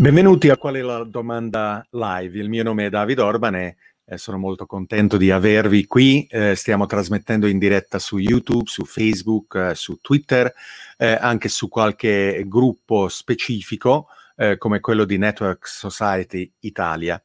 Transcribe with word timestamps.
Benvenuti 0.00 0.48
a 0.48 0.56
Qual 0.56 0.76
è 0.76 0.80
la 0.80 1.04
domanda 1.04 1.86
live? 1.90 2.38
Il 2.38 2.48
mio 2.48 2.62
nome 2.62 2.86
è 2.86 2.88
Davide 2.88 3.20
Orban 3.20 3.54
e 3.56 3.76
eh, 4.06 4.16
sono 4.16 4.38
molto 4.38 4.64
contento 4.64 5.16
di 5.16 5.30
avervi 5.30 5.86
qui. 5.86 6.26
Eh, 6.30 6.54
stiamo 6.54 6.86
trasmettendo 6.86 7.46
in 7.46 7.58
diretta 7.58 7.98
su 7.98 8.16
YouTube, 8.16 8.64
su 8.66 8.86
Facebook, 8.86 9.54
eh, 9.56 9.74
su 9.74 9.98
Twitter, 10.00 10.52
eh, 10.96 11.18
anche 11.20 11.48
su 11.48 11.68
qualche 11.68 12.44
gruppo 12.46 13.08
specifico 13.08 14.06
eh, 14.36 14.56
come 14.56 14.80
quello 14.80 15.04
di 15.04 15.18
Network 15.18 15.68
Society 15.68 16.50
Italia. 16.60 17.22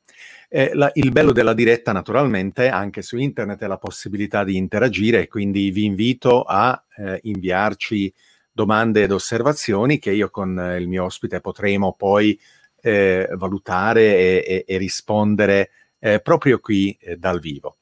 Eh, 0.49 0.71
il 0.95 1.11
bello 1.11 1.31
della 1.31 1.53
diretta, 1.53 1.93
naturalmente, 1.93 2.67
anche 2.67 3.01
su 3.01 3.17
internet 3.17 3.61
è 3.61 3.67
la 3.67 3.77
possibilità 3.77 4.43
di 4.43 4.57
interagire 4.57 5.27
quindi 5.27 5.71
vi 5.71 5.85
invito 5.85 6.43
a 6.43 6.79
inviarci 7.21 8.13
domande 8.55 9.03
ed 9.03 9.11
osservazioni 9.11 9.99
che 9.99 10.11
io 10.11 10.29
con 10.29 10.77
il 10.79 10.87
mio 10.87 11.03
ospite 11.03 11.41
potremo 11.41 11.93
poi 11.93 12.39
eh, 12.79 13.27
valutare 13.33 14.15
e, 14.15 14.43
e, 14.47 14.65
e 14.65 14.77
rispondere 14.77 15.71
eh, 15.99 16.21
proprio 16.21 16.59
qui 16.59 16.97
eh, 17.01 17.17
dal 17.17 17.41
vivo. 17.41 17.79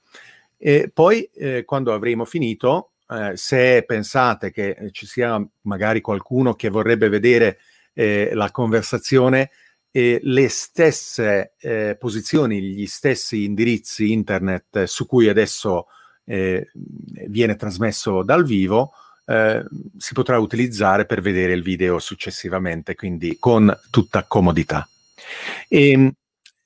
E 0.58 0.90
poi, 0.92 1.30
eh, 1.36 1.64
quando 1.64 1.94
avremo 1.94 2.26
finito, 2.26 2.94
eh, 3.08 3.34
se 3.36 3.84
pensate 3.86 4.50
che 4.50 4.90
ci 4.92 5.06
sia 5.06 5.40
magari 5.62 6.02
qualcuno 6.02 6.56
che 6.56 6.70
vorrebbe 6.70 7.08
vedere 7.08 7.60
eh, 7.94 8.32
la 8.34 8.50
conversazione, 8.50 9.52
le 9.96 10.50
stesse 10.50 11.54
posizioni, 12.00 12.60
gli 12.64 12.88
stessi 12.88 13.44
indirizzi 13.44 14.12
internet 14.12 14.86
su 14.86 15.06
cui 15.06 15.30
adesso 15.30 15.86
viene 16.24 17.56
trasmesso 17.56 18.24
dal 18.24 18.44
vivo, 18.44 18.94
eh, 19.26 19.64
si 19.98 20.14
potrà 20.14 20.38
utilizzare 20.40 21.06
per 21.06 21.22
vedere 21.22 21.54
il 21.54 21.64
video 21.64 22.00
successivamente, 22.00 22.96
quindi 22.96 23.38
con 23.40 23.76
tutta 23.90 24.24
comodità. 24.24 24.88
E, 25.68 25.90
ehm, 25.90 26.14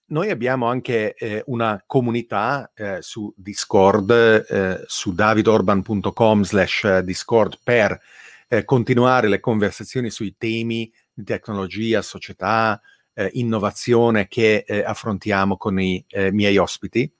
noi 0.10 0.30
abbiamo 0.30 0.68
anche 0.68 1.16
eh, 1.16 1.44
una 1.48 1.84
comunità 1.86 2.72
eh, 2.74 3.00
su 3.02 3.34
Discord, 3.36 4.10
eh, 4.10 4.84
su 4.86 5.14
davidorban.com 5.14 6.44
slash 6.44 7.00
Discord 7.00 7.60
per 7.62 8.00
eh, 8.48 8.64
continuare 8.64 9.28
le 9.28 9.42
conversazioni 9.42 10.10
sui 10.10 10.36
temi 10.38 10.90
di 11.14 11.24
tecnologia, 11.26 12.02
società, 12.02 12.80
eh, 13.14 13.30
innovazione 13.34 14.30
che 14.30 14.64
affrontiamo 14.86 15.58
con 15.58 15.78
i 15.80 16.06
miei 16.32 16.58
ospiti. 16.58 17.12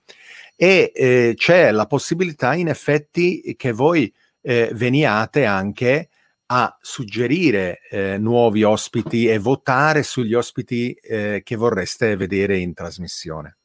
E 0.56 1.34
c'è 1.36 1.70
la 1.70 1.86
possibilità 1.86 2.54
in 2.54 2.68
effetti 2.68 3.54
che 3.56 3.72
voi 3.72 4.12
veniate 4.40 5.44
anche 5.44 6.08
a 6.50 6.78
suggerire 6.80 7.80
eh, 7.90 8.16
nuovi 8.18 8.62
ospiti 8.62 9.26
e 9.26 9.38
votare 9.38 10.02
sugli 10.02 10.34
ospiti 10.34 10.92
eh, 10.92 11.42
che 11.44 11.56
vorreste 11.56 12.16
vedere 12.16 12.56
in 12.58 12.72
trasmissione. 12.72 13.58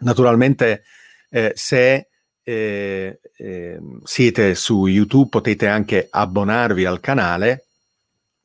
Naturalmente, 0.00 0.84
eh, 1.28 1.52
se 1.56 2.08
eh, 2.44 3.20
ehm, 3.36 4.00
siete 4.04 4.54
su 4.54 4.86
YouTube 4.86 5.28
potete 5.28 5.66
anche 5.66 6.06
abbonarvi 6.08 6.84
al 6.84 7.00
canale 7.00 7.66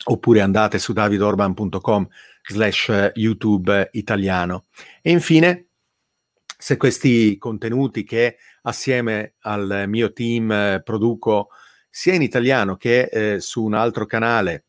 oppure 0.05 0.41
andate 0.41 0.79
su 0.79 0.91
davidorban.com 0.91 2.07
slash 2.45 3.11
YouTube 3.13 3.89
italiano. 3.93 4.65
E 5.01 5.11
infine, 5.11 5.67
se 6.57 6.75
questi 6.75 7.37
contenuti 7.37 8.03
che 8.03 8.37
assieme 8.63 9.35
al 9.41 9.85
mio 9.87 10.11
team 10.11 10.51
eh, 10.51 10.81
produco 10.83 11.49
sia 11.89 12.13
in 12.13 12.21
italiano 12.21 12.75
che 12.75 13.03
eh, 13.03 13.39
su 13.39 13.63
un 13.63 13.73
altro 13.73 14.05
canale 14.05 14.65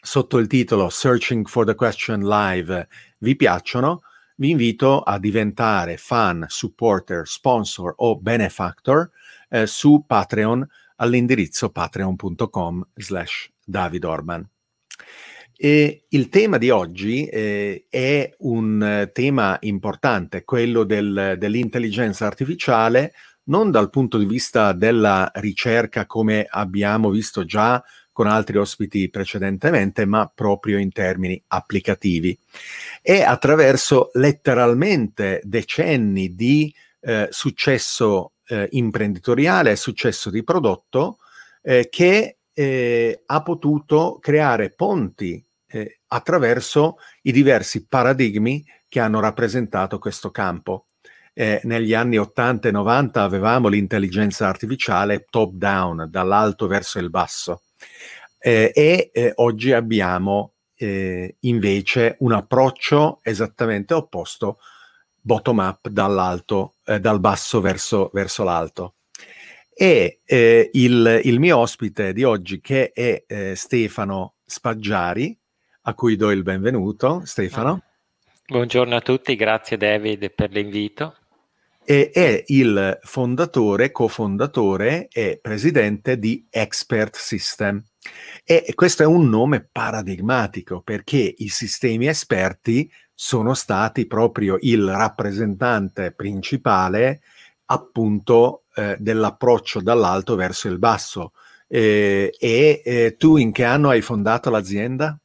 sotto 0.00 0.38
il 0.38 0.46
titolo 0.46 0.88
Searching 0.88 1.46
for 1.46 1.64
the 1.64 1.74
Question 1.74 2.22
Live 2.22 2.88
vi 3.18 3.34
piacciono, 3.34 4.02
vi 4.36 4.50
invito 4.50 5.00
a 5.00 5.18
diventare 5.18 5.96
fan, 5.96 6.44
supporter, 6.48 7.26
sponsor 7.26 7.94
o 7.96 8.16
benefactor 8.18 9.10
eh, 9.48 9.66
su 9.66 10.04
Patreon 10.06 10.66
all'indirizzo 10.96 11.70
patreon.com 11.70 12.86
slash 12.94 13.50
davidorman. 13.64 14.48
E 15.58 16.04
il 16.10 16.28
tema 16.28 16.58
di 16.58 16.68
oggi 16.68 17.24
eh, 17.24 17.86
è 17.88 18.30
un 18.40 18.82
eh, 18.82 19.10
tema 19.12 19.56
importante, 19.60 20.44
quello 20.44 20.84
del, 20.84 21.36
dell'intelligenza 21.38 22.26
artificiale, 22.26 23.14
non 23.44 23.70
dal 23.70 23.88
punto 23.88 24.18
di 24.18 24.26
vista 24.26 24.72
della 24.72 25.30
ricerca 25.36 26.04
come 26.04 26.46
abbiamo 26.46 27.08
visto 27.08 27.46
già 27.46 27.82
con 28.12 28.26
altri 28.26 28.58
ospiti 28.58 29.08
precedentemente, 29.08 30.04
ma 30.04 30.30
proprio 30.32 30.78
in 30.78 30.92
termini 30.92 31.42
applicativi. 31.48 32.38
E 33.00 33.22
attraverso 33.22 34.10
letteralmente 34.14 35.40
decenni 35.42 36.34
di 36.34 36.72
eh, 37.00 37.28
successo 37.30 38.32
eh, 38.48 38.68
imprenditoriale 38.72 39.76
successo 39.76 40.28
di 40.28 40.44
prodotto 40.44 41.18
eh, 41.62 41.88
che 41.90 42.36
eh, 42.52 43.22
ha 43.26 43.42
potuto 43.42 44.18
creare 44.20 44.70
ponti 44.70 45.45
eh, 45.76 46.00
attraverso 46.08 46.96
i 47.22 47.32
diversi 47.32 47.86
paradigmi 47.86 48.64
che 48.88 49.00
hanno 49.00 49.20
rappresentato 49.20 49.98
questo 49.98 50.30
campo 50.30 50.86
eh, 51.38 51.60
negli 51.64 51.92
anni 51.92 52.16
80 52.16 52.68
e 52.68 52.70
90 52.70 53.22
avevamo 53.22 53.68
l'intelligenza 53.68 54.48
artificiale 54.48 55.26
top 55.28 55.52
down, 55.52 56.08
dall'alto 56.08 56.66
verso 56.66 56.98
il 56.98 57.10
basso, 57.10 57.64
eh, 58.38 58.72
e 58.74 59.10
eh, 59.12 59.32
oggi 59.36 59.72
abbiamo 59.72 60.54
eh, 60.76 61.36
invece 61.40 62.16
un 62.20 62.32
approccio 62.32 63.20
esattamente 63.22 63.92
opposto, 63.92 64.60
bottom 65.20 65.58
up, 65.58 65.88
dall'alto, 65.88 66.76
eh, 66.86 67.00
dal 67.00 67.20
basso 67.20 67.60
verso, 67.60 68.10
verso 68.14 68.42
l'alto. 68.42 68.94
E 69.74 70.20
eh, 70.24 70.70
il, 70.72 71.20
il, 71.24 71.38
mio 71.38 71.58
ospite 71.58 72.14
di 72.14 72.24
oggi, 72.24 72.62
che 72.62 72.92
è 72.92 73.52
Stefano 73.54 74.36
Spaggiari, 74.46 75.38
a 75.88 75.94
cui 75.94 76.16
do 76.16 76.30
il 76.30 76.42
benvenuto. 76.42 77.22
Stefano. 77.24 77.82
Buongiorno 78.46 78.94
a 78.94 79.00
tutti, 79.00 79.34
grazie 79.34 79.76
David 79.76 80.30
per 80.30 80.50
l'invito 80.50 81.16
e 81.88 82.10
è 82.12 82.42
il 82.48 82.98
fondatore, 83.02 83.92
cofondatore 83.92 85.06
e 85.12 85.38
presidente 85.40 86.18
di 86.18 86.44
Expert 86.50 87.14
System. 87.14 87.80
E 88.44 88.72
questo 88.74 89.04
è 89.04 89.06
un 89.06 89.28
nome 89.28 89.68
paradigmatico 89.70 90.80
perché 90.80 91.34
i 91.38 91.48
sistemi 91.48 92.08
esperti 92.08 92.90
sono 93.14 93.54
stati 93.54 94.06
proprio 94.06 94.58
il 94.60 94.84
rappresentante 94.84 96.10
principale 96.10 97.20
appunto 97.66 98.64
eh, 98.74 98.96
dell'approccio 98.98 99.80
dall'alto 99.80 100.34
verso 100.34 100.66
il 100.66 100.78
basso. 100.78 101.32
Eh, 101.68 102.34
e 102.36 102.82
eh, 102.84 103.16
tu 103.16 103.36
in 103.36 103.52
che 103.52 103.62
anno 103.62 103.90
hai 103.90 104.00
fondato 104.00 104.50
l'azienda? 104.50 105.16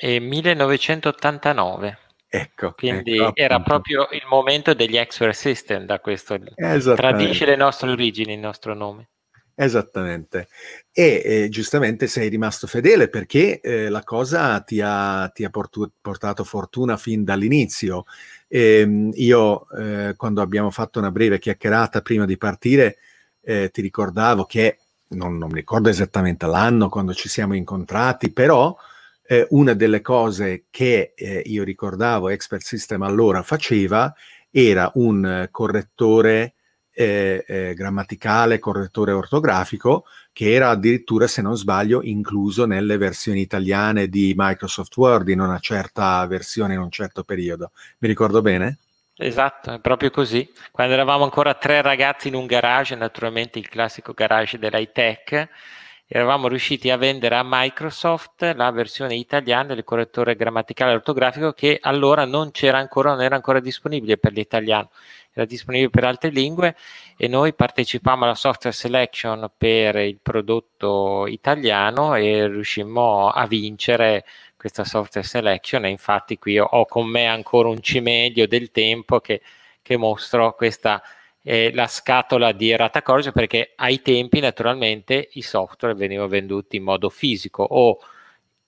1989. 0.00 1.98
Ecco, 2.28 2.72
Quindi 2.72 3.16
ecco, 3.16 3.36
era 3.36 3.60
proprio 3.60 4.08
il 4.12 4.24
momento 4.28 4.72
degli 4.72 4.96
expert 4.96 5.34
system 5.34 5.84
da 5.84 6.00
questo, 6.00 6.38
tradisce 6.94 7.44
le 7.44 7.56
nostre 7.56 7.90
origini 7.90 8.32
il 8.32 8.38
nostro 8.38 8.74
nome. 8.74 9.08
Esattamente. 9.54 10.48
E 10.90 11.22
eh, 11.24 11.48
giustamente 11.50 12.06
sei 12.06 12.30
rimasto 12.30 12.66
fedele 12.66 13.08
perché 13.08 13.60
eh, 13.60 13.90
la 13.90 14.02
cosa 14.02 14.60
ti 14.60 14.80
ha, 14.82 15.28
ti 15.28 15.44
ha 15.44 15.50
portu- 15.50 15.92
portato 16.00 16.42
fortuna 16.42 16.96
fin 16.96 17.22
dall'inizio. 17.22 18.04
E, 18.48 18.78
ehm, 18.80 19.10
io, 19.14 19.68
eh, 19.70 20.14
quando 20.16 20.40
abbiamo 20.40 20.70
fatto 20.70 20.98
una 20.98 21.10
breve 21.10 21.38
chiacchierata 21.38 22.00
prima 22.00 22.24
di 22.24 22.38
partire, 22.38 22.96
eh, 23.42 23.70
ti 23.70 23.82
ricordavo 23.82 24.46
che, 24.46 24.78
non, 25.08 25.36
non 25.36 25.50
mi 25.50 25.56
ricordo 25.56 25.90
esattamente 25.90 26.46
l'anno 26.46 26.88
quando 26.88 27.12
ci 27.12 27.28
siamo 27.28 27.54
incontrati, 27.54 28.32
però 28.32 28.74
eh, 29.32 29.46
una 29.50 29.72
delle 29.72 30.02
cose 30.02 30.64
che 30.70 31.14
eh, 31.16 31.42
io 31.46 31.64
ricordavo 31.64 32.28
Expert 32.28 32.62
System 32.62 33.00
allora 33.00 33.42
faceva 33.42 34.14
era 34.50 34.90
un 34.96 35.48
correttore 35.50 36.54
eh, 36.92 37.42
eh, 37.48 37.72
grammaticale, 37.72 38.58
correttore 38.58 39.12
ortografico, 39.12 40.04
che 40.34 40.52
era 40.52 40.68
addirittura, 40.68 41.26
se 41.26 41.40
non 41.40 41.56
sbaglio, 41.56 42.02
incluso 42.02 42.66
nelle 42.66 42.98
versioni 42.98 43.40
italiane 43.40 44.08
di 44.08 44.34
Microsoft 44.36 44.94
Word 44.98 45.28
in 45.28 45.40
una 45.40 45.58
certa 45.58 46.26
versione, 46.26 46.74
in 46.74 46.80
un 46.80 46.90
certo 46.90 47.24
periodo. 47.24 47.70
Mi 48.00 48.08
ricordo 48.08 48.42
bene? 48.42 48.76
Esatto, 49.16 49.72
è 49.72 49.80
proprio 49.80 50.10
così. 50.10 50.46
Quando 50.70 50.92
eravamo 50.92 51.24
ancora 51.24 51.54
tre 51.54 51.80
ragazzi 51.80 52.28
in 52.28 52.34
un 52.34 52.44
garage, 52.44 52.94
naturalmente 52.96 53.58
il 53.58 53.70
classico 53.70 54.12
garage 54.12 54.58
dell'high 54.58 54.92
tech, 54.92 55.48
eravamo 56.14 56.46
riusciti 56.46 56.90
a 56.90 56.98
vendere 56.98 57.36
a 57.36 57.42
Microsoft 57.42 58.42
la 58.54 58.70
versione 58.70 59.14
italiana 59.14 59.74
del 59.74 59.82
correttore 59.82 60.36
grammaticale 60.36 60.92
ortografico 60.92 61.54
che 61.54 61.78
allora 61.80 62.26
non 62.26 62.50
c'era 62.50 62.76
ancora, 62.76 63.12
non 63.12 63.22
era 63.22 63.34
ancora 63.34 63.60
disponibile 63.60 64.18
per 64.18 64.32
l'italiano. 64.32 64.90
Era 65.32 65.46
disponibile 65.46 65.88
per 65.88 66.04
altre 66.04 66.28
lingue 66.28 66.76
e 67.16 67.28
noi 67.28 67.54
partecipammo 67.54 68.24
alla 68.24 68.34
software 68.34 68.76
selection 68.76 69.50
per 69.56 69.96
il 69.96 70.18
prodotto 70.20 71.26
italiano 71.26 72.14
e 72.14 72.46
riuscimmo 72.46 73.30
a 73.30 73.46
vincere 73.46 74.26
questa 74.54 74.84
software 74.84 75.26
selection. 75.26 75.86
E 75.86 75.88
infatti 75.88 76.36
qui 76.36 76.58
ho, 76.58 76.66
ho 76.66 76.84
con 76.84 77.08
me 77.08 77.26
ancora 77.26 77.70
un 77.70 77.80
cimelio 77.80 78.46
del 78.46 78.70
tempo 78.70 79.20
che, 79.20 79.40
che 79.80 79.96
mostro 79.96 80.54
questa 80.56 81.02
eh, 81.42 81.72
la 81.74 81.86
scatola 81.86 82.52
di 82.52 82.70
Errata 82.70 83.02
Corge 83.02 83.32
perché 83.32 83.72
ai 83.76 84.00
tempi 84.00 84.40
naturalmente 84.40 85.28
i 85.32 85.42
software 85.42 85.94
venivano 85.94 86.28
venduti 86.28 86.76
in 86.76 86.84
modo 86.84 87.08
fisico 87.08 87.62
o 87.62 87.98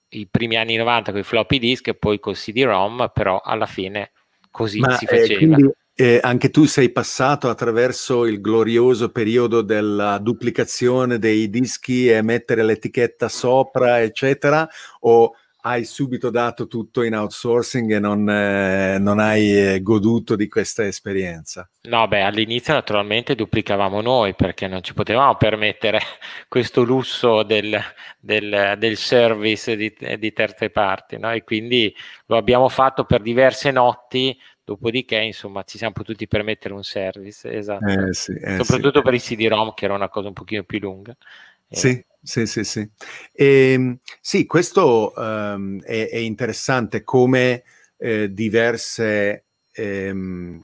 i 0.09 0.27
primi 0.29 0.55
anni 0.57 0.75
90 0.75 1.11
con 1.11 1.19
i 1.19 1.23
floppy 1.23 1.59
disk 1.59 1.87
e 1.87 1.95
poi 1.95 2.19
col 2.19 2.35
CD-ROM, 2.35 3.11
però 3.13 3.41
alla 3.43 3.65
fine 3.65 4.11
così 4.51 4.79
Ma, 4.79 4.95
si 4.95 5.05
faceva. 5.05 5.33
Eh, 5.33 5.37
quindi, 5.37 5.71
eh, 5.97 6.19
anche 6.21 6.49
tu 6.49 6.65
sei 6.65 6.91
passato 6.91 7.49
attraverso 7.49 8.25
il 8.25 8.41
glorioso 8.41 9.09
periodo 9.09 9.61
della 9.61 10.17
duplicazione 10.17 11.19
dei 11.19 11.49
dischi 11.49 12.09
e 12.09 12.21
mettere 12.21 12.63
l'etichetta 12.63 13.29
sopra, 13.29 14.01
eccetera, 14.01 14.67
o 15.01 15.33
hai 15.67 15.83
subito 15.83 16.29
dato 16.29 16.67
tutto 16.67 17.01
in 17.01 17.15
outsourcing 17.15 17.91
e 17.93 17.99
non, 17.99 18.29
eh, 18.29 18.99
non 18.99 19.17
hai 19.17 19.73
eh, 19.73 19.81
goduto 19.81 20.35
di 20.35 20.47
questa 20.47 20.85
esperienza? 20.85 21.67
No, 21.83 22.07
beh, 22.07 22.21
all'inizio 22.21 22.73
naturalmente 22.73 23.33
duplicavamo 23.33 23.99
noi 23.99 24.35
perché 24.35 24.67
non 24.67 24.83
ci 24.83 24.93
potevamo 24.93 25.35
permettere 25.37 25.99
questo 26.47 26.83
lusso 26.83 27.41
del, 27.41 27.79
del, 28.19 28.75
del 28.77 28.95
service 28.95 29.75
di, 29.75 29.91
di, 30.19 30.33
terze 30.33 30.69
parti, 30.69 31.17
no? 31.17 31.31
E 31.31 31.43
quindi 31.43 31.93
lo 32.27 32.37
abbiamo 32.37 32.69
fatto 32.69 33.03
per 33.03 33.23
diverse 33.23 33.71
notti, 33.71 34.37
dopodiché 34.63 35.17
insomma 35.17 35.63
ci 35.63 35.79
siamo 35.79 35.93
potuti 35.93 36.27
permettere 36.27 36.75
un 36.75 36.83
service, 36.83 37.51
esatto. 37.51 37.87
Eh, 37.87 38.13
sì, 38.13 38.33
eh, 38.33 38.57
Soprattutto 38.63 38.99
sì. 38.99 39.03
per 39.03 39.13
i 39.15 39.19
CD-ROM 39.19 39.73
che 39.73 39.85
era 39.85 39.95
una 39.95 40.09
cosa 40.09 40.27
un 40.27 40.33
pochino 40.33 40.63
più 40.63 40.77
lunga. 40.77 41.15
Sì, 41.67 42.05
sì, 42.25 42.45
sì, 42.47 42.63
sì. 42.63 42.89
E, 43.31 43.71
ehm, 43.71 43.97
sì 44.19 44.45
questo 44.45 45.13
um, 45.15 45.81
è, 45.81 46.09
è, 46.09 46.17
interessante 46.17 47.03
come 47.03 47.63
eh, 47.97 48.33
diverse, 48.33 49.45
ehm, 49.71 50.63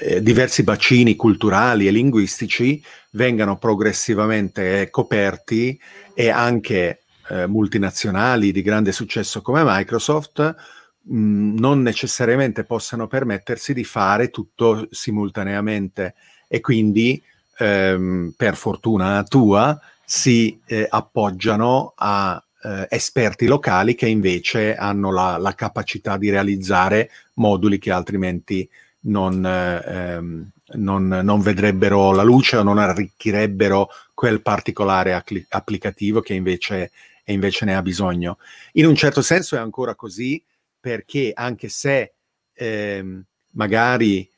eh, 0.00 0.22
diversi 0.22 0.62
bacini 0.62 1.16
culturali 1.16 1.88
e 1.88 1.90
linguistici 1.90 2.82
vengano 3.12 3.58
progressivamente 3.58 4.88
coperti 4.90 5.80
e 6.14 6.28
anche 6.28 7.00
eh, 7.30 7.46
multinazionali 7.46 8.52
di 8.52 8.62
grande 8.62 8.92
successo 8.92 9.40
come 9.40 9.62
Microsoft 9.64 10.54
mh, 11.02 11.58
non 11.58 11.80
necessariamente 11.80 12.64
possano 12.64 13.06
permettersi 13.06 13.72
di 13.72 13.84
fare 13.84 14.28
tutto 14.28 14.86
simultaneamente 14.90 16.14
e 16.46 16.60
quindi 16.60 17.22
ehm, 17.58 18.34
per 18.36 18.56
fortuna 18.56 19.22
tua 19.22 19.78
si 20.10 20.60
eh, 20.66 20.88
appoggiano 20.90 21.92
a 21.94 22.44
eh, 22.64 22.88
esperti 22.90 23.46
locali 23.46 23.94
che 23.94 24.08
invece 24.08 24.74
hanno 24.74 25.12
la, 25.12 25.36
la, 25.36 25.54
capacità 25.54 26.16
di 26.16 26.30
realizzare 26.30 27.10
moduli 27.34 27.78
che 27.78 27.92
altrimenti 27.92 28.68
non, 29.02 29.46
ehm, 29.46 30.50
non, 30.72 31.06
non, 31.06 31.40
vedrebbero 31.40 32.10
la 32.10 32.24
luce 32.24 32.56
o 32.56 32.64
non 32.64 32.78
arricchirebbero 32.78 33.88
quel 34.12 34.42
particolare 34.42 35.14
accli- 35.14 35.46
applicativo 35.50 36.20
che 36.20 36.34
invece, 36.34 36.90
invece, 37.26 37.64
ne 37.64 37.76
ha 37.76 37.82
bisogno. 37.82 38.38
In 38.72 38.86
un 38.86 38.96
certo 38.96 39.22
senso 39.22 39.54
è 39.54 39.60
ancora 39.60 39.94
così 39.94 40.42
perché 40.80 41.30
anche 41.32 41.68
se 41.68 42.14
ehm, 42.54 43.22
magari 43.50 44.28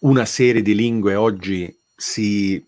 una 0.00 0.26
serie 0.26 0.60
di 0.60 0.74
lingue 0.74 1.14
oggi 1.14 1.74
si 1.96 2.62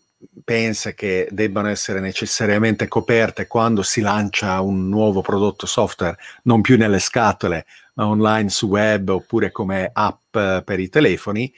pensa 0.44 0.92
che 0.92 1.28
debbano 1.30 1.68
essere 1.68 2.00
necessariamente 2.00 2.88
coperte 2.88 3.46
quando 3.46 3.82
si 3.82 4.00
lancia 4.00 4.60
un 4.60 4.88
nuovo 4.88 5.20
prodotto 5.20 5.66
software, 5.66 6.16
non 6.44 6.60
più 6.60 6.76
nelle 6.76 6.98
scatole, 6.98 7.66
ma 7.94 8.06
online 8.06 8.48
su 8.48 8.66
web 8.66 9.08
oppure 9.08 9.50
come 9.52 9.90
app 9.92 10.36
per 10.64 10.80
i 10.80 10.88
telefoni, 10.88 11.52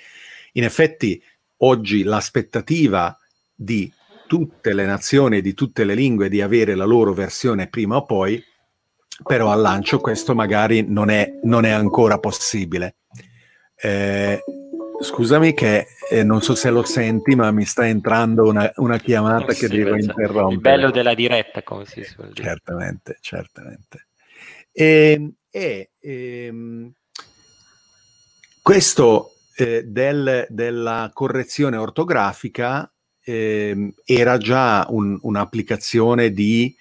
in 0.52 0.64
effetti 0.64 1.22
oggi 1.58 2.02
l'aspettativa 2.02 3.18
di 3.54 3.90
tutte 4.26 4.72
le 4.72 4.84
nazioni 4.84 5.38
e 5.38 5.42
di 5.42 5.54
tutte 5.54 5.84
le 5.84 5.94
lingue 5.94 6.28
di 6.28 6.42
avere 6.42 6.74
la 6.74 6.84
loro 6.84 7.12
versione 7.12 7.68
prima 7.68 7.96
o 7.96 8.04
poi, 8.04 8.42
però 9.22 9.50
al 9.50 9.60
lancio 9.60 10.00
questo 10.00 10.34
magari 10.34 10.84
non 10.86 11.08
è, 11.08 11.38
non 11.44 11.64
è 11.64 11.70
ancora 11.70 12.18
possibile. 12.18 12.96
Eh, 13.76 14.42
Scusami 15.00 15.54
che 15.54 15.86
eh, 16.10 16.22
non 16.22 16.42
so 16.42 16.54
se 16.54 16.70
lo 16.70 16.82
senti, 16.84 17.34
ma 17.34 17.50
mi 17.50 17.64
sta 17.64 17.86
entrando 17.86 18.44
una, 18.44 18.70
una 18.76 18.98
chiamata 18.98 19.52
sì, 19.52 19.60
che 19.60 19.76
devo 19.76 19.90
penso. 19.92 20.10
interrompere. 20.10 20.54
Il 20.54 20.60
bello 20.60 20.90
della 20.90 21.14
diretta, 21.14 21.62
come 21.62 21.84
si 21.84 22.02
suol 22.04 22.30
dire. 22.32 22.48
Certamente, 22.48 23.18
certamente. 23.20 24.06
E, 24.72 25.32
e 25.50 25.90
ehm, 26.00 26.92
questo 28.62 29.32
eh, 29.56 29.84
del, 29.84 30.46
della 30.48 31.10
correzione 31.12 31.76
ortografica 31.76 32.90
eh, 33.22 33.94
era 34.04 34.38
già 34.38 34.86
un, 34.88 35.18
un'applicazione 35.20 36.30
di 36.30 36.74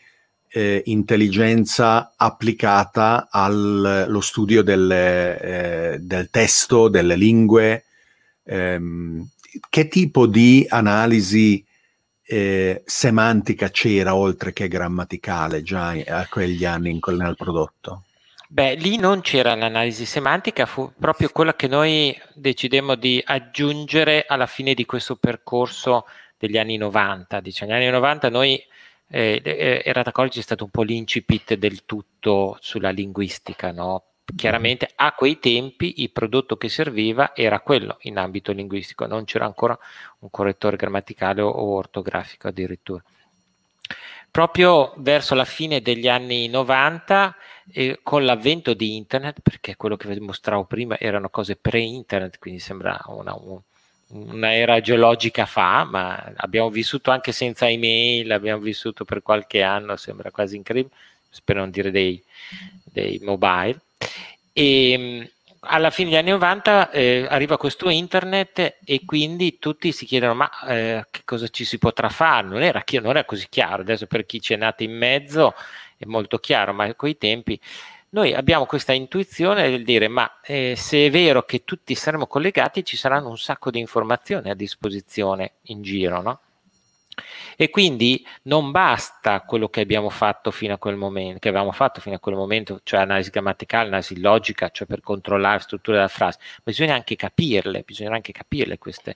eh, 0.49 0.81
intelligenza 0.85 2.13
applicata 2.15 3.27
allo 3.29 4.21
studio 4.21 4.63
del, 4.63 4.89
eh, 4.91 5.97
del 5.99 6.29
testo, 6.29 6.87
delle 6.87 7.15
lingue, 7.15 7.83
ehm, 8.45 9.27
che 9.69 9.87
tipo 9.87 10.27
di 10.27 10.65
analisi 10.69 11.65
eh, 12.27 12.81
semantica 12.85 13.69
c'era 13.69 14.15
oltre 14.15 14.53
che 14.53 14.67
grammaticale 14.67 15.61
già 15.61 15.89
a 15.89 16.27
quegli 16.27 16.65
anni 16.65 16.89
in, 16.89 16.99
nel 17.15 17.35
prodotto? 17.35 18.03
Beh, 18.47 18.75
lì 18.75 18.97
non 18.97 19.21
c'era 19.21 19.55
l'analisi 19.55 20.05
semantica, 20.05 20.65
fu 20.65 20.91
proprio 20.97 21.29
quella 21.29 21.55
che 21.55 21.67
noi 21.67 22.15
decidemmo 22.33 22.95
di 22.95 23.21
aggiungere 23.25 24.25
alla 24.27 24.45
fine 24.45 24.73
di 24.73 24.85
questo 24.85 25.15
percorso 25.15 26.05
degli 26.37 26.57
anni 26.57 26.77
90. 26.77 27.39
Diciamo, 27.39 27.71
negli 27.71 27.81
anni 27.83 27.91
90 27.91 28.29
noi 28.29 28.63
eh, 29.09 29.41
eh, 29.43 29.81
Errata 29.83 30.11
College 30.11 30.39
è 30.39 30.43
stato 30.43 30.63
un 30.63 30.69
po' 30.69 30.83
l'incipit 30.83 31.55
del 31.55 31.85
tutto 31.85 32.57
sulla 32.61 32.91
linguistica, 32.91 33.71
no? 33.71 34.03
Chiaramente 34.33 34.89
a 34.95 35.13
quei 35.13 35.37
tempi 35.39 36.01
il 36.01 36.09
prodotto 36.09 36.57
che 36.57 36.67
serviva 36.67 37.35
era 37.35 37.59
quello 37.59 37.97
in 38.01 38.17
ambito 38.17 38.51
linguistico, 38.51 39.05
non 39.05 39.23
c'era 39.25 39.45
ancora 39.45 39.77
un 40.19 40.31
correttore 40.31 40.77
grammaticale 40.77 41.41
o, 41.41 41.75
ortografico 41.75 42.47
addirittura. 42.47 43.03
Proprio 44.31 44.93
verso 44.97 45.35
la 45.35 45.45
fine 45.45 45.79
degli 45.79 46.07
anni 46.07 46.47
90, 46.47 47.35
eh, 47.71 47.99
con 48.03 48.25
l'avvento 48.25 48.73
di 48.73 48.95
internet, 48.95 49.39
perché 49.41 49.75
quello 49.75 49.95
che 49.95 50.09
vi 50.09 50.19
mostravo 50.19 50.65
prima 50.65 50.97
erano 50.99 51.29
cose 51.29 51.55
pre-internet, 51.55 52.39
quindi 52.39 52.59
sembra 52.59 52.99
una, 53.07 53.33
un, 53.35 53.59
una 54.07 54.81
geologica 54.81 55.45
fa, 55.45 55.83
ma 55.85 56.33
abbiamo 56.35 56.69
vissuto 56.69 57.11
anche 57.11 57.31
senza 57.31 57.69
email, 57.69 58.31
abbiamo 58.31 58.61
vissuto 58.61 59.05
per 59.05 59.21
qualche 59.21 59.61
anno, 59.61 59.95
sembra 59.95 60.31
quasi 60.31 60.55
incredibile, 60.57 60.93
spero 61.29 61.59
non 61.59 61.69
dire 61.69 61.91
dei, 61.91 62.21
dei 62.83 63.19
mobile. 63.23 63.79
E 64.53 64.91
ehm, 64.91 65.29
alla 65.67 65.89
fine 65.89 66.09
degli 66.09 66.19
anni 66.19 66.31
90 66.31 66.91
eh, 66.91 67.25
arriva 67.29 67.57
questo 67.57 67.89
internet 67.89 68.77
e 68.83 69.01
quindi 69.05 69.57
tutti 69.59 69.91
si 69.91 70.05
chiedono 70.05 70.35
ma 70.35 70.49
eh, 70.67 71.05
che 71.09 71.21
cosa 71.25 71.47
ci 71.47 71.65
si 71.65 71.77
potrà 71.77 72.09
fare? 72.09 72.47
Non 72.47 72.61
era, 72.61 72.83
non 73.01 73.09
era 73.09 73.25
così 73.25 73.47
chiaro, 73.49 73.81
adesso 73.81 74.05
per 74.07 74.25
chi 74.25 74.39
c'è 74.39 74.55
nato 74.55 74.83
in 74.83 74.95
mezzo 74.95 75.53
è 75.97 76.05
molto 76.05 76.37
chiaro, 76.37 76.73
ma 76.73 76.85
a 76.85 76.95
quei 76.95 77.17
tempi 77.17 77.59
noi 78.09 78.33
abbiamo 78.33 78.65
questa 78.65 78.93
intuizione 78.93 79.69
del 79.69 79.83
dire 79.83 80.07
ma 80.07 80.39
eh, 80.41 80.75
se 80.77 81.07
è 81.07 81.09
vero 81.09 81.43
che 81.43 81.63
tutti 81.65 81.95
saremo 81.95 82.27
collegati 82.27 82.85
ci 82.85 82.95
saranno 82.95 83.29
un 83.29 83.37
sacco 83.37 83.71
di 83.71 83.79
informazioni 83.79 84.49
a 84.49 84.55
disposizione 84.55 85.55
in 85.63 85.81
giro, 85.81 86.21
no? 86.21 86.39
E 87.55 87.69
quindi 87.69 88.25
non 88.43 88.71
basta 88.71 89.41
quello 89.41 89.69
che 89.69 89.81
abbiamo 89.81 90.09
fatto 90.09 90.51
fino 90.51 90.73
a 90.73 90.77
quel 90.77 90.95
momento, 90.95 91.39
che 91.39 91.49
avevamo 91.49 91.71
fatto 91.71 92.01
fino 92.01 92.15
a 92.15 92.19
quel 92.19 92.35
momento, 92.35 92.81
cioè 92.83 93.01
analisi 93.01 93.29
grammaticale, 93.29 93.87
analisi 93.87 94.19
logica, 94.19 94.69
cioè 94.69 94.87
per 94.87 95.01
controllare 95.01 95.55
la 95.55 95.61
struttura 95.61 95.97
della 95.97 96.09
frase, 96.09 96.39
bisogna 96.63 96.95
anche 96.95 97.15
capirle, 97.15 97.83
bisogna 97.85 98.13
anche 98.13 98.31
capirle 98.31 98.77
queste 98.77 99.15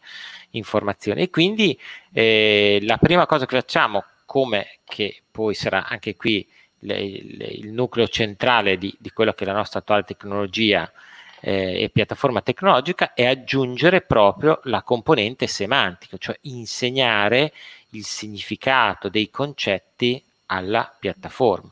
informazioni. 0.52 1.24
E 1.24 1.30
quindi 1.30 1.78
eh, 2.14 2.80
la 2.84 2.98
prima 2.98 3.26
cosa 3.26 3.46
che 3.46 3.58
facciamo, 3.58 4.04
come 4.26 4.80
che 4.86 5.22
poi 5.30 5.54
sarà 5.54 5.88
anche 5.88 6.16
qui 6.16 6.48
le, 6.80 6.98
le, 6.98 7.46
il 7.46 7.72
nucleo 7.72 8.08
centrale 8.08 8.78
di, 8.78 8.96
di 9.00 9.12
quello 9.12 9.34
che 9.34 9.44
è 9.44 9.48
la 9.48 9.54
nostra 9.54 9.80
attuale 9.80 10.04
tecnologia 10.04 10.90
eh, 11.42 11.84
e 11.84 11.90
piattaforma 11.90 12.42
tecnologica, 12.42 13.14
è 13.14 13.26
aggiungere 13.26 14.02
proprio 14.02 14.60
la 14.64 14.84
componente 14.84 15.48
semantica, 15.48 16.18
cioè 16.18 16.38
insegnare 16.42 17.54
il 17.92 18.06
significato 18.06 19.10
dei 19.10 19.30
concetti 19.30 20.24
alla 20.48 20.96
piattaforma, 21.00 21.72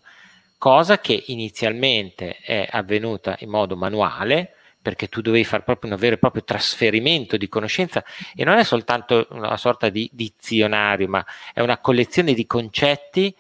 cosa 0.58 1.00
che 1.00 1.24
inizialmente 1.28 2.38
è 2.38 2.68
avvenuta 2.70 3.36
in 3.40 3.50
modo 3.50 3.76
manuale 3.76 4.54
perché 4.88 5.10
tu 5.10 5.20
dovevi 5.20 5.44
fare 5.44 5.64
proprio 5.64 5.92
un 5.92 5.98
vero 5.98 6.16
e 6.16 6.18
proprio 6.18 6.46
trasferimento 6.46 7.36
di 7.36 7.50
conoscenza 7.50 8.04
e 8.34 8.46
non 8.46 8.58
è 8.58 8.64
soltanto 8.64 9.28
una 9.32 9.58
sorta 9.58 9.90
di 9.90 10.10
dizionario, 10.14 11.10
ma 11.10 11.26
è 11.54 11.60
una 11.60 11.78
collezione 11.80 12.34
di 12.34 12.46
concetti 12.46 13.36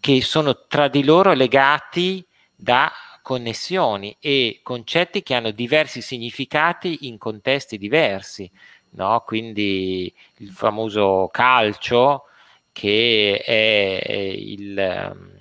che 0.00 0.22
sono 0.22 0.66
tra 0.66 0.88
di 0.88 1.04
loro 1.04 1.34
legati 1.34 2.24
da 2.54 2.90
connessioni 3.20 4.16
e 4.20 4.60
concetti 4.62 5.22
che 5.22 5.34
hanno 5.34 5.50
diversi 5.50 6.00
significati 6.00 7.08
in 7.08 7.18
contesti 7.18 7.76
diversi. 7.76 8.50
No? 8.96 9.22
Quindi 9.26 10.12
il 10.38 10.50
famoso 10.50 11.28
calcio, 11.30 12.24
che 12.72 13.42
è 13.44 14.12
il 14.12 15.34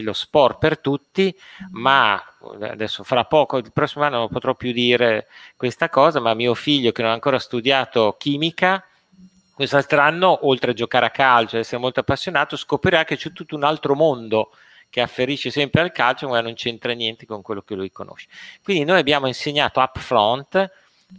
lo 0.00 0.12
sport 0.14 0.58
per 0.58 0.78
tutti, 0.78 1.36
ma 1.72 2.22
adesso 2.60 3.04
fra 3.04 3.24
poco, 3.24 3.58
il 3.58 3.72
prossimo 3.72 4.04
anno 4.04 4.18
non 4.18 4.28
potrò 4.28 4.54
più 4.54 4.72
dire 4.72 5.26
questa 5.54 5.90
cosa, 5.90 6.18
ma 6.18 6.32
mio 6.32 6.54
figlio 6.54 6.92
che 6.92 7.02
non 7.02 7.10
ha 7.10 7.14
ancora 7.14 7.38
studiato 7.38 8.16
chimica, 8.18 8.82
quest'altro 9.54 10.00
anno, 10.00 10.46
oltre 10.46 10.70
a 10.70 10.74
giocare 10.74 11.06
a 11.06 11.10
calcio 11.10 11.56
e 11.56 11.60
essere 11.60 11.80
molto 11.80 12.00
appassionato, 12.00 12.56
scoprirà 12.56 13.04
che 13.04 13.16
c'è 13.16 13.32
tutto 13.32 13.54
un 13.54 13.64
altro 13.64 13.94
mondo 13.94 14.52
che 14.88 15.02
afferisce 15.02 15.50
sempre 15.50 15.82
al 15.82 15.92
calcio, 15.92 16.28
ma 16.28 16.40
non 16.40 16.54
c'entra 16.54 16.92
niente 16.92 17.26
con 17.26 17.42
quello 17.42 17.60
che 17.60 17.74
lui 17.74 17.90
conosce. 17.90 18.28
Quindi 18.62 18.84
noi 18.84 18.98
abbiamo 18.98 19.26
insegnato 19.26 19.80
upfront 19.80 20.70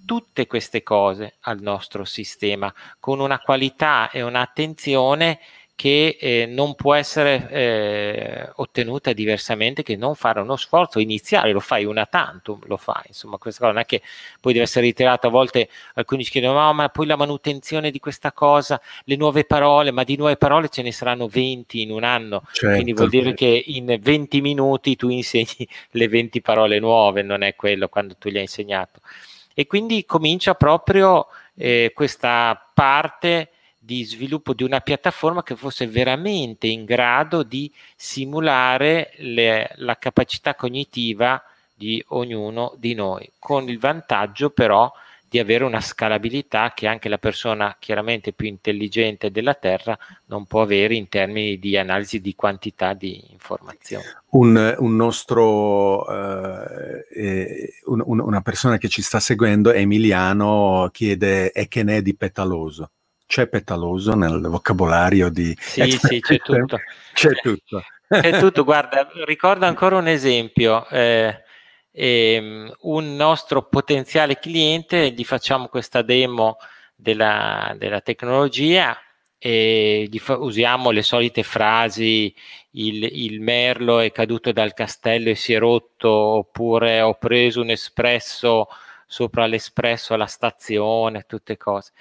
tutte 0.05 0.47
queste 0.47 0.83
cose 0.83 1.35
al 1.41 1.61
nostro 1.61 2.05
sistema 2.05 2.73
con 2.99 3.19
una 3.19 3.39
qualità 3.39 4.09
e 4.11 4.21
un'attenzione 4.21 5.39
che 5.75 6.17
eh, 6.19 6.45
non 6.45 6.75
può 6.75 6.93
essere 6.93 7.49
eh, 7.49 8.49
ottenuta 8.55 9.11
diversamente 9.11 9.81
che 9.81 9.95
non 9.95 10.15
fare 10.15 10.39
uno 10.39 10.55
sforzo 10.55 10.99
iniziale, 10.99 11.51
lo 11.51 11.59
fai 11.59 11.83
una 11.83 12.05
tantum, 12.05 12.59
lo 12.67 12.77
fai, 12.77 13.03
insomma 13.07 13.37
questa 13.37 13.61
cosa 13.61 13.73
non 13.73 13.81
è 13.81 13.85
che 13.85 14.01
poi 14.39 14.53
deve 14.53 14.65
essere 14.65 14.85
ritirata, 14.85 15.27
a 15.27 15.31
volte 15.31 15.69
alcuni 15.95 16.23
ci 16.23 16.31
chiedono 16.31 16.59
oh, 16.67 16.73
ma 16.73 16.89
poi 16.89 17.07
la 17.07 17.15
manutenzione 17.15 17.89
di 17.89 17.99
questa 17.99 18.31
cosa, 18.31 18.79
le 19.05 19.15
nuove 19.15 19.45
parole, 19.45 19.91
ma 19.91 20.03
di 20.03 20.15
nuove 20.15 20.37
parole 20.37 20.69
ce 20.69 20.83
ne 20.83 20.91
saranno 20.91 21.27
20 21.27 21.81
in 21.81 21.91
un 21.91 22.03
anno, 22.03 22.43
certo. 22.51 22.75
quindi 22.75 22.93
vuol 22.93 23.09
dire 23.09 23.33
che 23.33 23.63
in 23.65 23.97
20 23.99 24.41
minuti 24.41 24.95
tu 24.95 25.09
insegni 25.09 25.67
le 25.91 26.07
20 26.07 26.39
parole 26.41 26.79
nuove, 26.79 27.23
non 27.23 27.41
è 27.41 27.55
quello 27.55 27.89
quando 27.89 28.15
tu 28.15 28.29
gli 28.29 28.35
hai 28.35 28.43
insegnato. 28.43 29.01
E 29.53 29.67
quindi 29.67 30.05
comincia 30.05 30.55
proprio 30.55 31.27
eh, 31.55 31.91
questa 31.93 32.69
parte 32.73 33.49
di 33.77 34.03
sviluppo 34.05 34.53
di 34.53 34.63
una 34.63 34.79
piattaforma 34.79 35.43
che 35.43 35.57
fosse 35.57 35.87
veramente 35.87 36.67
in 36.67 36.85
grado 36.85 37.43
di 37.43 37.71
simulare 37.95 39.11
le, 39.17 39.71
la 39.75 39.97
capacità 39.97 40.55
cognitiva 40.55 41.43
di 41.73 42.03
ognuno 42.09 42.73
di 42.77 42.93
noi, 42.93 43.29
con 43.39 43.67
il 43.67 43.79
vantaggio 43.79 44.51
però 44.51 44.91
di 45.33 45.39
avere 45.39 45.63
una 45.63 45.81
scalabilità 45.81 46.73
che 46.75 46.85
anche 46.85 47.09
la 47.09 47.17
persona 47.17 47.75
chiaramente 47.79 48.33
più 48.33 48.45
intelligente 48.45 49.31
della 49.31 49.55
Terra 49.55 49.97
non 50.27 50.45
può 50.45 50.61
avere 50.61 50.93
in 50.93 51.09
termini 51.09 51.57
di 51.57 51.75
analisi 51.75 52.21
di 52.21 52.35
quantità 52.35 52.93
di 52.93 53.31
informazioni. 53.31 54.03
Un, 54.29 54.75
un 54.77 54.95
nostro, 54.95 56.03
uh, 56.03 57.03
eh, 57.11 57.73
un, 57.85 58.03
una 58.05 58.41
persona 58.41 58.77
che 58.77 58.89
ci 58.89 59.01
sta 59.01 59.19
seguendo, 59.19 59.71
Emiliano, 59.71 60.89
chiede 60.91 61.51
e 61.51 61.67
che 61.67 61.81
ne 61.81 61.97
è 61.97 62.01
di 62.03 62.15
petaloso 62.15 62.91
c'è 63.25 63.47
petaloso 63.47 64.13
nel 64.13 64.39
vocabolario 64.41 65.29
di... 65.29 65.57
Sì, 65.59 65.89
sì, 65.99 66.19
c'è 66.19 66.37
tutto. 66.37 66.77
C'è 67.13 67.31
tutto. 67.41 67.83
C'è 68.07 68.37
tutto, 68.37 68.63
guarda, 68.63 69.09
ricordo 69.25 69.65
ancora 69.65 69.97
un 69.97 70.07
esempio. 70.07 70.87
Eh, 70.89 71.42
eh, 71.93 72.73
un 72.81 73.15
nostro 73.15 73.67
potenziale 73.67 74.39
cliente, 74.39 75.11
gli 75.11 75.23
facciamo 75.23 75.67
questa 75.67 76.01
demo 76.01 76.57
della, 76.95 77.75
della 77.77 78.01
tecnologia 78.01 78.97
e 79.37 80.09
fa, 80.17 80.37
usiamo 80.37 80.89
le 80.91 81.03
solite 81.03 81.43
frasi, 81.43 82.33
il, 82.71 83.03
il, 83.03 83.41
merlo 83.41 83.99
è 83.99 84.11
caduto 84.11 84.51
dal 84.51 84.73
castello 84.73 85.29
e 85.29 85.35
si 85.35 85.53
è 85.53 85.59
rotto, 85.59 86.09
oppure 86.09 87.01
ho 87.01 87.15
preso 87.15 87.61
un 87.61 87.69
espresso 87.69 88.67
sopra 89.05 89.45
l'espresso 89.45 90.13
alla 90.13 90.25
stazione, 90.25 91.25
tutte 91.27 91.57
cose. 91.57 91.91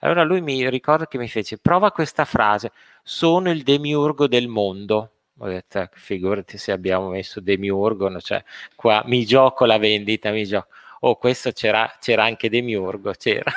Allora 0.00 0.22
lui 0.22 0.40
mi 0.40 0.68
ricorda 0.70 1.06
che 1.06 1.18
mi 1.18 1.28
fece, 1.28 1.58
prova 1.58 1.92
questa 1.92 2.24
frase, 2.24 2.72
sono 3.02 3.50
il 3.50 3.62
demiurgo 3.62 4.26
del 4.26 4.48
mondo. 4.48 5.11
Ho 5.38 5.46
detto, 5.48 5.78
ecco, 5.78 5.96
figurati 5.96 6.58
se 6.58 6.72
abbiamo 6.72 7.08
messo 7.08 7.40
demiurgo, 7.40 8.20
cioè 8.20 8.42
qua 8.74 9.02
mi 9.06 9.24
gioco 9.24 9.64
la 9.64 9.78
vendita, 9.78 10.30
mi 10.30 10.44
gioco. 10.44 10.68
Oh, 11.04 11.16
questo 11.16 11.50
c'era, 11.50 11.92
c'era 12.00 12.24
anche 12.24 12.48
demiurgo, 12.48 13.12
c'era. 13.18 13.50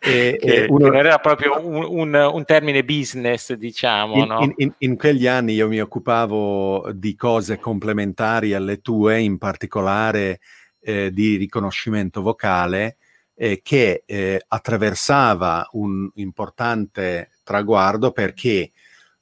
E, 0.00 0.38
che, 0.40 0.66
uno... 0.70 0.88
che 0.88 0.96
era 0.96 1.18
proprio 1.18 1.60
un, 1.62 1.84
un, 1.84 2.14
un, 2.14 2.44
termine 2.46 2.82
business, 2.82 3.52
diciamo. 3.52 4.14
In, 4.14 4.26
no? 4.26 4.40
in, 4.40 4.54
in, 4.56 4.72
in, 4.78 4.96
quegli 4.96 5.26
anni 5.26 5.52
io 5.52 5.68
mi 5.68 5.80
occupavo 5.80 6.90
di 6.94 7.14
cose 7.14 7.58
complementari 7.58 8.54
alle 8.54 8.80
tue, 8.80 9.20
in 9.20 9.36
particolare 9.36 10.40
eh, 10.80 11.12
di 11.12 11.36
riconoscimento 11.36 12.22
vocale 12.22 12.96
eh, 13.34 13.60
che 13.62 14.02
eh, 14.06 14.42
attraversava 14.48 15.68
un 15.72 16.10
importante 16.14 17.30
traguardo 17.44 18.10
perché 18.10 18.72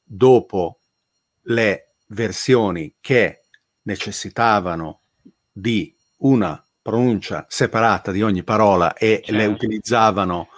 dopo 0.02 0.78
le 1.48 1.85
versioni 2.08 2.94
che 3.00 3.42
necessitavano 3.82 5.00
di 5.52 5.94
una 6.18 6.62
pronuncia 6.80 7.46
separata 7.48 8.12
di 8.12 8.22
ogni 8.22 8.44
parola 8.44 8.94
e 8.94 9.20
certo. 9.24 9.32
le 9.32 9.46
utilizzavano 9.46 10.48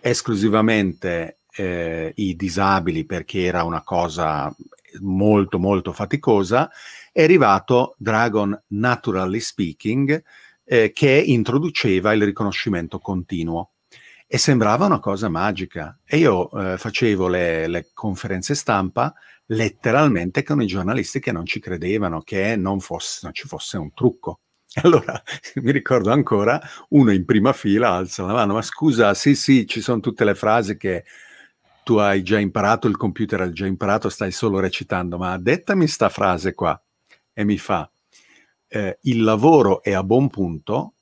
esclusivamente 0.00 1.38
eh, 1.56 2.12
i 2.16 2.36
disabili 2.36 3.04
perché 3.04 3.44
era 3.44 3.62
una 3.62 3.82
cosa 3.82 4.54
molto 5.00 5.58
molto 5.58 5.92
faticosa, 5.92 6.70
è 7.12 7.22
arrivato 7.22 7.94
Dragon 7.98 8.58
Naturally 8.68 9.40
Speaking, 9.40 10.22
eh, 10.64 10.92
che 10.92 11.10
introduceva 11.10 12.12
il 12.12 12.24
riconoscimento 12.24 12.98
continuo 12.98 13.72
e 14.26 14.38
sembrava 14.38 14.86
una 14.86 14.98
cosa 14.98 15.28
magica. 15.28 15.98
E 16.04 16.18
io 16.18 16.50
eh, 16.50 16.76
facevo 16.76 17.28
le, 17.28 17.66
le, 17.68 17.90
conferenze 17.94 18.54
stampa 18.54 19.14
letteralmente 19.46 20.42
con 20.42 20.60
i 20.62 20.66
giornalisti 20.66 21.20
che 21.20 21.32
non 21.32 21.46
ci 21.46 21.60
credevano, 21.60 22.22
che 22.22 22.56
non, 22.56 22.80
fosse, 22.80 23.20
non 23.22 23.32
ci 23.32 23.46
fosse 23.46 23.76
un 23.76 23.92
trucco. 23.92 24.40
Allora 24.82 25.22
mi 25.56 25.72
ricordo 25.72 26.10
ancora 26.10 26.60
uno 26.90 27.10
in 27.10 27.24
prima 27.24 27.52
fila 27.52 27.92
alza 27.92 28.24
la 28.24 28.34
mano, 28.34 28.54
ma 28.54 28.62
scusa, 28.62 29.14
sì, 29.14 29.34
sì, 29.34 29.66
ci 29.66 29.80
sono 29.80 30.00
tutte 30.00 30.24
le 30.24 30.34
frasi 30.34 30.76
che 30.76 31.04
tu 31.82 31.96
hai 31.96 32.22
già 32.22 32.38
imparato, 32.38 32.88
il 32.88 32.96
computer 32.96 33.40
ha 33.42 33.50
già 33.50 33.64
imparato, 33.64 34.08
stai 34.08 34.32
solo 34.32 34.58
recitando, 34.58 35.16
ma 35.18 35.38
dettami 35.38 35.86
sta 35.86 36.08
frase 36.08 36.52
qua. 36.52 36.78
E 37.32 37.44
mi 37.44 37.58
fa, 37.58 37.90
eh, 38.66 38.98
il 39.02 39.22
lavoro 39.22 39.82
è 39.82 39.92
a 39.92 40.02
buon 40.02 40.28
punto, 40.28 40.94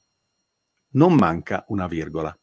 non 0.91 1.15
manca 1.15 1.65
una 1.69 1.87
virgola. 1.87 2.37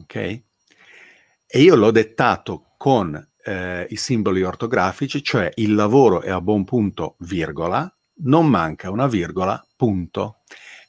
Ok? 0.00 0.14
E 0.14 1.60
io 1.60 1.76
l'ho 1.76 1.90
dettato 1.90 2.72
con 2.76 3.14
eh, 3.46 3.86
i 3.90 3.96
simboli 3.96 4.42
ortografici, 4.42 5.22
cioè 5.22 5.50
il 5.54 5.74
lavoro 5.74 6.20
è 6.20 6.30
a 6.30 6.40
buon 6.40 6.64
punto, 6.64 7.14
virgola, 7.20 7.90
non 8.24 8.46
manca 8.48 8.90
una 8.90 9.06
virgola, 9.06 9.64
punto. 9.76 10.38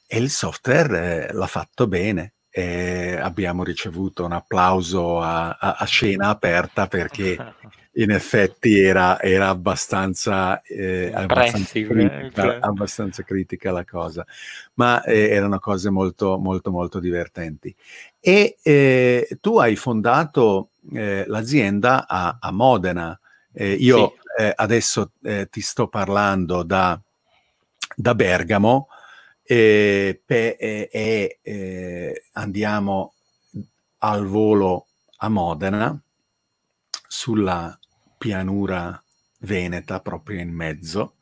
E 0.06 0.18
il 0.18 0.30
software 0.30 1.28
eh, 1.28 1.32
l'ha 1.32 1.46
fatto 1.46 1.86
bene. 1.86 2.32
E 2.50 3.16
abbiamo 3.16 3.62
ricevuto 3.62 4.24
un 4.24 4.32
applauso 4.32 5.20
a, 5.20 5.50
a, 5.50 5.76
a 5.78 5.84
scena 5.84 6.28
aperta 6.28 6.88
perché 6.88 7.36
in 7.98 8.10
effetti 8.10 8.78
era, 8.78 9.20
era 9.20 9.48
abbastanza, 9.48 10.60
eh, 10.62 11.12
abbastanza, 11.14 11.72
critica, 11.72 12.58
abbastanza, 12.60 13.22
critica, 13.22 13.70
la 13.70 13.84
cosa, 13.84 14.26
ma 14.74 15.02
eh, 15.04 15.28
erano 15.28 15.58
cose 15.58 15.90
molto, 15.90 16.38
molto, 16.38 16.70
molto 16.70 16.98
divertenti. 17.00 17.74
E 18.18 18.56
eh, 18.62 19.38
tu 19.40 19.58
hai 19.58 19.76
fondato 19.76 20.70
eh, 20.92 21.24
l'azienda 21.26 22.06
a, 22.06 22.38
a 22.40 22.50
Modena. 22.50 23.18
Eh, 23.52 23.72
io 23.72 24.14
sì. 24.36 24.42
Eh, 24.42 24.52
adesso 24.54 25.12
ti 25.50 25.60
sto 25.60 25.88
parlando 25.88 26.62
da, 26.62 27.00
da 27.96 28.14
Bergamo 28.14 28.86
e, 29.42 30.22
e 30.24 32.22
andiamo 32.34 33.14
al 33.98 34.26
volo 34.26 34.86
a 35.16 35.28
Modena 35.28 36.00
sulla 37.08 37.76
pianura 38.16 39.02
veneta 39.40 40.00
proprio 40.00 40.40
in 40.40 40.50
mezzo. 40.50 41.14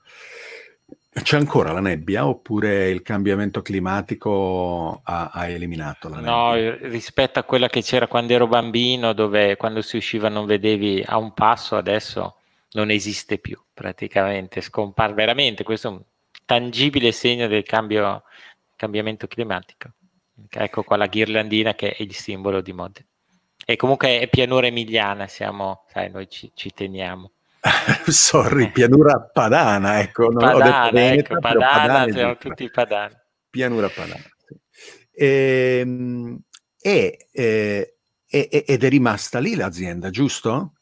C'è 1.23 1.37
ancora 1.37 1.73
la 1.73 1.81
nebbia 1.81 2.27
oppure 2.27 2.91
il 2.91 3.03
cambiamento 3.03 3.63
climatico 3.63 5.01
ha, 5.03 5.31
ha 5.33 5.49
eliminato 5.49 6.09
la 6.09 6.17
nebbia? 6.17 6.31
No, 6.31 6.89
rispetto 6.89 7.39
a 7.39 7.43
quella 7.43 7.69
che 7.69 7.83
c'era 7.83 8.07
quando 8.07 8.35
ero 8.35 8.47
bambino, 8.47 9.13
dove 9.13 9.57
quando 9.57 9.81
si 9.81 9.97
usciva 9.97 10.29
non 10.29 10.45
vedevi 10.45 11.03
a 11.05 11.17
un 11.17 11.33
passo, 11.33 11.77
adesso 11.77 12.37
non 12.73 12.91
esiste 12.91 13.39
più 13.39 13.59
praticamente, 13.73 14.61
scompare 14.61 15.15
veramente. 15.15 15.65
Questo 15.65 15.89
è 15.89 15.91
un 15.93 16.03
tangibile 16.45 17.13
segno 17.13 17.49
del 17.49 17.63
cambio, 17.63 18.23
cambiamento 18.77 19.27
climatico. 19.27 19.91
Ecco 20.51 20.83
qua 20.83 20.97
la 20.97 21.07
ghirlandina 21.07 21.75
che 21.75 21.93
è 21.93 22.03
il 22.03 22.15
simbolo 22.15 22.61
di 22.61 22.73
Modena. 22.73 23.07
E 23.65 23.77
comunque 23.77 24.21
è 24.21 24.29
pianura 24.29 24.67
emiliana, 24.67 25.27
siamo, 25.27 25.85
sai, 25.89 26.11
noi 26.11 26.29
ci, 26.29 26.53
ci 26.55 26.71
teniamo. 26.73 27.31
Sorry, 28.07 28.71
pianura 28.71 29.21
padana, 29.21 30.01
ecco. 30.01 30.29
Non 30.29 30.37
padana, 30.37 30.91
Veneta, 30.91 31.33
ecco, 31.33 31.41
padana, 31.41 31.67
padana 31.67 32.13
siamo 32.13 32.37
tutti 32.37 32.71
padani. 32.71 33.15
Pianura 33.51 33.89
padana. 33.89 34.23
Sì. 34.37 34.59
Ehm, 35.13 36.41
e, 36.81 37.29
e, 37.33 37.97
e, 38.29 38.65
ed 38.67 38.85
è 38.85 38.89
rimasta 38.89 39.39
lì 39.39 39.55
l'azienda, 39.55 40.11
giusto? 40.11 40.73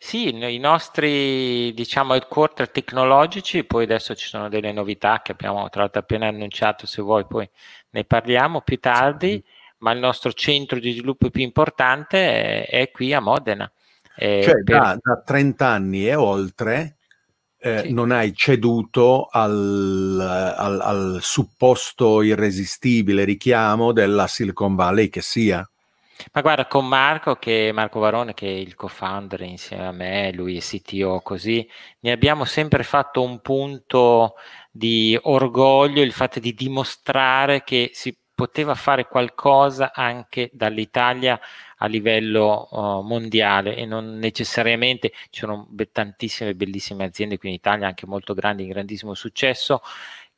Sì, 0.00 0.28
i 0.28 0.58
nostri 0.58 1.74
diciamo 1.74 2.14
headquarter 2.14 2.70
tecnologici, 2.70 3.64
poi 3.64 3.82
adesso 3.82 4.14
ci 4.14 4.28
sono 4.28 4.48
delle 4.48 4.70
novità 4.70 5.20
che 5.22 5.32
abbiamo 5.32 5.68
tra 5.70 5.80
l'altro 5.80 6.00
appena 6.00 6.28
annunciato, 6.28 6.86
se 6.86 7.02
vuoi 7.02 7.26
poi 7.26 7.48
ne 7.90 8.04
parliamo 8.04 8.60
più 8.60 8.78
tardi, 8.78 9.32
sì. 9.32 9.44
ma 9.78 9.90
il 9.90 9.98
nostro 9.98 10.32
centro 10.32 10.78
di 10.78 10.92
sviluppo 10.92 11.30
più 11.30 11.42
importante 11.42 12.66
è, 12.66 12.68
è 12.68 12.90
qui 12.92 13.12
a 13.12 13.20
Modena. 13.20 13.70
Eh, 14.18 14.42
cioè 14.42 14.62
per... 14.62 14.80
da, 14.80 14.98
da, 15.00 15.22
30 15.24 15.66
anni 15.66 16.08
e 16.08 16.14
oltre 16.16 16.96
eh, 17.60 17.82
sì. 17.84 17.92
non 17.92 18.10
hai 18.10 18.34
ceduto 18.34 19.28
al, 19.30 20.54
al, 20.56 20.80
al 20.80 21.18
supposto 21.20 22.22
irresistibile 22.22 23.24
richiamo 23.24 23.92
della 23.92 24.26
Silicon 24.26 24.74
Valley 24.74 25.08
che 25.08 25.20
sia. 25.20 25.68
Ma 26.32 26.40
guarda, 26.40 26.66
con 26.66 26.86
Marco, 26.86 27.36
che 27.36 27.70
Marco 27.72 28.00
Varone, 28.00 28.34
che 28.34 28.46
è 28.46 28.50
il 28.50 28.74
co-founder 28.74 29.40
insieme 29.42 29.86
a 29.86 29.92
me, 29.92 30.32
lui 30.32 30.56
è 30.56 30.60
CTO, 30.60 31.20
così, 31.20 31.68
ne 32.00 32.10
abbiamo 32.10 32.44
sempre 32.44 32.82
fatto 32.82 33.22
un 33.22 33.40
punto 33.40 34.34
di 34.70 35.16
orgoglio, 35.22 36.02
il 36.02 36.12
fatto 36.12 36.40
di 36.40 36.54
dimostrare 36.54 37.62
che 37.62 37.90
si 37.92 38.16
poteva 38.34 38.74
fare 38.74 39.06
qualcosa 39.06 39.92
anche 39.92 40.50
dall'Italia 40.52 41.40
a 41.78 41.86
livello 41.86 42.68
uh, 42.70 43.00
mondiale 43.02 43.76
e 43.76 43.84
non 43.84 44.18
necessariamente 44.18 45.12
ci 45.30 45.40
sono 45.40 45.66
be- 45.68 45.90
tantissime 45.90 46.54
bellissime 46.54 47.04
aziende 47.04 47.38
qui 47.38 47.48
in 47.48 47.54
Italia, 47.54 47.86
anche 47.86 48.06
molto 48.06 48.34
grandi, 48.34 48.64
di 48.64 48.68
grandissimo 48.70 49.14
successo, 49.14 49.80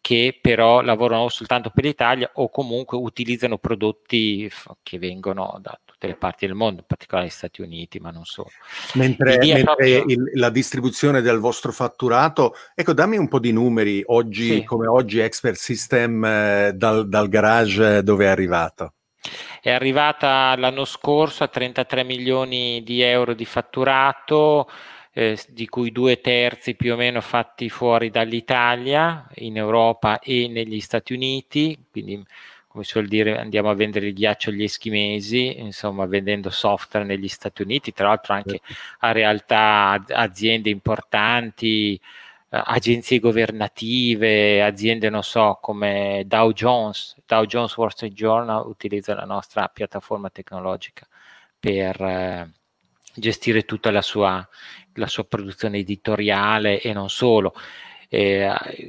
che 0.01 0.39
però 0.41 0.81
lavorano 0.81 1.29
soltanto 1.29 1.71
per 1.71 1.85
l'Italia 1.85 2.31
o 2.35 2.49
comunque 2.49 2.97
utilizzano 2.97 3.59
prodotti 3.59 4.51
che 4.83 4.99
vengono 4.99 5.59
da 5.61 5.79
tutte 5.85 6.07
le 6.07 6.15
parti 6.15 6.47
del 6.47 6.55
mondo, 6.55 6.81
in 6.81 6.87
particolare 6.87 7.27
negli 7.27 7.35
Stati 7.35 7.61
Uniti, 7.61 7.99
ma 7.99 8.11
non 8.11 8.25
solo. 8.25 8.51
Mentre, 8.95 9.37
mentre 9.37 9.63
proprio... 9.63 10.05
il, 10.07 10.31
la 10.35 10.49
distribuzione 10.49 11.21
del 11.21 11.39
vostro 11.39 11.73
fatturato, 11.73 12.55
ecco, 12.75 12.95
dammi 12.95 13.19
un 13.19 13.29
po' 13.29 13.39
di 13.39 13.53
numeri 13.53 14.03
oggi, 14.07 14.49
sì. 14.49 14.65
come 14.65 14.87
oggi 14.87 15.19
Expert 15.19 15.57
System 15.57 16.25
eh, 16.25 16.73
dal, 16.75 17.09
dal 17.09 17.29
garage 17.29 18.03
dove 18.03 18.25
è 18.25 18.29
arrivato. 18.29 18.95
È 19.61 19.71
arrivata 19.71 20.57
l'anno 20.57 20.85
scorso 20.85 21.45
a 21.45 21.49
33 21.49 22.05
milioni 22.05 22.83
di 22.83 23.03
euro 23.03 23.35
di 23.35 23.45
fatturato, 23.45 24.69
eh, 25.13 25.39
di 25.49 25.69
cui 25.69 25.93
due 25.93 26.21
terzi 26.21 26.75
più 26.75 26.95
o 26.95 26.97
meno 26.97 27.21
fatti 27.21 27.69
fuori 27.69 28.11
dall'Italia, 28.11 29.27
in 29.37 29.57
Europa 29.57 30.19
e 30.21 30.49
negli 30.49 30.81
Stati 30.81 31.13
Uniti, 31.13 31.79
quindi 31.91 32.25
come 32.67 32.85
si 32.85 32.91
suol 32.91 33.09
dire 33.09 33.37
andiamo 33.37 33.69
a 33.69 33.75
vendere 33.75 34.07
il 34.07 34.15
ghiaccio 34.15 34.51
agli 34.51 34.63
eschimesi, 34.63 35.59
insomma 35.59 36.07
vendendo 36.07 36.51
software 36.51 37.05
negli 37.05 37.27
Stati 37.27 37.63
Uniti, 37.63 37.93
tra 37.93 38.07
l'altro 38.09 38.35
anche 38.35 38.61
a 39.01 39.11
realtà, 39.11 40.01
aziende 40.09 40.71
importanti, 40.71 42.01
agenzie 42.51 43.19
governative, 43.21 44.63
aziende 44.63 45.09
non 45.09 45.23
so 45.23 45.59
come 45.61 46.25
Dow 46.27 46.53
Jones, 46.53 47.17
Dow 47.27 47.45
Jones 47.45 47.77
Wall 47.77 47.89
Street 47.89 48.13
Journal 48.13 48.67
utilizza 48.67 49.15
la 49.15 49.25
nostra 49.25 49.69
piattaforma 49.69 50.31
tecnologica 50.31 51.07
per 51.59 52.01
eh, 52.01 52.53
gestire 53.15 53.65
tutta 53.65 53.91
la 53.91 54.03
sua 54.03 54.47
la 54.95 55.07
sua 55.07 55.25
produzione 55.25 55.79
editoriale 55.79 56.81
e 56.81 56.93
non 56.93 57.11
solo. 57.11 57.55
Eh, 58.09 58.43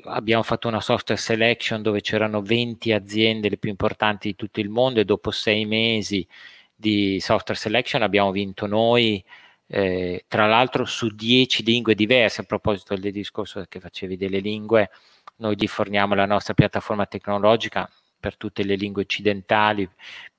abbiamo 0.06 0.44
fatto 0.44 0.68
una 0.68 0.82
software 0.82 1.20
selection 1.20 1.82
dove 1.82 2.02
c'erano 2.02 2.42
20 2.42 2.92
aziende, 2.92 3.50
le 3.50 3.58
più 3.58 3.70
importanti 3.70 4.30
di 4.30 4.36
tutto 4.36 4.60
il 4.60 4.70
mondo, 4.70 5.00
e 5.00 5.06
dopo 5.06 5.32
sei 5.32 5.66
mesi 5.66 6.28
di 6.76 7.20
software 7.20 7.60
selection 7.60 8.02
abbiamo 8.02 8.32
vinto 8.32 8.66
noi, 8.66 9.24
eh, 9.72 10.26
tra 10.28 10.48
l'altro 10.48 10.86
su 10.86 11.08
10 11.10 11.64
lingue 11.64 11.96
diverse. 11.96 12.42
A 12.42 12.44
proposito 12.46 12.96
del 12.96 13.12
discorso 13.12 13.66
che 13.70 13.80
facevi 13.80 14.18
delle 14.18 14.40
lingue, 14.40 14.90
noi 15.38 15.56
gli 15.58 15.68
forniamo 15.68 16.16
la 16.16 16.26
nostra 16.26 16.54
piattaforma 16.54 17.06
tecnologica 17.06 17.90
per 18.20 18.38
tutte 18.38 18.64
le 18.64 18.76
lingue 18.76 19.04
occidentali, 19.04 19.90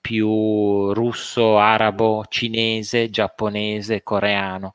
più 0.00 0.92
russo, 0.92 1.58
arabo, 1.58 2.24
cinese, 2.28 3.10
giapponese, 3.10 4.02
coreano 4.02 4.74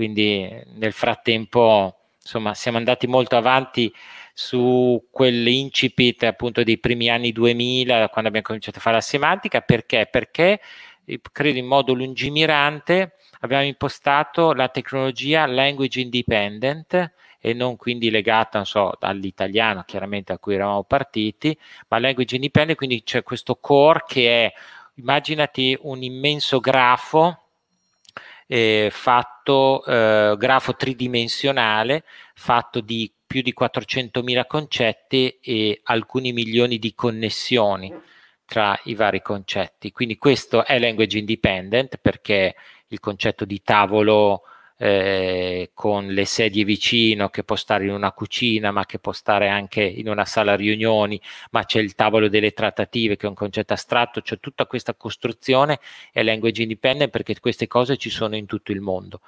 quindi 0.00 0.48
nel 0.76 0.92
frattempo 0.92 1.98
insomma 2.22 2.54
siamo 2.54 2.78
andati 2.78 3.06
molto 3.06 3.36
avanti 3.36 3.92
su 4.32 5.08
quell'incipit 5.10 6.22
appunto 6.22 6.62
dei 6.62 6.78
primi 6.78 7.10
anni 7.10 7.32
2000 7.32 8.08
quando 8.08 8.28
abbiamo 8.28 8.46
cominciato 8.46 8.78
a 8.78 8.80
fare 8.80 8.96
la 8.96 9.02
semantica 9.02 9.60
perché? 9.60 10.08
Perché 10.10 10.60
eh, 11.04 11.20
credo 11.30 11.58
in 11.58 11.66
modo 11.66 11.92
lungimirante 11.92 13.16
abbiamo 13.40 13.64
impostato 13.64 14.52
la 14.52 14.68
tecnologia 14.68 15.46
language 15.46 16.00
independent 16.00 17.12
e 17.40 17.54
non 17.54 17.76
quindi 17.76 18.10
legata 18.10 18.64
so, 18.64 18.92
all'italiano 19.00 19.84
chiaramente 19.86 20.32
a 20.32 20.38
cui 20.38 20.54
eravamo 20.54 20.84
partiti, 20.84 21.56
ma 21.88 21.98
language 21.98 22.34
independent, 22.36 22.76
quindi 22.76 23.02
c'è 23.02 23.22
questo 23.22 23.56
core 23.56 24.04
che 24.06 24.44
è, 24.46 24.52
immaginati 25.00 25.76
un 25.82 26.02
immenso 26.02 26.60
grafo 26.60 27.38
eh, 28.46 28.88
fatto 28.92 29.84
eh, 29.84 30.34
grafo 30.36 30.76
tridimensionale 30.76 32.04
fatto 32.34 32.80
di 32.80 33.10
più 33.26 33.42
di 33.42 33.54
400.000 33.58 34.46
concetti 34.46 35.38
e 35.40 35.80
alcuni 35.84 36.32
milioni 36.32 36.78
di 36.78 36.94
connessioni 36.94 37.92
tra 38.44 38.78
i 38.84 38.94
vari 38.94 39.22
concetti. 39.22 39.92
Quindi 39.92 40.18
questo 40.18 40.64
è 40.64 40.78
language 40.80 41.16
independent 41.16 41.98
perché 41.98 42.56
il 42.90 43.00
concetto 43.00 43.44
di 43.44 43.62
tavolo 43.62 44.42
eh, 44.82 45.72
con 45.74 46.06
le 46.06 46.24
sedie 46.24 46.64
vicino 46.64 47.28
che 47.28 47.44
può 47.44 47.54
stare 47.54 47.84
in 47.84 47.90
una 47.90 48.12
cucina 48.12 48.70
ma 48.70 48.86
che 48.86 48.98
può 48.98 49.12
stare 49.12 49.48
anche 49.48 49.82
in 49.82 50.08
una 50.08 50.24
sala 50.24 50.56
riunioni, 50.56 51.20
ma 51.50 51.64
c'è 51.64 51.80
il 51.80 51.94
tavolo 51.94 52.28
delle 52.28 52.52
trattative 52.52 53.16
che 53.16 53.26
è 53.26 53.28
un 53.28 53.34
concetto 53.34 53.74
astratto, 53.74 54.22
cioè 54.22 54.40
tutta 54.40 54.64
questa 54.66 54.94
costruzione 54.94 55.80
è 56.12 56.22
language 56.22 56.62
independent 56.62 57.10
perché 57.10 57.38
queste 57.40 57.66
cose 57.66 57.98
ci 57.98 58.08
sono 58.08 58.36
in 58.36 58.46
tutto 58.46 58.72
il 58.72 58.80
mondo. 58.80 59.20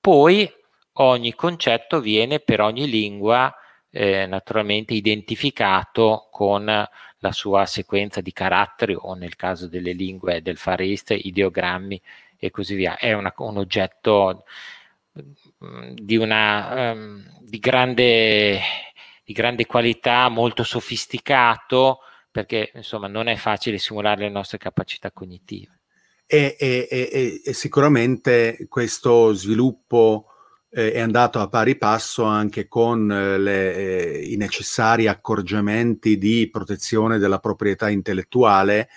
Poi 0.00 0.50
ogni 0.94 1.34
concetto 1.34 2.00
viene 2.00 2.40
per 2.40 2.60
ogni 2.60 2.88
lingua 2.88 3.54
eh, 3.90 4.26
naturalmente 4.26 4.92
identificato 4.94 6.28
con 6.30 6.64
la 6.64 7.32
sua 7.32 7.64
sequenza 7.64 8.20
di 8.20 8.32
caratteri 8.32 8.94
o 8.98 9.14
nel 9.14 9.36
caso 9.36 9.68
delle 9.68 9.92
lingue 9.92 10.42
del 10.42 10.56
Far 10.56 10.80
East 10.80 11.12
ideogrammi 11.16 12.00
e 12.38 12.50
così 12.50 12.74
via. 12.74 12.96
È 12.96 13.12
una, 13.12 13.32
un 13.36 13.56
oggetto 13.58 14.44
di 15.94 16.16
una 16.16 16.92
um, 16.92 17.24
di, 17.40 17.58
grande, 17.58 18.60
di 19.24 19.32
grande 19.32 19.66
qualità, 19.66 20.28
molto 20.28 20.62
sofisticato, 20.62 22.00
perché 22.30 22.72
insomma 22.74 23.08
non 23.08 23.28
è 23.28 23.36
facile 23.36 23.78
simulare 23.78 24.22
le 24.22 24.30
nostre 24.30 24.58
capacità 24.58 25.10
cognitive. 25.10 25.80
E, 26.26 26.56
e, 26.58 26.88
e, 26.90 27.40
e 27.44 27.52
sicuramente 27.52 28.66
questo 28.68 29.32
sviluppo 29.32 30.26
eh, 30.70 30.92
è 30.92 31.00
andato 31.00 31.38
a 31.38 31.48
pari 31.48 31.76
passo 31.76 32.24
anche 32.24 32.66
con 32.66 33.10
eh, 33.10 33.38
le, 33.38 33.74
eh, 33.74 34.22
i 34.24 34.36
necessari 34.36 35.06
accorgimenti 35.06 36.18
di 36.18 36.50
protezione 36.50 37.18
della 37.18 37.38
proprietà 37.38 37.88
intellettuale 37.88 38.88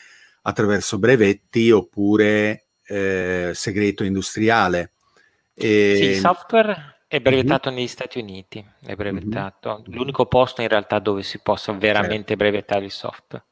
attraverso 0.41 0.97
brevetti 0.97 1.69
oppure 1.69 2.68
eh, 2.89 3.51
segreto 3.53 4.03
industriale. 4.03 4.91
E... 5.53 5.95
Sì, 5.95 6.03
il 6.05 6.15
software 6.15 7.03
è 7.07 7.19
brevettato 7.19 7.69
mm-hmm. 7.69 7.77
negli 7.77 7.87
Stati 7.87 8.19
Uniti, 8.19 8.65
è 8.85 8.95
brevettato, 8.95 9.79
mm-hmm. 9.79 9.97
l'unico 9.97 10.25
posto 10.25 10.61
in 10.61 10.67
realtà 10.67 10.99
dove 10.99 11.23
si 11.23 11.39
possa 11.39 11.71
veramente 11.73 12.29
certo. 12.29 12.43
brevettare 12.43 12.85
il 12.85 12.91
software. 12.91 13.45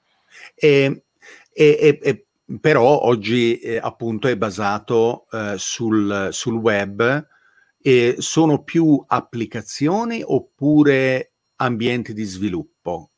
E, 0.56 1.04
e, 1.54 2.00
e 2.02 2.26
però 2.62 3.02
oggi 3.02 3.60
eh, 3.60 3.78
appunto 3.78 4.28
è 4.28 4.38
basato 4.38 5.28
eh, 5.32 5.56
sul, 5.58 6.30
sul, 6.32 6.56
web 6.56 7.28
e 7.82 8.16
sono 8.20 8.64
più 8.64 9.04
applicazioni 9.06 10.22
oppure 10.24 11.34
ambienti 11.58 12.14
di 12.14 12.24
sviluppo? 12.24 13.12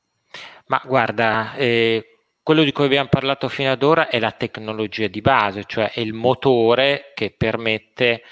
Ma 0.68 0.82
guarda, 0.86 1.54
eh, 1.56 2.09
quello 2.50 2.64
di 2.64 2.72
cui 2.72 2.86
abbiamo 2.86 3.10
parlato 3.10 3.48
fino 3.48 3.70
ad 3.70 3.84
ora 3.84 4.08
è 4.08 4.18
la 4.18 4.32
tecnologia 4.32 5.06
di 5.06 5.22
base, 5.22 5.66
cioè 5.68 5.92
è 5.92 6.00
il 6.00 6.14
motore 6.14 7.12
che 7.14 7.30
permette 7.30 8.24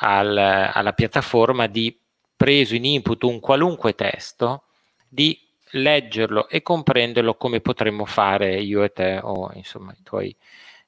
al, 0.00 0.36
alla 0.36 0.92
piattaforma 0.92 1.68
di 1.68 1.98
preso 2.36 2.74
in 2.74 2.84
input 2.84 3.22
un 3.22 3.40
qualunque 3.40 3.94
testo 3.94 4.64
di 5.08 5.40
leggerlo 5.70 6.50
e 6.50 6.60
comprenderlo 6.60 7.36
come 7.36 7.62
potremmo 7.62 8.04
fare 8.04 8.60
io 8.60 8.82
e 8.82 8.92
te 8.92 9.18
o 9.22 9.50
insomma 9.54 9.92
i 9.98 10.02
tuoi, 10.02 10.36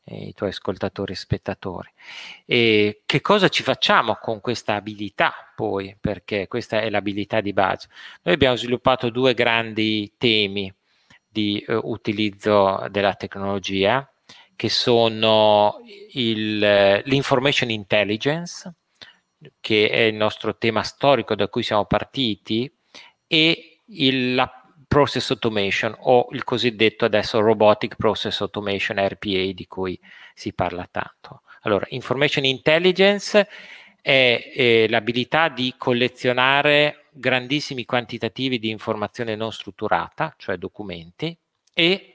eh, 0.05 0.27
i 0.27 0.35
tuoi 0.35 0.51
ascoltatori 0.51 1.14
e 1.14 1.16
spettatori. 1.16 1.90
E 2.44 3.01
che 3.07 3.23
cosa 3.23 3.49
ci 3.49 3.62
facciamo 3.62 4.18
con 4.20 4.42
questa 4.42 4.75
abilità 4.75 5.33
poi? 5.57 5.97
Perché 5.99 6.49
questa 6.49 6.83
è 6.83 6.90
l'abilità 6.90 7.40
di 7.40 7.55
base. 7.55 7.88
Noi 8.25 8.35
abbiamo 8.35 8.57
sviluppato 8.57 9.09
due 9.09 9.33
grandi 9.33 10.12
temi 10.18 10.70
di 11.35 11.59
eh, 11.66 11.75
utilizzo 11.75 12.87
della 12.90 13.14
tecnologia 13.14 14.09
che 14.55 14.68
sono 14.68 15.81
il, 16.12 16.59
l'information 17.05 17.70
intelligence, 17.70 18.73
che 19.59 19.90
è 19.90 20.03
il 20.03 20.14
nostro 20.14 20.57
tema 20.57 20.85
storico 20.85 21.35
da 21.35 21.49
cui 21.49 21.64
siamo 21.64 21.87
partiti, 21.87 22.73
e 23.27 23.81
il, 23.87 24.35
la 24.35 24.49
process 24.87 25.31
automation 25.31 25.92
o 25.99 26.29
il 26.31 26.44
cosiddetto 26.44 27.05
adesso 27.05 27.40
robotic 27.40 27.97
process 27.97 28.40
automation 28.40 28.97
RPA 29.05 29.51
di 29.53 29.66
cui 29.66 29.99
si 30.35 30.53
parla 30.53 30.87
tanto. 30.88 31.42
Allora, 31.62 31.85
information 31.88 32.44
intelligence 32.44 33.49
è, 34.01 34.53
è 34.55 34.87
l'abilità 34.87 35.49
di 35.49 35.75
collezionare 35.77 37.03
grandissimi 37.14 37.85
quantitativi 37.85 38.59
di 38.59 38.70
informazione 38.70 39.37
non 39.37 39.53
strutturata, 39.53 40.35
cioè 40.37 40.57
documenti, 40.57 41.37
e 41.72 42.14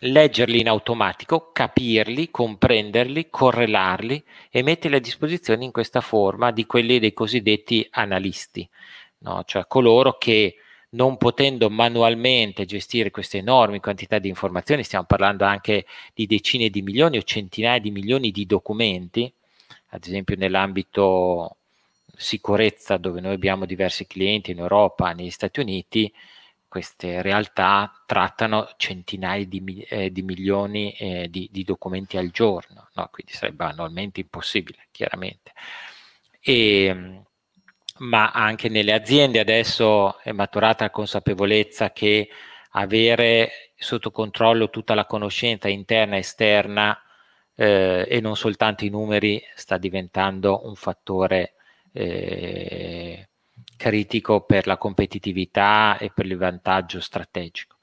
leggerli 0.00 0.60
in 0.60 0.68
automatico, 0.68 1.50
capirli, 1.52 2.30
comprenderli, 2.30 3.28
correlarli 3.28 4.22
e 4.50 4.62
metterli 4.62 4.96
a 4.96 5.00
disposizione 5.00 5.64
in 5.64 5.72
questa 5.72 6.00
forma 6.00 6.50
di 6.52 6.64
quelli 6.66 6.98
dei 6.98 7.12
cosiddetti 7.12 7.86
analisti, 7.90 8.68
no? 9.18 9.42
cioè 9.44 9.66
coloro 9.66 10.16
che 10.16 10.56
non 10.90 11.16
potendo 11.16 11.70
manualmente 11.70 12.64
gestire 12.64 13.10
queste 13.10 13.38
enormi 13.38 13.78
quantità 13.80 14.18
di 14.18 14.28
informazioni, 14.28 14.82
stiamo 14.82 15.04
parlando 15.04 15.44
anche 15.44 15.86
di 16.14 16.26
decine 16.26 16.68
di 16.68 16.82
milioni 16.82 17.18
o 17.18 17.22
centinaia 17.22 17.78
di 17.78 17.90
milioni 17.90 18.30
di 18.30 18.46
documenti, 18.46 19.32
ad 19.90 20.04
esempio 20.04 20.36
nell'ambito 20.36 21.58
sicurezza 22.20 22.98
dove 22.98 23.20
noi 23.20 23.32
abbiamo 23.32 23.64
diversi 23.64 24.06
clienti 24.06 24.50
in 24.50 24.58
Europa, 24.58 25.12
negli 25.12 25.30
Stati 25.30 25.60
Uniti, 25.60 26.12
queste 26.68 27.22
realtà 27.22 27.90
trattano 28.06 28.68
centinaia 28.76 29.44
di, 29.46 29.84
eh, 29.88 30.12
di 30.12 30.22
milioni 30.22 30.92
eh, 30.92 31.28
di, 31.30 31.48
di, 31.50 31.64
documenti 31.64 32.16
al 32.16 32.30
giorno, 32.30 32.88
no? 32.94 33.08
quindi 33.10 33.32
sarebbe 33.32 33.64
annualmente 33.64 34.20
impossibile, 34.20 34.86
chiaramente. 34.92 35.52
E, 36.40 37.24
ma 37.98 38.30
anche 38.30 38.68
nelle 38.68 38.92
aziende 38.92 39.40
adesso 39.40 40.20
è 40.20 40.32
maturata 40.32 40.84
la 40.84 40.90
consapevolezza 40.90 41.90
che 41.90 42.28
avere 42.72 43.72
sotto 43.76 44.10
controllo 44.10 44.70
tutta 44.70 44.94
la 44.94 45.06
conoscenza 45.06 45.68
interna 45.68 46.16
e 46.16 46.18
esterna 46.20 47.02
eh, 47.54 48.06
e 48.08 48.20
non 48.20 48.36
soltanto 48.36 48.84
i 48.84 48.90
numeri 48.90 49.42
sta 49.54 49.78
diventando 49.78 50.66
un 50.66 50.76
fattore 50.76 51.54
eh, 51.92 53.28
critico 53.76 54.42
per 54.42 54.66
la 54.66 54.76
competitività 54.76 55.96
e 55.98 56.10
per 56.10 56.26
il 56.26 56.36
vantaggio 56.36 57.00
strategico. 57.00 57.76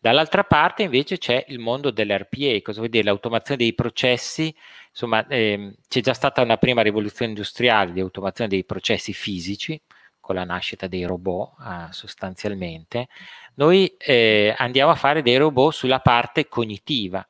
Dall'altra 0.00 0.44
parte 0.44 0.82
invece 0.82 1.18
c'è 1.18 1.44
il 1.48 1.58
mondo 1.58 1.90
dell'RPA, 1.90 2.60
cosa 2.62 2.78
vuol 2.78 2.90
dire? 2.90 3.04
L'automazione 3.04 3.58
dei 3.58 3.74
processi, 3.74 4.54
insomma 4.88 5.26
ehm, 5.28 5.74
c'è 5.88 6.00
già 6.00 6.14
stata 6.14 6.42
una 6.42 6.56
prima 6.56 6.82
rivoluzione 6.82 7.32
industriale 7.32 7.92
di 7.92 8.00
automazione 8.00 8.50
dei 8.50 8.64
processi 8.64 9.12
fisici, 9.12 9.80
con 10.18 10.34
la 10.36 10.44
nascita 10.44 10.86
dei 10.86 11.04
robot 11.04 11.54
eh, 11.60 11.92
sostanzialmente, 11.92 13.08
noi 13.54 13.94
eh, 13.98 14.54
andiamo 14.56 14.90
a 14.90 14.94
fare 14.94 15.20
dei 15.20 15.36
robot 15.36 15.72
sulla 15.72 16.00
parte 16.00 16.48
cognitiva, 16.48 17.26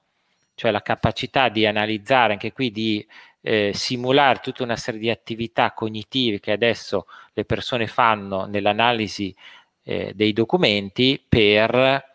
cioè 0.54 0.70
la 0.70 0.82
capacità 0.82 1.48
di 1.48 1.66
analizzare, 1.66 2.34
anche 2.34 2.52
qui 2.52 2.70
di 2.70 3.06
eh, 3.40 3.72
simulare 3.74 4.40
tutta 4.40 4.62
una 4.62 4.76
serie 4.76 5.00
di 5.00 5.10
attività 5.10 5.72
cognitive 5.72 6.40
che 6.40 6.52
adesso 6.52 7.06
le 7.32 7.44
persone 7.44 7.86
fanno 7.86 8.46
nell'analisi 8.46 9.34
eh, 9.82 10.12
dei 10.14 10.32
documenti 10.32 11.22
per 11.28 12.10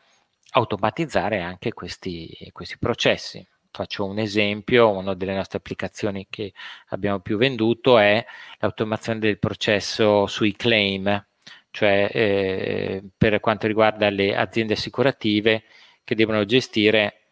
automatizzare 0.52 1.41
anche 1.41 1.73
questi, 1.73 2.36
questi 2.52 2.78
processi. 2.78 3.45
Faccio 3.69 4.06
un 4.06 4.17
esempio, 4.17 4.89
una 4.89 5.13
delle 5.13 5.36
nostre 5.36 5.60
applicazioni 5.60 6.26
che 6.30 6.54
abbiamo 6.88 7.19
più 7.19 7.38
venduto 7.38 8.00
è 8.00 8.26
l'automazione 8.60 9.19
del 9.19 9.38
processo 9.38 10.26
sui 10.26 10.56
claim, 10.56 11.26
cioè 11.69 12.10
eh, 12.12 13.04
per 13.15 13.39
quanto 13.39 13.67
riguarda 13.67 14.10
le 14.10 14.36
aziende 14.36 14.73
assicurative 14.73 15.63
che 16.04 16.15
devono 16.15 16.43
gestire 16.45 17.27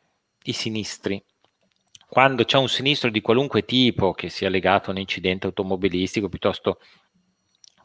i 0.45 0.53
sinistri. 0.53 1.23
Quando 2.07 2.45
c'è 2.45 2.57
un 2.57 2.69
sinistro 2.69 3.09
di 3.09 3.21
qualunque 3.21 3.65
tipo, 3.65 4.13
che 4.13 4.29
sia 4.29 4.49
legato 4.49 4.89
a 4.89 4.93
un 4.93 4.99
incidente 4.99 5.47
automobilistico 5.47 6.29
piuttosto 6.29 6.79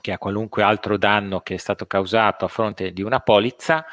che 0.00 0.12
a 0.12 0.18
qualunque 0.18 0.62
altro 0.62 0.96
danno 0.96 1.40
che 1.40 1.54
è 1.54 1.58
stato 1.58 1.86
causato 1.86 2.44
a 2.44 2.48
fronte 2.48 2.92
di 2.92 3.02
una 3.02 3.20
polizza, 3.20 3.84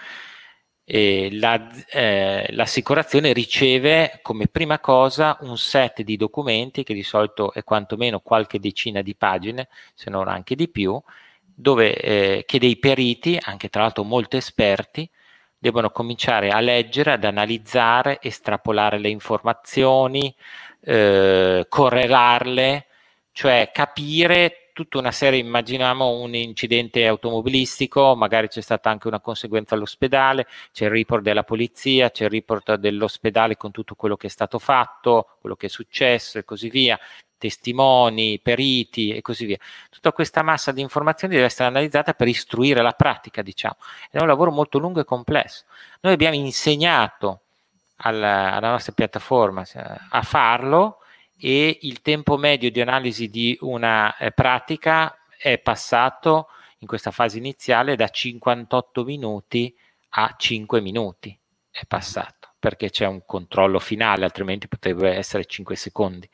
eh, 0.89 1.29
la, 1.33 1.69
eh, 1.89 2.47
l'assicurazione 2.51 3.33
riceve 3.33 4.19
come 4.21 4.47
prima 4.47 4.79
cosa 4.79 5.37
un 5.41 5.57
set 5.57 6.01
di 6.01 6.15
documenti 6.15 6.83
che 6.83 6.93
di 6.93 7.03
solito 7.03 7.51
è 7.51 7.63
quantomeno 7.63 8.21
qualche 8.21 8.59
decina 8.59 9.01
di 9.01 9.15
pagine, 9.15 9.67
se 9.93 10.09
non 10.09 10.29
anche 10.29 10.55
di 10.55 10.69
più, 10.69 11.01
dove, 11.43 11.95
eh, 11.95 12.43
che 12.45 12.59
dei 12.59 12.77
periti, 12.77 13.37
anche 13.41 13.67
tra 13.69 13.81
l'altro 13.81 14.03
molto 14.03 14.37
esperti, 14.37 15.09
devono 15.57 15.89
cominciare 15.89 16.49
a 16.49 16.59
leggere, 16.59 17.13
ad 17.13 17.23
analizzare, 17.23 18.19
estrapolare 18.21 18.99
le 18.99 19.09
informazioni, 19.09 20.33
eh, 20.81 21.65
correlarle, 21.67 22.85
cioè 23.31 23.71
capire 23.73 24.67
tutta 24.77 24.99
una 24.99 25.11
serie, 25.11 25.39
immaginiamo 25.39 26.21
un 26.21 26.35
incidente 26.35 27.07
automobilistico, 27.07 28.15
magari 28.15 28.47
c'è 28.47 28.61
stata 28.61 28.91
anche 28.91 29.07
una 29.07 29.19
conseguenza 29.19 29.73
all'ospedale, 29.73 30.45
c'è 30.71 30.85
il 30.85 30.91
report 30.91 31.23
della 31.23 31.43
polizia, 31.43 32.11
c'è 32.11 32.25
il 32.25 32.29
report 32.29 32.75
dell'ospedale 32.75 33.57
con 33.57 33.71
tutto 33.71 33.95
quello 33.95 34.15
che 34.15 34.27
è 34.27 34.29
stato 34.29 34.59
fatto, 34.59 35.37
quello 35.41 35.55
che 35.55 35.65
è 35.65 35.69
successo 35.69 36.37
e 36.37 36.43
così 36.43 36.69
via, 36.69 36.99
testimoni, 37.37 38.39
periti 38.39 39.11
e 39.13 39.21
così 39.21 39.45
via. 39.45 39.57
Tutta 39.89 40.11
questa 40.11 40.41
massa 40.41 40.71
di 40.71 40.81
informazioni 40.81 41.33
deve 41.33 41.47
essere 41.47 41.69
analizzata 41.69 42.13
per 42.13 42.27
istruire 42.27 42.81
la 42.81 42.91
pratica, 42.91 43.41
diciamo. 43.41 43.77
È 44.09 44.19
un 44.19 44.27
lavoro 44.27 44.51
molto 44.51 44.77
lungo 44.77 44.99
e 44.99 45.05
complesso. 45.05 45.65
Noi 46.01 46.13
abbiamo 46.13 46.35
insegnato 46.35 47.41
alla, 47.97 48.53
alla 48.53 48.71
nostra 48.71 48.93
piattaforma 48.93 49.63
a 50.09 50.21
farlo 50.21 50.99
e 51.39 51.79
il 51.81 52.01
tempo 52.01 52.37
medio 52.37 52.71
di 52.71 52.81
analisi 52.81 53.29
di 53.29 53.57
una 53.61 54.15
eh, 54.17 54.31
pratica 54.31 55.15
è 55.37 55.59
passato 55.59 56.47
in 56.79 56.87
questa 56.87 57.11
fase 57.11 57.37
iniziale 57.37 57.95
da 57.95 58.07
58 58.07 59.03
minuti 59.03 59.75
a 60.09 60.33
5 60.35 60.81
minuti. 60.81 61.37
È 61.69 61.85
passato 61.85 62.53
perché 62.59 62.89
c'è 62.89 63.05
un 63.05 63.23
controllo 63.25 63.79
finale, 63.79 64.25
altrimenti 64.25 64.67
potrebbe 64.67 65.13
essere 65.13 65.45
5 65.45 65.75
secondi. 65.75 66.27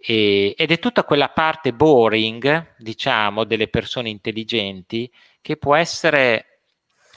E, 0.00 0.54
ed 0.56 0.70
è 0.70 0.78
tutta 0.78 1.04
quella 1.04 1.28
parte 1.28 1.72
boring, 1.72 2.74
diciamo, 2.78 3.44
delle 3.44 3.68
persone 3.68 4.08
intelligenti 4.08 5.10
che 5.42 5.56
può 5.56 5.74
essere 5.74 6.50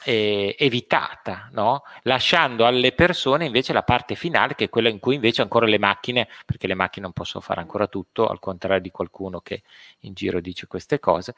eh, 0.06 0.56
evitata, 0.58 1.50
no? 1.54 1.84
lasciando 2.04 2.66
alle 2.66 2.92
persone 2.92 3.46
invece 3.46 3.74
la 3.74 3.84
parte 3.84 4.16
finale, 4.16 4.56
che 4.56 4.66
è 4.66 4.70
quella 4.70 4.90
in 4.90 5.00
cui 5.00 5.16
invece 5.16 5.42
ancora 5.42 5.66
le 5.66 5.80
macchine, 5.80 6.28
perché 6.46 6.68
le 6.68 6.76
macchine 6.76 7.06
non 7.06 7.14
possono 7.14 7.44
fare 7.44 7.62
ancora 7.62 7.88
tutto, 7.88 8.28
al 8.28 8.40
contrario 8.40 8.82
di 8.82 8.92
qualcuno 8.92 9.40
che 9.40 9.64
in 10.02 10.14
giro 10.14 10.42
dice 10.42 10.68
queste 10.68 11.00
cose, 11.00 11.36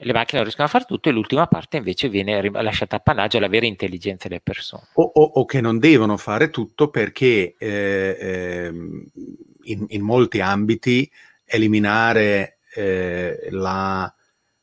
le 0.00 0.12
macchine 0.12 0.36
non 0.36 0.42
riescono 0.42 0.68
a 0.68 0.70
fare 0.70 0.84
tutto 0.84 1.08
e 1.08 1.12
l'ultima 1.12 1.48
parte 1.48 1.78
invece 1.78 2.08
viene 2.08 2.48
lasciata 2.50 2.96
appannaggio 2.96 3.38
alla 3.38 3.48
vera 3.48 3.66
intelligenza 3.66 4.28
delle 4.28 4.40
persone. 4.40 4.84
O, 4.92 5.02
o, 5.02 5.22
o 5.22 5.44
che 5.44 5.60
non 5.60 5.78
devono 5.78 6.16
fare 6.16 6.50
tutto 6.50 6.88
perché 6.88 7.56
eh, 7.58 8.16
eh, 8.20 8.72
in, 9.70 9.84
in, 9.88 10.02
molti 10.02 10.40
ambiti 10.40 11.10
eliminare 11.44 12.58
eh, 12.74 13.48
la, 13.50 14.12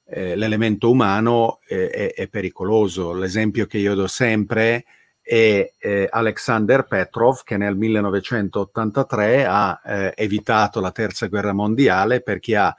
eh, 0.08 0.36
l'elemento 0.36 0.90
umano 0.90 1.60
è, 1.66 2.14
è, 2.16 2.28
pericoloso. 2.28 3.14
L'esempio 3.14 3.66
che 3.66 3.78
io 3.78 3.96
do 3.96 4.08
sempre 4.08 4.86
è 5.22 5.72
eh, 5.80 6.08
Alexander 6.10 6.86
Petrov 6.86 7.42
che 7.44 7.58
nel 7.58 7.76
1983 7.76 9.46
ha 9.46 9.82
eh, 9.84 10.14
evitato 10.16 10.80
la 10.80 10.92
terza 10.92 11.26
guerra 11.28 11.54
mondiale 11.54 12.22
perché 12.22 12.56
ha 12.56 12.76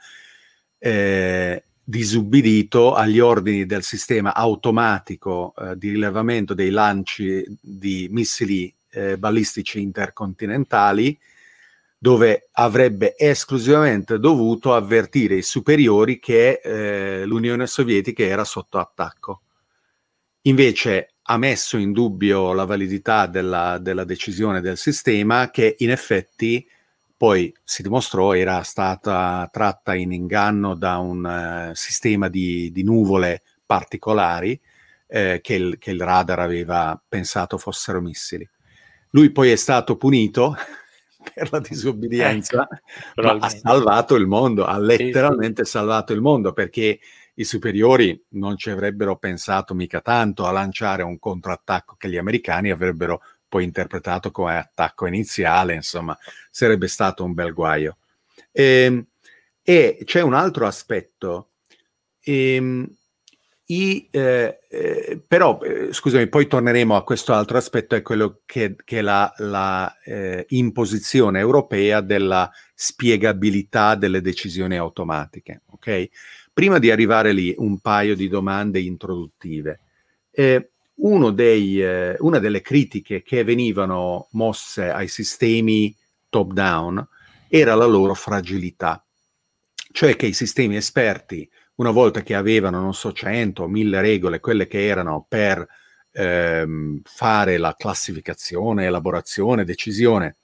eh, 0.79 1.63
disubbidito 1.83 2.93
agli 2.93 3.19
ordini 3.19 3.65
del 3.65 3.83
sistema 3.83 4.33
automatico 4.33 5.53
eh, 5.57 5.77
di 5.77 5.89
rilevamento 5.89 6.53
dei 6.53 6.69
lanci 6.69 7.45
di 7.61 8.07
missili 8.11 8.73
eh, 8.89 9.17
balistici 9.17 9.81
intercontinentali, 9.81 11.17
dove 11.97 12.49
avrebbe 12.51 13.15
esclusivamente 13.17 14.19
dovuto 14.19 14.73
avvertire 14.73 15.35
i 15.35 15.41
superiori 15.41 16.19
che 16.19 16.61
eh, 16.63 17.25
l'Unione 17.25 17.65
Sovietica 17.65 18.23
era 18.23 18.43
sotto 18.43 18.77
attacco. 18.77 19.41
invece 20.43 21.13
ha 21.29 21.37
messo 21.37 21.77
in 21.77 21.91
dubbio 21.91 22.53
la 22.53 22.65
validità 22.65 23.25
della, 23.25 23.79
della 23.79 24.05
decisione 24.05 24.61
del 24.61 24.77
sistema 24.77 25.49
che 25.49 25.75
in 25.79 25.91
effetti 25.91 26.65
poi 27.17 27.51
si 27.63 27.81
dimostrò 27.81 28.33
era 28.33 28.61
stata 28.61 29.49
tratta 29.51 29.95
in 29.95 30.11
inganno 30.13 30.75
da 30.75 30.97
un 30.97 31.69
uh, 31.71 31.75
sistema 31.75 32.29
di, 32.29 32.71
di, 32.71 32.83
nuvole 32.83 33.41
particolari 33.65 34.57
eh, 35.07 35.39
che, 35.41 35.55
il, 35.55 35.77
che, 35.79 35.91
il, 35.91 35.99
radar 35.99 36.39
aveva 36.39 37.01
pensato 37.07 37.57
fossero 37.57 37.99
missili. 38.01 38.47
Lui 39.09 39.31
poi 39.31 39.49
è 39.49 39.55
stato 39.55 39.97
punito 39.97 40.55
per 41.33 41.51
la 41.51 41.59
disobbedienza, 41.59 42.67
ma 43.15 43.37
ha 43.39 43.49
salvato 43.49 44.15
il 44.15 44.27
mondo, 44.27 44.65
ha 44.65 44.77
letteralmente 44.77 45.63
sì, 45.63 45.71
sì. 45.71 45.77
salvato 45.77 46.13
il 46.13 46.21
mondo 46.21 46.53
perché 46.53 46.99
i 47.35 47.43
superiori 47.43 48.19
non 48.29 48.57
ci 48.57 48.69
avrebbero 48.69 49.17
pensato 49.17 49.73
mica 49.75 50.01
tanto 50.01 50.45
a 50.45 50.51
lanciare 50.51 51.03
un 51.03 51.19
contrattacco 51.19 51.95
che 51.95 52.09
gli 52.09 52.17
americani 52.17 52.71
avrebbero 52.71 53.21
poi 53.47 53.63
interpretato 53.63 54.31
come 54.31 54.57
attacco 54.57 55.05
iniziale, 55.05 55.73
insomma, 55.73 56.17
sarebbe 56.49 56.87
stato 56.87 57.23
un 57.23 57.33
bel 57.33 57.53
guaio. 57.53 57.97
E, 58.51 58.63
ehm, 58.63 59.05
e 59.63 59.99
c'è 60.03 60.21
un 60.21 60.33
altro 60.33 60.65
aspetto. 60.65 61.51
E, 62.19 62.55
ehm, 62.55 62.95
i, 63.69 64.07
eh, 64.11 64.59
eh, 64.69 65.21
però, 65.27 65.59
eh, 65.61 65.91
scusami, 65.91 66.27
poi 66.27 66.47
torneremo 66.47 66.95
a 66.95 67.03
questo 67.03 67.33
altro 67.33 67.57
aspetto, 67.57 67.95
è 67.95 68.01
quello 68.01 68.41
che, 68.45 68.75
è 68.85 69.01
la, 69.01 69.33
la 69.37 69.93
eh, 70.05 70.45
imposizione 70.49 71.39
europea 71.39 71.99
della 71.99 72.49
spiegabilità 72.73 73.95
delle 73.95 74.21
decisioni 74.21 74.77
automatiche. 74.77 75.63
Okay? 75.71 76.09
Prima 76.53 76.79
di 76.79 76.91
arrivare 76.91 77.33
lì, 77.33 77.53
un 77.57 77.79
paio 77.79 78.15
di 78.15 78.29
domande 78.29 78.79
introduttive. 78.79 79.81
Eh, 80.31 80.69
dei, 81.33 81.81
eh, 81.81 82.15
una 82.19 82.39
delle 82.39 82.61
critiche 82.61 83.21
che 83.21 83.43
venivano 83.43 84.29
mosse 84.31 84.89
ai 84.89 85.07
sistemi 85.07 85.95
top-down 86.29 87.05
era 87.49 87.75
la 87.75 87.85
loro 87.85 88.13
fragilità, 88.13 89.05
cioè 89.91 90.15
che 90.15 90.25
i 90.25 90.33
sistemi 90.33 90.75
esperti, 90.75 91.47
una 91.77 91.91
volta 91.91 92.21
che 92.21 92.35
avevano, 92.35 92.79
non 92.79 92.93
so, 92.93 93.11
100 93.11 93.63
o 93.63 93.67
1000 93.67 94.01
regole, 94.01 94.39
quelle 94.39 94.67
che 94.67 94.85
erano 94.85 95.25
per 95.27 95.65
ehm, 96.11 97.01
fare 97.03 97.57
la 97.57 97.75
classificazione, 97.77 98.85
elaborazione, 98.85 99.63
decisione 99.63 100.37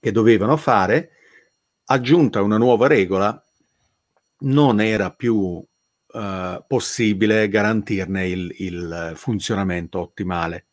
che 0.00 0.12
dovevano 0.12 0.56
fare, 0.56 1.10
aggiunta 1.84 2.42
una 2.42 2.56
nuova 2.56 2.86
regola, 2.86 3.42
non 4.42 4.80
era 4.80 5.10
più 5.10 5.36
uh, 5.36 6.64
possibile 6.66 7.48
garantirne 7.48 8.26
il, 8.28 8.54
il, 8.58 9.12
funzionamento 9.14 10.00
ottimale. 10.00 10.66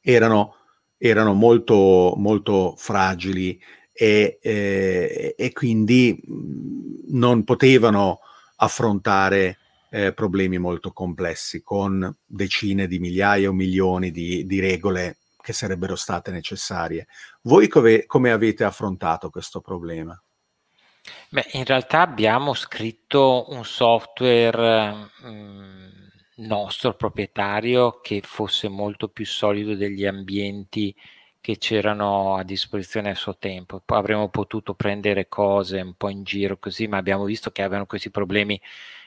Erano, 0.00 0.56
erano 0.98 1.32
molto, 1.32 2.14
molto 2.16 2.74
fragili 2.76 3.60
e, 3.96 4.38
e, 4.42 5.34
e, 5.38 5.52
quindi 5.52 6.20
non 7.06 7.44
potevano 7.44 8.18
affrontare 8.56 9.58
eh, 9.88 10.12
problemi 10.12 10.58
molto 10.58 10.92
complessi 10.92 11.62
con 11.62 12.12
decine 12.26 12.88
di 12.88 12.98
migliaia 12.98 13.48
o 13.48 13.52
milioni 13.52 14.10
di, 14.10 14.44
di 14.46 14.58
regole 14.58 15.18
che 15.40 15.52
sarebbero 15.52 15.94
state 15.94 16.32
necessarie. 16.32 17.06
Voi 17.42 17.68
come, 17.68 18.04
come 18.06 18.32
avete 18.32 18.64
affrontato 18.64 19.30
questo 19.30 19.60
problema? 19.60 20.20
Beh, 21.28 21.46
in 21.52 21.64
realtà 21.64 22.00
abbiamo 22.00 22.54
scritto 22.54 23.44
un 23.50 23.64
software 23.64 25.10
mh, 25.22 25.84
nostro 26.36 26.94
proprietario 26.94 28.00
che 28.00 28.20
fosse 28.24 28.68
molto 28.68 29.08
più 29.08 29.26
solido 29.26 29.76
degli 29.76 30.06
ambienti 30.06 30.94
che 31.44 31.58
c'erano 31.58 32.36
a 32.36 32.42
disposizione 32.42 33.10
a 33.10 33.14
suo 33.14 33.36
tempo. 33.36 33.82
Poi 33.84 33.98
avremmo 33.98 34.30
potuto 34.30 34.72
prendere 34.72 35.28
cose 35.28 35.78
un 35.78 35.92
po' 35.92 36.08
in 36.08 36.24
giro 36.24 36.56
così, 36.56 36.86
ma 36.86 36.96
abbiamo 36.96 37.24
visto 37.24 37.50
che 37.50 37.60
avevano 37.60 37.84
questi 37.84 38.08
problemi 38.08 38.58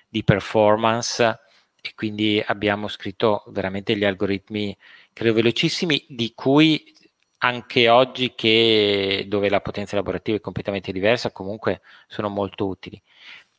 di 0.08 0.24
performance 0.24 1.40
e 1.82 1.94
quindi 1.96 2.40
abbiamo 2.46 2.88
scritto 2.90 3.44
veramente 3.48 3.98
gli 3.98 4.04
algoritmi 4.04 4.78
credo 5.14 5.34
velocissimi 5.34 6.06
di 6.08 6.34
cui 6.36 6.94
anche 7.40 7.90
oggi 7.90 8.36
che 8.36 9.26
dove 9.28 9.50
la 9.50 9.62
potenza 9.62 9.96
elaborativa 9.96 10.38
è 10.38 10.40
completamente 10.42 10.92
diversa, 10.92 11.32
comunque 11.32 11.82
sono 12.06 12.30
molto 12.30 12.68
utili. 12.68 13.02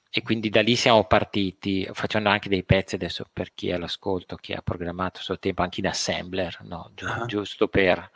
E 0.09 0.23
quindi 0.23 0.51
da 0.51 0.63
lì 0.63 0.77
siamo 0.77 1.05
partiti, 1.05 1.89
facendo 1.93 2.29
anche 2.29 2.49
dei 2.49 2.63
pezzi 2.63 2.95
adesso 2.95 3.27
per 3.33 3.53
chi 3.55 3.71
è 3.71 3.73
all'ascolto, 3.73 4.37
chi 4.37 4.53
ha 4.53 4.63
programmato 4.63 5.19
a 5.19 5.23
suo 5.23 5.39
tempo 5.41 5.63
anche 5.63 5.81
in 5.81 5.89
assembler, 5.89 6.59
no? 6.63 6.93
Gi- 6.95 7.05
uh-huh. 7.05 7.27
giusto 7.27 7.67
per 7.67 8.09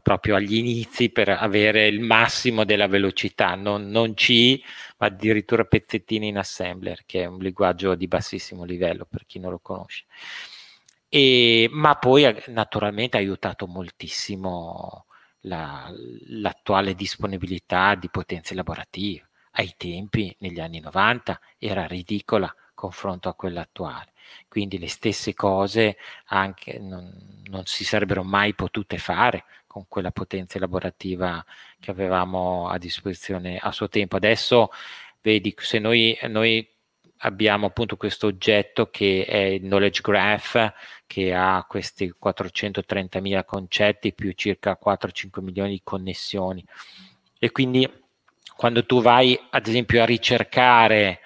proprio 0.00 0.36
agli 0.36 0.56
inizi 0.56 1.10
per 1.10 1.28
avere 1.28 1.86
il 1.86 2.00
massimo 2.00 2.64
della 2.64 2.86
velocità, 2.86 3.54
non, 3.54 3.88
non 3.88 4.14
C, 4.14 4.60
ma 4.98 5.06
addirittura 5.06 5.64
pezzettini 5.64 6.28
in 6.28 6.38
assembler, 6.38 7.02
che 7.06 7.22
è 7.22 7.26
un 7.26 7.38
linguaggio 7.38 7.94
di 7.94 8.06
bassissimo 8.08 8.64
livello 8.64 9.06
per 9.08 9.24
chi 9.26 9.38
non 9.38 9.50
lo 9.50 9.58
conosce. 9.58 10.04
E, 11.08 11.68
ma 11.70 11.96
poi 11.96 12.42
naturalmente 12.48 13.16
ha 13.16 13.20
aiutato 13.20 13.66
moltissimo 13.66 15.06
la, 15.42 15.92
l'attuale 16.26 16.94
disponibilità 16.94 17.94
di 17.94 18.08
potenze 18.08 18.54
lavorative. 18.54 19.28
Ai 19.52 19.74
tempi, 19.76 20.34
negli 20.38 20.60
anni 20.60 20.80
90, 20.80 21.38
era 21.58 21.86
ridicola 21.86 22.54
confronto 22.74 23.28
a 23.28 23.34
quella 23.34 23.60
attuale. 23.60 24.11
Quindi 24.48 24.78
le 24.78 24.88
stesse 24.88 25.34
cose 25.34 25.96
anche 26.26 26.78
non, 26.78 27.42
non 27.44 27.64
si 27.66 27.84
sarebbero 27.84 28.22
mai 28.22 28.54
potute 28.54 28.98
fare 28.98 29.44
con 29.66 29.86
quella 29.88 30.10
potenza 30.10 30.58
lavorativa 30.58 31.44
che 31.80 31.90
avevamo 31.90 32.68
a 32.68 32.78
disposizione 32.78 33.58
a 33.58 33.72
suo 33.72 33.88
tempo. 33.88 34.16
Adesso 34.16 34.70
vedi, 35.22 35.54
se 35.56 35.78
noi, 35.78 36.18
noi 36.28 36.68
abbiamo 37.24 37.66
appunto 37.66 37.96
questo 37.96 38.26
oggetto 38.26 38.90
che 38.90 39.24
è 39.24 39.36
il 39.36 39.62
knowledge 39.62 40.00
graph 40.02 40.72
che 41.06 41.34
ha 41.34 41.64
questi 41.68 42.14
430.000 42.22 43.44
concetti 43.44 44.12
più 44.12 44.32
circa 44.32 44.78
4-5 44.82 45.40
milioni 45.42 45.70
di 45.70 45.80
connessioni 45.84 46.64
e 47.38 47.50
quindi 47.50 47.88
quando 48.56 48.84
tu 48.84 49.00
vai 49.00 49.38
ad 49.50 49.66
esempio 49.66 50.02
a 50.02 50.06
ricercare 50.06 51.20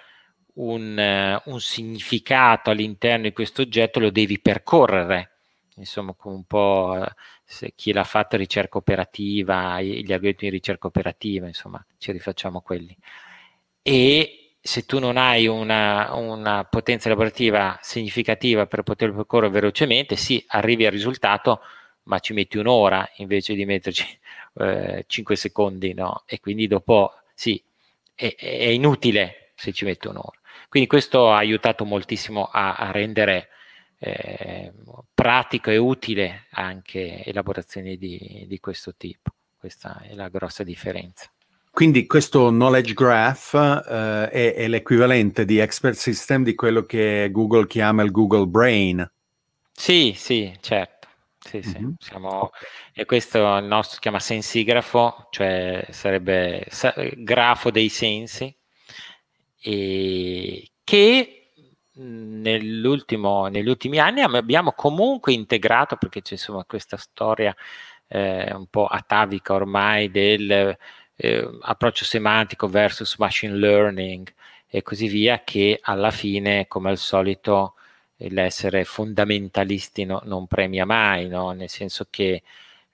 un, 0.57 1.41
uh, 1.45 1.51
un 1.51 1.61
significato 1.61 2.71
all'interno 2.71 3.25
di 3.25 3.33
questo 3.33 3.63
oggetto 3.63 4.01
lo 4.01 4.11
devi 4.11 4.39
percorrere 4.39 5.31
insomma 5.77 6.15
un 6.25 6.45
po' 6.45 7.05
se 7.45 7.73
chi 7.75 7.93
l'ha 7.93 8.05
fatto 8.05 8.37
ricerca 8.37 8.79
operativa 8.79 9.81
gli 9.83 10.13
algoritmi 10.13 10.49
di 10.49 10.57
ricerca 10.57 10.87
operativa 10.87 11.47
insomma 11.47 11.85
ci 11.99 12.13
rifacciamo 12.13 12.63
quelli 12.63 12.97
e 13.83 14.47
se 14.67 14.85
tu 14.85 14.99
non 14.99 15.17
hai 15.17 15.47
una, 15.47 16.13
una, 16.15 16.65
potenza 16.65 17.09
lavorativa 17.09 17.79
significativa 17.81 18.67
per 18.67 18.83
poterlo 18.83 19.15
percorrere 19.15 19.53
velocemente, 19.53 20.17
sì, 20.17 20.45
arrivi 20.49 20.85
al 20.85 20.93
risultato, 20.93 21.61
ma 22.05 22.19
ci 22.19 22.33
metti 22.33 22.59
un'ora 22.59 23.09
invece 23.19 23.55
di 23.55 23.65
metterci 23.65 24.05
eh, 24.59 25.05
5 25.07 25.37
secondi, 25.37 25.95
no? 25.95 26.25
E 26.27 26.41
quindi 26.41 26.67
dopo, 26.67 27.13
sì, 27.33 27.63
è, 28.15 28.35
è, 28.37 28.67
inutile 28.67 29.53
se 29.55 29.73
ci 29.73 29.85
metti 29.85 30.09
un'ora. 30.09 30.39
Quindi 30.77 30.93
questo 30.93 31.33
ha 31.33 31.39
aiutato 31.39 31.87
moltissimo 31.87 32.51
a, 32.53 32.75
a 32.75 32.91
rendere 32.91 33.49
eh, 33.99 34.71
pratico 35.15 35.71
e 35.71 35.79
utile 35.79 36.49
anche 36.51 37.25
elaborazioni 37.25 37.97
di, 37.97 38.45
di 38.47 38.61
questo 38.61 38.95
tipo. 38.95 39.31
Questa 39.57 40.03
è 40.03 40.13
la 40.13 40.29
grossa 40.29 40.65
differenza. 40.65 41.31
Quindi 41.71 42.07
questo 42.07 42.51
knowledge 42.51 42.93
graph 42.93 43.53
uh, 43.55 44.29
è, 44.29 44.53
è, 44.55 44.69
l'equivalente 44.69 45.47
di 45.47 45.57
expert 45.57 45.97
system 45.97 46.45
di 46.45 46.55
quello 46.55 46.83
che 46.83 47.31
Google 47.33 47.67
chiama 47.67 48.03
il 48.03 48.11
Google 48.11 48.47
Brain. 48.47 49.11
Sì, 49.73 50.13
sì, 50.15 50.55
certo. 50.61 51.09
Sì, 51.39 51.63
sì. 51.63 51.79
Mm-hmm. 51.79 51.93
Siamo, 51.99 52.51
e 52.93 53.07
questo 53.07 53.39
il 53.57 53.65
nostro 53.65 53.95
si 53.95 54.01
chiama 54.01 54.21
sensigrafo, 54.21 55.29
cioè 55.31 55.87
sarebbe 55.89 56.67
sa- 56.69 56.93
grafo 57.15 57.71
dei 57.71 57.89
sensi, 57.89 58.55
e 59.67 60.71
che 60.85 61.51
negli 61.95 62.87
ultimi 62.87 63.99
anni 63.99 64.21
abbiamo 64.23 64.73
comunque 64.73 65.33
integrato, 65.33 65.97
perché 65.97 66.23
c'è 66.23 66.35
insomma 66.35 66.65
questa 66.65 66.97
storia 66.97 67.53
eh, 68.07 68.55
un 68.55 68.67
po' 68.69 68.87
atavica 68.87 69.55
ormai 69.55 70.09
del 70.13 70.77
eh, 71.17 71.59
approccio 71.63 72.05
semantico 72.05 72.69
versus 72.69 73.17
machine 73.17 73.55
learning 73.57 74.33
e 74.69 74.83
così 74.83 75.09
via, 75.09 75.43
che 75.43 75.81
alla 75.83 76.13
fine, 76.13 76.69
come 76.69 76.91
al 76.91 76.99
solito, 76.99 77.75
l'essere 78.19 78.85
fondamentalisti 78.85 80.05
no, 80.05 80.21
non 80.27 80.47
premia 80.47 80.85
mai, 80.87 81.27
no? 81.27 81.51
nel 81.51 81.69
senso 81.69 82.07
che 82.09 82.43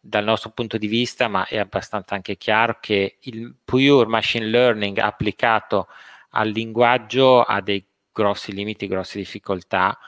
dal 0.01 0.25
nostro 0.25 0.51
punto 0.51 0.79
di 0.79 0.87
vista, 0.87 1.29
ma 1.29 1.47
è 1.47 1.59
abbastanza 1.59 2.15
anche 2.15 2.39
chiaro 2.39 2.79
che 2.81 3.19
il 3.21 3.55
pure 3.63 4.07
machine 4.07 4.47
learning 4.47 4.97
applicato 4.99 5.89
al 6.33 6.49
linguaggio 6.51 7.43
ha 7.43 7.61
dei 7.61 7.85
grossi 8.13 8.53
limiti, 8.53 8.87
grosse 8.87 9.19
difficoltà 9.19 9.99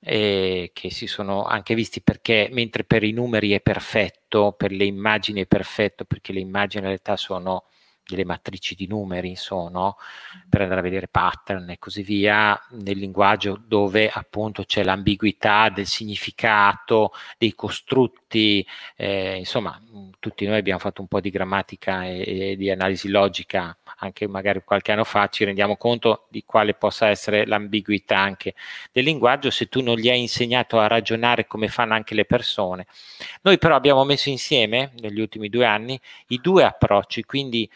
eh, 0.00 0.70
che 0.72 0.90
si 0.90 1.06
sono 1.06 1.44
anche 1.44 1.74
visti 1.74 2.00
perché 2.02 2.48
mentre 2.52 2.84
per 2.84 3.02
i 3.02 3.12
numeri 3.12 3.52
è 3.52 3.60
perfetto, 3.60 4.52
per 4.52 4.72
le 4.72 4.84
immagini 4.84 5.42
è 5.42 5.46
perfetto, 5.46 6.04
perché 6.04 6.32
le 6.32 6.40
immagini 6.40 6.82
in 6.82 6.88
realtà 6.88 7.16
sono 7.16 7.64
delle 8.06 8.24
matrici 8.24 8.74
di 8.76 8.86
numeri, 8.86 9.34
sono 9.34 9.96
per 10.48 10.60
andare 10.60 10.80
a 10.80 10.82
vedere 10.84 11.08
pattern 11.08 11.70
e 11.70 11.78
così 11.78 12.02
via, 12.02 12.56
nel 12.70 12.98
linguaggio 12.98 13.60
dove 13.66 14.08
appunto 14.08 14.64
c'è 14.64 14.84
l'ambiguità 14.84 15.70
del 15.70 15.86
significato, 15.86 17.12
dei 17.36 17.54
costrutti, 17.54 18.64
eh, 18.96 19.36
insomma, 19.38 19.80
tutti 20.20 20.46
noi 20.46 20.58
abbiamo 20.58 20.78
fatto 20.78 21.00
un 21.00 21.08
po' 21.08 21.20
di 21.20 21.30
grammatica 21.30 22.04
e, 22.04 22.52
e 22.52 22.56
di 22.56 22.70
analisi 22.70 23.08
logica 23.08 23.76
anche 23.96 24.26
magari 24.26 24.62
qualche 24.64 24.92
anno 24.92 25.04
fa, 25.04 25.28
ci 25.28 25.44
rendiamo 25.44 25.76
conto 25.76 26.26
di 26.28 26.42
quale 26.44 26.74
possa 26.74 27.08
essere 27.08 27.46
l'ambiguità 27.46 28.18
anche 28.18 28.54
del 28.92 29.04
linguaggio 29.04 29.50
se 29.50 29.68
tu 29.68 29.80
non 29.80 29.96
gli 29.96 30.08
hai 30.08 30.20
insegnato 30.20 30.78
a 30.78 30.86
ragionare 30.86 31.46
come 31.46 31.68
fanno 31.68 31.94
anche 31.94 32.14
le 32.14 32.24
persone. 32.24 32.86
Noi 33.42 33.58
però 33.58 33.74
abbiamo 33.74 34.04
messo 34.04 34.28
insieme 34.28 34.92
negli 35.00 35.20
ultimi 35.20 35.48
due 35.48 35.64
anni 35.64 35.98
i 36.28 36.40
due 36.40 36.64
approcci, 36.64 37.24
quindi 37.24 37.70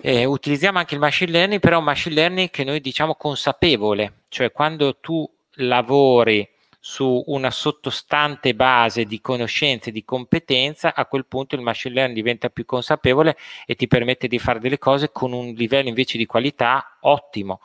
eh, 0.00 0.24
utilizziamo 0.24 0.78
anche 0.78 0.94
il 0.94 1.00
machine 1.00 1.30
learning, 1.30 1.60
però 1.60 1.78
un 1.78 1.84
machine 1.84 2.14
learning 2.14 2.50
che 2.50 2.64
noi 2.64 2.80
diciamo 2.80 3.14
consapevole, 3.14 4.22
cioè 4.28 4.50
quando 4.50 4.96
tu 4.98 5.28
lavori 5.56 6.48
su 6.84 7.22
una 7.26 7.52
sottostante 7.52 8.54
base 8.54 9.04
di 9.04 9.20
conoscenze 9.20 9.92
di 9.92 10.04
competenza, 10.04 10.94
a 10.94 11.06
quel 11.06 11.26
punto 11.26 11.54
il 11.54 11.60
machine 11.60 11.94
learning 11.94 12.18
diventa 12.18 12.50
più 12.50 12.64
consapevole 12.64 13.36
e 13.66 13.76
ti 13.76 13.86
permette 13.86 14.26
di 14.26 14.40
fare 14.40 14.58
delle 14.58 14.78
cose 14.78 15.12
con 15.12 15.32
un 15.32 15.52
livello 15.52 15.88
invece 15.88 16.18
di 16.18 16.26
qualità 16.26 16.98
ottimo. 17.02 17.60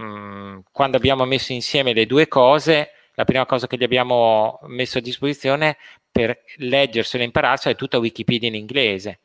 Mm, 0.00 0.58
quando 0.70 0.98
abbiamo 0.98 1.24
messo 1.24 1.52
insieme 1.52 1.94
le 1.94 2.04
due 2.04 2.28
cose, 2.28 2.90
la 3.14 3.24
prima 3.24 3.46
cosa 3.46 3.66
che 3.66 3.78
gli 3.78 3.84
abbiamo 3.84 4.60
messo 4.64 4.98
a 4.98 5.00
disposizione 5.00 5.78
per 6.10 6.42
leggersela 6.56 7.22
e 7.22 7.26
impararsela 7.26 7.74
è 7.74 7.78
tutta 7.78 7.98
Wikipedia 7.98 8.48
in 8.48 8.56
inglese 8.56 9.20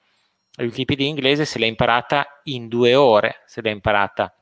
Wikipedia 0.63 1.05
in 1.05 1.15
inglese 1.15 1.45
se 1.45 1.60
l'ha 1.60 1.65
imparata 1.65 2.41
in 2.43 2.67
due 2.67 2.95
ore, 2.95 3.41
se 3.45 3.62
l'ha 3.62 3.69
imparata, 3.69 4.34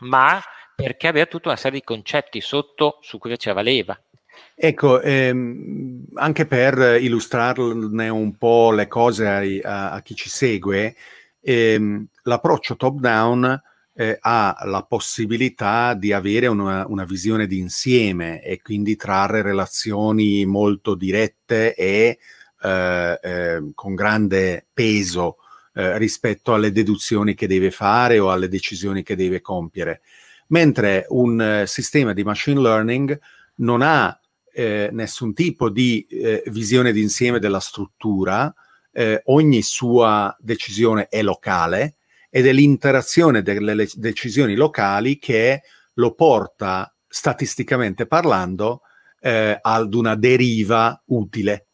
ma 0.00 0.40
perché 0.76 1.08
aveva 1.08 1.26
tutta 1.26 1.48
una 1.48 1.56
serie 1.56 1.80
di 1.80 1.84
concetti 1.84 2.40
sotto 2.40 2.98
su 3.00 3.18
cui 3.18 3.30
faceva 3.30 3.62
leva. 3.62 3.98
Ecco, 4.54 5.00
ehm, 5.00 6.04
anche 6.14 6.46
per 6.46 6.98
illustrarne 7.00 8.08
un 8.08 8.36
po' 8.36 8.70
le 8.70 8.86
cose 8.86 9.60
a, 9.62 9.90
a 9.90 10.02
chi 10.02 10.14
ci 10.14 10.28
segue, 10.28 10.94
ehm, 11.40 12.06
l'approccio 12.24 12.76
top-down 12.76 13.62
eh, 13.94 14.18
ha 14.20 14.54
la 14.64 14.82
possibilità 14.82 15.94
di 15.94 16.12
avere 16.12 16.46
una, 16.48 16.86
una, 16.86 17.04
visione 17.04 17.46
d'insieme 17.46 18.42
e 18.42 18.60
quindi 18.60 18.94
trarre 18.94 19.40
relazioni 19.40 20.44
molto 20.44 20.94
dirette 20.94 21.74
e 21.74 22.18
eh, 22.62 23.20
eh, 23.22 23.70
con 23.74 23.94
grande 23.94 24.66
peso 24.70 25.38
eh, 25.72 25.96
rispetto 25.96 26.52
alle 26.52 26.72
deduzioni 26.72 27.34
che 27.34 27.46
deve 27.46 27.70
fare 27.70 28.18
o 28.18 28.30
alle 28.30 28.48
decisioni 28.48 29.02
che 29.02 29.16
deve 29.16 29.40
compiere. 29.40 30.02
Mentre 30.48 31.06
un 31.08 31.40
eh, 31.40 31.66
sistema 31.66 32.12
di 32.12 32.22
machine 32.22 32.60
learning 32.60 33.18
non 33.56 33.82
ha 33.82 34.18
eh, 34.52 34.88
nessun 34.92 35.34
tipo 35.34 35.68
di 35.68 36.06
eh, 36.08 36.42
visione 36.46 36.92
d'insieme 36.92 37.38
della 37.38 37.60
struttura, 37.60 38.52
eh, 38.92 39.20
ogni 39.26 39.62
sua 39.62 40.34
decisione 40.40 41.08
è 41.08 41.22
locale 41.22 41.96
ed 42.30 42.46
è 42.46 42.52
l'interazione 42.52 43.42
delle 43.42 43.86
decisioni 43.94 44.54
locali 44.54 45.18
che 45.18 45.62
lo 45.94 46.14
porta 46.14 46.94
statisticamente 47.06 48.06
parlando 48.06 48.82
eh, 49.20 49.58
ad 49.60 49.94
una 49.94 50.14
deriva 50.14 51.02
utile. 51.06 51.66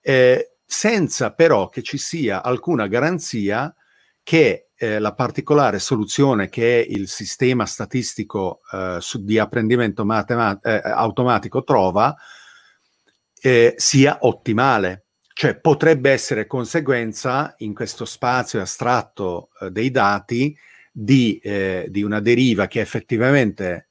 Eh, 0.00 0.56
senza 0.64 1.32
però 1.32 1.68
che 1.68 1.82
ci 1.82 1.98
sia 1.98 2.42
alcuna 2.42 2.86
garanzia 2.86 3.74
che 4.22 4.70
eh, 4.84 4.98
la 4.98 5.14
particolare 5.14 5.78
soluzione 5.78 6.48
che 6.48 6.86
il 6.88 7.08
sistema 7.08 7.64
statistico 7.64 8.60
eh, 8.70 8.98
su, 9.00 9.24
di 9.24 9.38
apprendimento 9.38 10.04
matema- 10.04 10.58
eh, 10.60 10.80
automatico 10.84 11.64
trova 11.64 12.14
eh, 13.40 13.74
sia 13.76 14.18
ottimale. 14.20 15.06
Cioè 15.32 15.56
potrebbe 15.56 16.10
essere 16.10 16.46
conseguenza 16.46 17.54
in 17.58 17.74
questo 17.74 18.04
spazio 18.04 18.60
astratto 18.60 19.48
eh, 19.60 19.70
dei 19.70 19.90
dati 19.90 20.56
di, 20.92 21.38
eh, 21.42 21.86
di, 21.88 22.02
una 22.02 22.20
deriva 22.20 22.66
che 22.66 22.80
effettivamente 22.80 23.88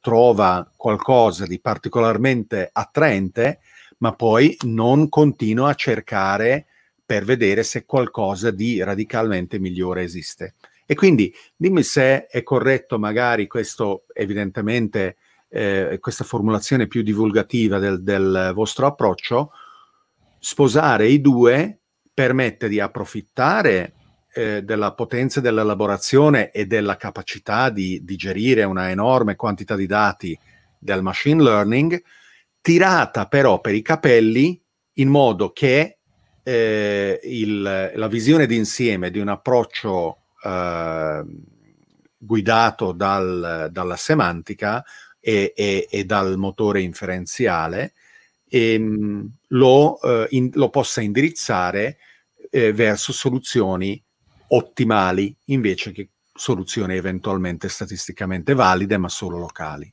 trova 0.00 0.68
qualcosa 0.74 1.46
di 1.46 1.60
particolarmente 1.60 2.68
attraente 2.72 3.60
ma 3.98 4.12
poi 4.12 4.56
non 4.62 5.08
continuo 5.08 5.66
a 5.66 5.74
cercare 5.74 6.66
per 7.04 7.24
vedere 7.24 7.62
se 7.62 7.84
qualcosa 7.84 8.50
di 8.50 8.82
radicalmente 8.82 9.58
migliore 9.58 10.02
esiste. 10.02 10.54
E 10.86 10.94
quindi 10.94 11.34
dimmi 11.56 11.82
se 11.82 12.26
è 12.26 12.42
corretto 12.42 12.98
magari 12.98 13.46
questo, 13.46 14.04
evidentemente, 14.12 15.16
eh, 15.48 15.98
questa 16.00 16.24
formulazione 16.24 16.86
più 16.86 17.02
divulgativa 17.02 17.78
del, 17.78 18.02
del 18.02 18.52
vostro 18.54 18.86
approccio, 18.86 19.52
sposare 20.38 21.06
i 21.06 21.20
due 21.20 21.78
permette 22.12 22.68
di 22.68 22.80
approfittare 22.80 23.92
eh, 24.34 24.62
della 24.62 24.92
potenza 24.94 25.40
dell'elaborazione 25.40 26.50
e 26.50 26.66
della 26.66 26.96
capacità 26.96 27.70
di 27.70 28.00
digerire 28.02 28.64
una 28.64 28.90
enorme 28.90 29.36
quantità 29.36 29.76
di 29.76 29.86
dati 29.86 30.38
del 30.78 31.02
machine 31.02 31.42
learning, 31.42 32.02
tirata 32.60 33.26
però 33.26 33.60
per 33.60 33.74
i 33.74 33.82
capelli 33.82 34.60
in 34.94 35.08
modo 35.08 35.52
che 35.52 35.98
eh, 36.42 37.20
il, 37.22 37.92
la 37.94 38.08
visione 38.08 38.46
d'insieme 38.46 39.10
di 39.10 39.18
un 39.18 39.28
approccio 39.28 40.24
eh, 40.42 41.24
guidato 42.16 42.92
dal, 42.92 43.68
dalla 43.70 43.96
semantica 43.96 44.84
e, 45.20 45.52
e, 45.56 45.88
e, 45.90 46.04
dal 46.04 46.36
motore 46.36 46.80
inferenziale 46.80 47.94
ehm, 48.48 49.28
lo, 49.48 50.00
eh, 50.00 50.26
in, 50.30 50.50
lo, 50.54 50.68
possa 50.68 51.00
indirizzare 51.00 51.98
eh, 52.50 52.72
verso 52.72 53.12
soluzioni 53.12 54.02
ottimali 54.48 55.34
invece 55.46 55.92
che 55.92 56.10
soluzioni 56.34 56.96
eventualmente 56.96 57.68
statisticamente 57.68 58.54
valide 58.54 58.98
ma 58.98 59.08
solo 59.08 59.38
locali. 59.38 59.92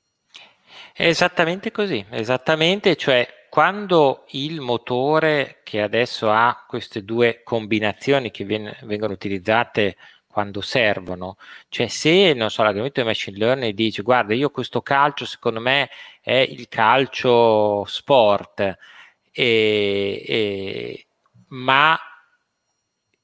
Esattamente 0.94 1.72
così, 1.72 2.06
esattamente, 2.10 2.96
cioè 2.96 3.26
quando 3.50 4.26
il 4.30 4.62
motore 4.62 5.60
che 5.64 5.82
adesso 5.82 6.30
ha 6.32 6.66
queste 6.68 7.04
due 7.04 7.42
combinazioni 7.44 8.32
che 8.32 8.46
vengono 8.46 9.14
utilizzate 9.14 9.98
quando 10.28 10.62
servono, 10.62 11.38
cioè 11.70 11.88
se 11.88 12.34
non 12.34 12.52
so, 12.52 12.64
l'argomento 12.64 13.02
di 13.02 13.08
machine 13.08 13.38
learning 13.38 13.74
dice 13.74 14.04
guarda 14.04 14.34
io 14.34 14.52
questo 14.52 14.82
calcio 14.82 15.26
secondo 15.26 15.60
me 15.60 15.90
è 16.22 16.36
il 16.36 16.68
calcio 16.70 17.84
sport, 17.86 18.78
e, 19.32 20.24
e, 20.28 21.06
ma 21.48 22.00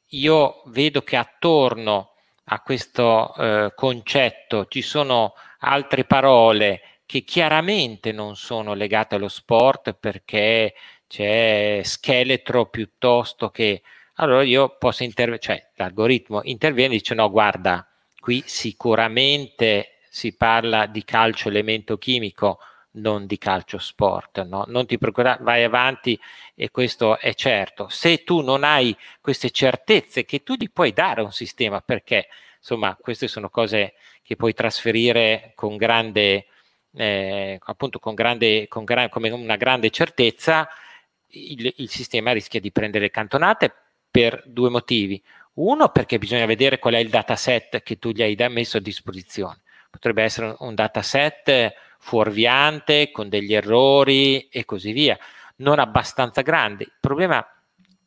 io 0.10 0.64
vedo 0.66 1.02
che 1.04 1.16
attorno 1.16 2.12
a 2.46 2.60
questo 2.62 3.36
eh, 3.36 3.74
concetto 3.76 4.66
ci 4.68 4.82
sono 4.82 5.34
altre 5.60 6.06
parole 6.06 6.94
che 7.06 7.22
chiaramente 7.24 8.12
non 8.12 8.36
sono 8.36 8.74
legate 8.74 9.15
allo 9.15 9.28
sport 9.28 9.94
perché 9.94 10.74
c'è 11.08 11.82
scheletro 11.84 12.65
piuttosto 12.68 13.50
che 13.50 13.82
allora 14.15 14.44
io 14.44 14.78
posso 14.78 15.04
intervenire, 15.04 15.41
cioè 15.41 15.72
l'algoritmo 15.76 16.41
interviene 16.44 16.96
e 16.96 16.98
dice 16.98 17.13
no, 17.15 17.30
guarda, 17.30 17.88
qui 18.20 18.44
sicuramente 18.46 20.00
si 20.10 20.36
parla 20.36 20.86
di 20.86 21.04
calcio 21.04 21.50
elemento 21.50 21.98
chimico, 21.98 22.60
non 22.91 23.26
di 23.26 23.38
calcio 23.38 23.78
sport, 23.78 24.44
no? 24.44 24.63
non 24.68 24.86
ti 24.86 24.98
preoccupare, 24.98 25.44
vai 25.44 25.63
avanti 25.63 26.18
e 26.56 26.72
questo 26.72 27.20
è 27.20 27.34
certo. 27.34 27.89
Se 27.89 28.24
tu 28.24 28.41
non 28.41 28.63
hai 28.63 28.96
queste 29.20 29.52
certezze 29.52 30.24
che 30.24 30.44
tu 30.44 30.54
gli 30.56 30.70
puoi 30.72 30.94
dare 30.94 31.20
a 31.20 31.26
un 31.26 31.34
sistema, 31.34 31.82
perché 31.82 32.27
insomma 32.58 32.96
queste 33.00 33.27
sono 33.27 33.50
cose 33.50 33.96
che 34.23 34.38
puoi 34.38 34.54
trasferire 34.54 35.52
con 35.56 35.75
grande 35.75 36.48
eh, 36.96 37.60
appunto 37.62 38.00
con, 38.00 38.13
grande, 38.13 38.67
con 38.67 38.83
gra- 38.83 39.10
come 39.10 39.29
una 39.29 39.56
grande 39.56 39.89
certezza, 39.89 40.67
il, 41.29 41.73
il, 41.77 41.89
sistema 41.89 42.31
rischia 42.31 42.60
di 42.60 42.71
prendere 42.71 43.10
cantonate 43.10 43.73
per 44.10 44.43
due 44.46 44.69
motivi. 44.69 45.21
Uno, 45.56 45.89
perché 45.89 46.17
bisogna 46.17 46.46
vedere 46.46 46.79
qual 46.79 46.96
è 46.96 47.00
il 47.00 47.10
dataset 47.10 47.81
che 47.83 47.98
tu 48.00 48.12
gli 48.12 48.21
hai 48.21 48.35
messo 48.50 48.77
a 48.77 48.81
disposizione. 48.81 49.62
Potrebbe 49.89 50.23
essere 50.23 50.56
un 50.60 50.75
dataset 50.75 51.73
fuorviante, 52.00 53.12
con 53.12 53.29
degli 53.29 53.54
errori 53.54 54.48
e 54.50 54.65
così 54.65 54.91
via, 54.91 55.17
non 55.58 55.79
abbastanza 55.79 56.41
grande. 56.41 56.83
Il 56.83 56.93
problema 57.00 57.46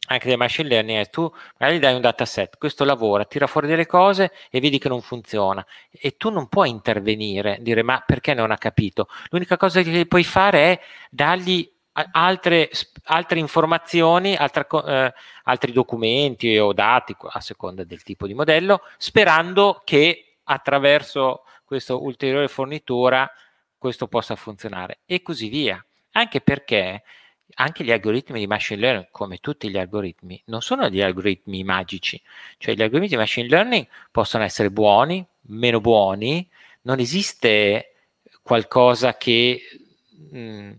anche 0.09 0.29
del 0.29 0.37
machine 0.37 0.69
learning 0.69 1.01
è 1.01 1.11
tu 1.11 1.31
magari 1.59 1.79
dai 1.79 1.95
un 1.95 2.01
dataset, 2.01 2.59
questo 2.59 2.85
lavora, 2.85 3.25
tira 3.25 3.47
fuori 3.47 3.67
delle 3.67 3.87
cose 3.87 4.33
e 4.51 4.61
vedi 4.61 4.79
che 4.79 4.89
non 4.89 5.01
funziona 5.01 5.65
e 5.91 6.17
tu 6.17 6.31
non 6.31 6.49
puoi 6.49 6.71
intervenire, 6.71 7.59
dire 7.61 7.83
ma 7.83 8.03
perché 8.05 8.35
non 8.35 8.51
ha 8.51 8.59
capito? 8.59 9.09
L'unica 9.31 9.57
cosa 9.57 9.83
che 9.83 10.07
puoi 10.07 10.25
fare 10.25 10.73
è 10.73 10.81
dargli 11.11 11.71
altre, 12.13 12.71
altre 13.05 13.39
informazioni, 13.39 14.35
altra, 14.35 14.67
eh, 14.87 15.15
altri 15.45 15.73
documenti 15.73 16.57
o 16.59 16.73
dati 16.73 17.15
a 17.31 17.41
seconda 17.41 17.85
del 17.85 18.03
tipo 18.03 18.27
di 18.27 18.35
modello, 18.35 18.83
sperando 18.97 19.83
che 19.85 20.37
attraverso 20.45 21.43
questa 21.65 21.95
ulteriore 21.95 22.49
fornitura 22.49 23.31
questo 23.77 24.07
possa 24.09 24.37
funzionare 24.37 25.01
e 25.05 25.23
così 25.23 25.49
via. 25.49 25.85
Anche 26.13 26.41
perché 26.41 27.03
anche 27.55 27.85
gli 27.85 27.91
algoritmi 27.91 28.39
di 28.39 28.47
machine 28.47 28.81
learning, 28.81 29.09
come 29.11 29.39
tutti 29.39 29.69
gli 29.69 29.79
algoritmi, 29.79 30.41
non 30.47 30.63
sono 30.63 30.89
degli 30.89 31.03
algoritmi 31.03 31.65
magici, 31.65 32.21
cioè 32.59 32.75
gli 32.75 32.83
algoritmi 32.83 33.09
di 33.09 33.17
machine 33.17 33.49
learning 33.49 33.87
possono 34.11 34.45
essere 34.45 34.71
buoni, 34.71 35.27
meno 35.43 35.81
buoni, 35.81 36.49
non 36.83 37.01
esiste 37.01 37.95
qualcosa 38.43 39.17
che 39.17 39.61
mh, 40.31 40.39
mm, 40.39 40.71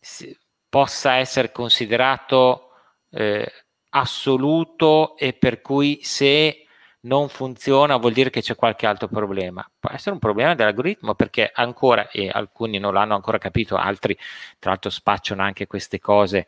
si, 0.00 0.36
possa 0.68 1.16
essere 1.16 1.52
considerato 1.52 2.70
eh, 3.10 3.50
assoluto 3.90 5.16
e 5.16 5.32
per 5.32 5.60
cui 5.60 6.00
se 6.02 6.63
non 7.04 7.28
funziona 7.28 7.96
vuol 7.96 8.12
dire 8.12 8.30
che 8.30 8.42
c'è 8.42 8.54
qualche 8.54 8.86
altro 8.86 9.08
problema. 9.08 9.68
Può 9.78 9.90
essere 9.92 10.12
un 10.12 10.18
problema 10.18 10.54
dell'algoritmo 10.54 11.14
perché 11.14 11.50
ancora, 11.52 12.08
e 12.10 12.28
alcuni 12.28 12.78
non 12.78 12.94
l'hanno 12.94 13.14
ancora 13.14 13.38
capito, 13.38 13.76
altri 13.76 14.16
tra 14.58 14.70
l'altro 14.70 14.90
spacciano 14.90 15.42
anche 15.42 15.66
queste 15.66 15.98
cose 15.98 16.46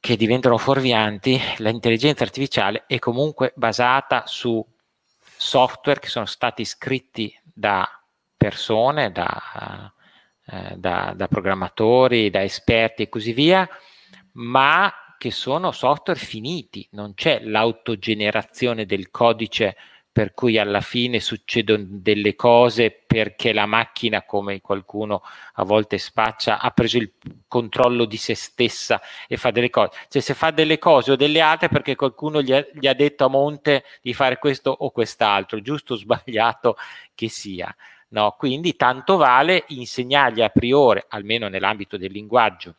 che 0.00 0.16
diventano 0.16 0.58
fuorvianti, 0.58 1.40
l'intelligenza 1.58 2.24
artificiale 2.24 2.84
è 2.88 2.98
comunque 2.98 3.52
basata 3.54 4.24
su 4.26 4.64
software 5.36 6.00
che 6.00 6.08
sono 6.08 6.26
stati 6.26 6.64
scritti 6.64 7.32
da 7.44 7.88
persone, 8.36 9.12
da, 9.12 9.92
eh, 10.46 10.74
da, 10.76 11.12
da 11.14 11.28
programmatori, 11.28 12.30
da 12.30 12.42
esperti 12.42 13.02
e 13.02 13.08
così 13.08 13.32
via, 13.32 13.68
ma 14.32 14.92
che 15.22 15.30
sono 15.30 15.70
software 15.70 16.18
finiti, 16.18 16.84
non 16.94 17.14
c'è 17.14 17.44
l'autogenerazione 17.44 18.86
del 18.86 19.12
codice 19.12 19.76
per 20.10 20.34
cui 20.34 20.58
alla 20.58 20.80
fine 20.80 21.20
succedono 21.20 21.84
delle 21.88 22.34
cose 22.34 22.90
perché 22.90 23.52
la 23.52 23.66
macchina, 23.66 24.24
come 24.24 24.60
qualcuno 24.60 25.22
a 25.52 25.62
volte 25.62 25.98
spaccia, 25.98 26.58
ha 26.58 26.72
preso 26.72 26.98
il 26.98 27.12
controllo 27.46 28.04
di 28.04 28.16
se 28.16 28.34
stessa 28.34 29.00
e 29.28 29.36
fa 29.36 29.52
delle 29.52 29.70
cose. 29.70 29.96
Cioè 30.08 30.20
se 30.20 30.34
fa 30.34 30.50
delle 30.50 30.80
cose 30.80 31.12
o 31.12 31.16
delle 31.16 31.40
altre 31.40 31.68
perché 31.68 31.94
qualcuno 31.94 32.42
gli 32.42 32.52
ha, 32.52 32.66
gli 32.72 32.88
ha 32.88 32.94
detto 32.94 33.24
a 33.24 33.28
monte 33.28 33.84
di 34.02 34.14
fare 34.14 34.38
questo 34.38 34.72
o 34.76 34.90
quest'altro, 34.90 35.60
giusto 35.60 35.92
o 35.92 35.98
sbagliato 35.98 36.74
che 37.14 37.28
sia. 37.28 37.72
No, 38.08 38.34
quindi 38.36 38.74
tanto 38.74 39.16
vale 39.16 39.66
insegnargli 39.68 40.42
a 40.42 40.48
priori, 40.48 41.00
almeno 41.10 41.46
nell'ambito 41.46 41.96
del 41.96 42.10
linguaggio, 42.10 42.74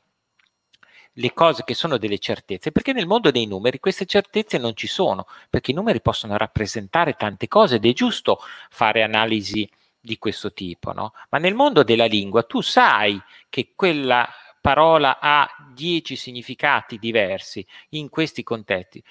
le 1.13 1.33
cose 1.33 1.63
che 1.63 1.73
sono 1.73 1.97
delle 1.97 2.19
certezze, 2.19 2.71
perché 2.71 2.93
nel 2.93 3.07
mondo 3.07 3.31
dei 3.31 3.45
numeri 3.45 3.79
queste 3.79 4.05
certezze 4.05 4.57
non 4.57 4.75
ci 4.75 4.87
sono, 4.87 5.27
perché 5.49 5.71
i 5.71 5.73
numeri 5.73 6.01
possono 6.01 6.37
rappresentare 6.37 7.13
tante 7.13 7.47
cose 7.47 7.75
ed 7.75 7.85
è 7.85 7.93
giusto 7.93 8.39
fare 8.69 9.03
analisi 9.03 9.69
di 9.99 10.17
questo 10.17 10.51
tipo, 10.53 10.91
no? 10.91 11.13
Ma 11.29 11.37
nel 11.37 11.53
mondo 11.53 11.83
della 11.83 12.05
lingua 12.05 12.43
tu 12.43 12.61
sai 12.61 13.21
che 13.49 13.73
quella 13.75 14.27
parola 14.59 15.19
ha 15.19 15.49
dieci 15.73 16.15
significati 16.15 16.97
diversi 16.97 17.65
in 17.89 18.09
questi 18.09 18.43
contesti. 18.43 19.03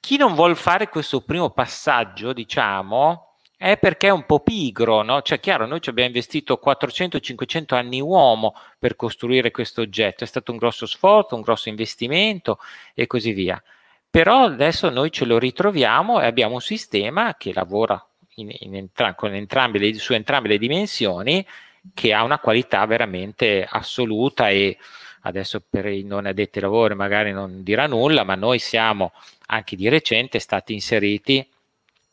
Chi 0.00 0.16
non 0.16 0.34
vuole 0.34 0.54
fare 0.54 0.88
questo 0.88 1.22
primo 1.22 1.50
passaggio, 1.50 2.32
diciamo, 2.32 3.31
è 3.62 3.78
perché 3.78 4.08
è 4.08 4.10
un 4.10 4.26
po' 4.26 4.40
pigro, 4.40 5.02
no? 5.02 5.22
Cioè, 5.22 5.38
chiaro, 5.38 5.66
noi 5.66 5.80
ci 5.80 5.88
abbiamo 5.88 6.08
investito 6.08 6.60
400-500 6.62 7.76
anni 7.76 8.00
uomo 8.00 8.56
per 8.76 8.96
costruire 8.96 9.52
questo 9.52 9.82
oggetto, 9.82 10.24
è 10.24 10.26
stato 10.26 10.50
un 10.50 10.58
grosso 10.58 10.84
sforzo, 10.84 11.36
un 11.36 11.42
grosso 11.42 11.68
investimento 11.68 12.58
e 12.92 13.06
così 13.06 13.30
via. 13.30 13.62
Però 14.10 14.46
adesso 14.46 14.90
noi 14.90 15.12
ce 15.12 15.24
lo 15.26 15.38
ritroviamo 15.38 16.20
e 16.20 16.26
abbiamo 16.26 16.54
un 16.54 16.60
sistema 16.60 17.36
che 17.36 17.52
lavora 17.52 18.04
in, 18.36 18.52
in 18.52 18.74
entra- 18.74 19.14
entrambe 19.20 19.78
le, 19.78 19.94
su 19.94 20.12
entrambe 20.12 20.48
le 20.48 20.58
dimensioni 20.58 21.46
che 21.94 22.12
ha 22.12 22.24
una 22.24 22.40
qualità 22.40 22.84
veramente 22.84 23.64
assoluta 23.68 24.48
e 24.48 24.76
adesso 25.20 25.62
per 25.68 25.86
i 25.86 26.02
non 26.02 26.26
addetti 26.26 26.58
ai 26.58 26.64
lavori 26.64 26.96
magari 26.96 27.30
non 27.30 27.62
dirà 27.62 27.86
nulla, 27.86 28.24
ma 28.24 28.34
noi 28.34 28.58
siamo 28.58 29.12
anche 29.46 29.76
di 29.76 29.88
recente 29.88 30.40
stati 30.40 30.72
inseriti 30.72 31.48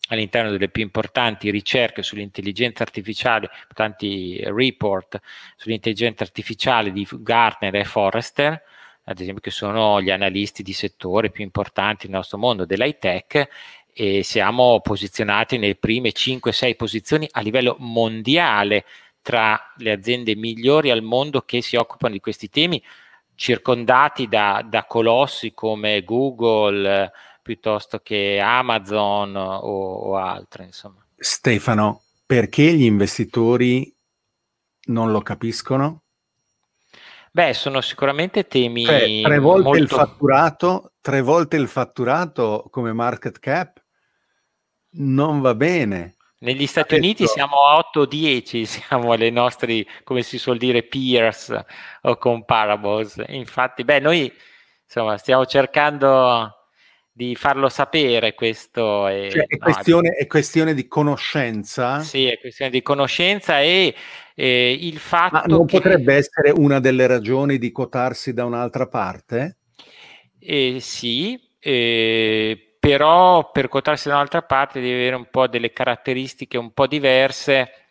all'interno 0.10 0.52
delle 0.52 0.70
più 0.70 0.84
importanti 0.84 1.50
ricerche 1.50 2.04
sull'intelligenza 2.04 2.84
artificiale, 2.84 3.50
tanti 3.74 4.42
report 4.44 5.20
sull'intelligenza 5.56 6.24
artificiale 6.24 6.92
di 6.92 7.08
Gartner 7.10 7.76
e 7.76 7.84
Forrester, 7.84 8.62
ad 9.04 9.20
esempio 9.20 9.42
che 9.42 9.52
sono 9.52 10.02
gli 10.02 10.12
analisti 10.12 10.62
di 10.62 10.74
settore 10.74 11.32
più 11.32 11.44
importanti 11.44 12.08
nel 12.08 12.18
nostro 12.18 12.38
mondo 12.38 12.66
dell'high 12.66 12.98
tech 13.00 13.48
e 13.92 14.24
siamo 14.24 14.80
posizionati 14.82 15.58
nelle 15.58 15.76
prime 15.76 16.12
5-6 16.12 16.76
posizioni 16.76 17.28
a 17.32 17.42
livello 17.42 17.76
mondiale 17.80 18.86
tra 19.22 19.74
le 19.78 19.92
aziende 19.92 20.36
migliori 20.36 20.90
al 20.92 21.02
mondo 21.02 21.42
che 21.42 21.62
si 21.62 21.76
occupano 21.76 22.14
di 22.14 22.20
questi 22.20 22.50
temi, 22.50 22.82
circondati 23.36 24.28
da, 24.28 24.66
da 24.66 24.86
colossi 24.86 25.54
come 25.54 26.04
Google, 26.04 27.12
piuttosto 27.50 27.98
che 27.98 28.40
Amazon 28.40 29.36
o, 29.36 29.48
o 29.48 30.18
altre. 30.18 30.66
Insomma. 30.66 31.04
Stefano, 31.18 32.04
perché 32.24 32.74
gli 32.74 32.84
investitori 32.84 33.92
non 34.90 35.12
lo 35.12 35.22
capiscono? 35.22 36.04
Beh, 37.32 37.56
sono 37.56 37.82
sicuramente 37.82 38.48
temi. 38.48 38.86
Cioè, 38.86 39.22
tre 39.24 39.40
volte 39.40 39.64
molto... 39.64 39.82
il 39.82 39.90
fatturato, 39.90 40.92
tre 41.02 41.22
volte 41.22 41.56
il 41.56 41.68
fatturato 41.68 42.68
come 42.70 42.94
market 42.94 43.40
cap 43.40 43.82
non 44.92 45.42
va 45.42 45.56
bene. 45.56 46.18
Negli 46.42 46.68
Stati 46.68 46.94
Uniti 46.94 47.26
siamo 47.26 47.66
a 47.66 47.84
8-10, 47.92 48.62
siamo 48.86 49.12
alle 49.12 49.32
nostre, 49.32 49.88
come 50.04 50.22
si 50.22 50.38
suol 50.38 50.60
dire, 50.60 50.84
peers 50.84 51.60
o 52.04 52.16
comparables. 52.16 53.24
Infatti, 53.30 53.84
beh, 53.84 54.00
noi 54.02 54.32
insomma 54.86 55.18
stiamo 55.18 55.48
cercando 55.48 56.59
di 57.20 57.36
farlo 57.36 57.68
sapere 57.68 58.34
questo. 58.34 59.06
È, 59.06 59.28
cioè, 59.30 59.46
è, 59.46 59.58
questione, 59.58 60.12
è, 60.12 60.26
questione, 60.26 60.74
di 60.74 60.88
conoscenza? 60.88 62.00
Sì, 62.00 62.28
è 62.28 62.40
questione 62.40 62.72
di 62.72 62.82
conoscenza 62.82 63.60
e 63.60 63.94
eh, 64.34 64.78
il 64.80 65.00
fatto 65.00 65.34
Ma 65.34 65.44
non 65.46 65.66
che... 65.66 65.82
potrebbe 65.82 66.16
essere 66.16 66.52
una 66.52 66.80
delle 66.80 67.08
ragioni 67.08 67.58
di 67.58 67.74
quotarsi 67.74 68.32
da 68.34 68.46
un'altra 68.46 68.88
parte? 68.88 69.58
Eh, 70.40 70.78
sì, 70.80 71.38
eh, 71.60 72.78
però 72.80 73.52
per 73.52 73.68
quotarsi 73.68 74.08
da 74.08 74.14
un'altra 74.14 74.44
parte 74.44 74.80
devi 74.80 74.94
avere 74.94 75.18
un 75.18 75.28
po' 75.30 75.48
delle 75.48 75.74
caratteristiche 75.74 76.58
un 76.58 76.72
po' 76.72 76.88
diverse 76.88 77.89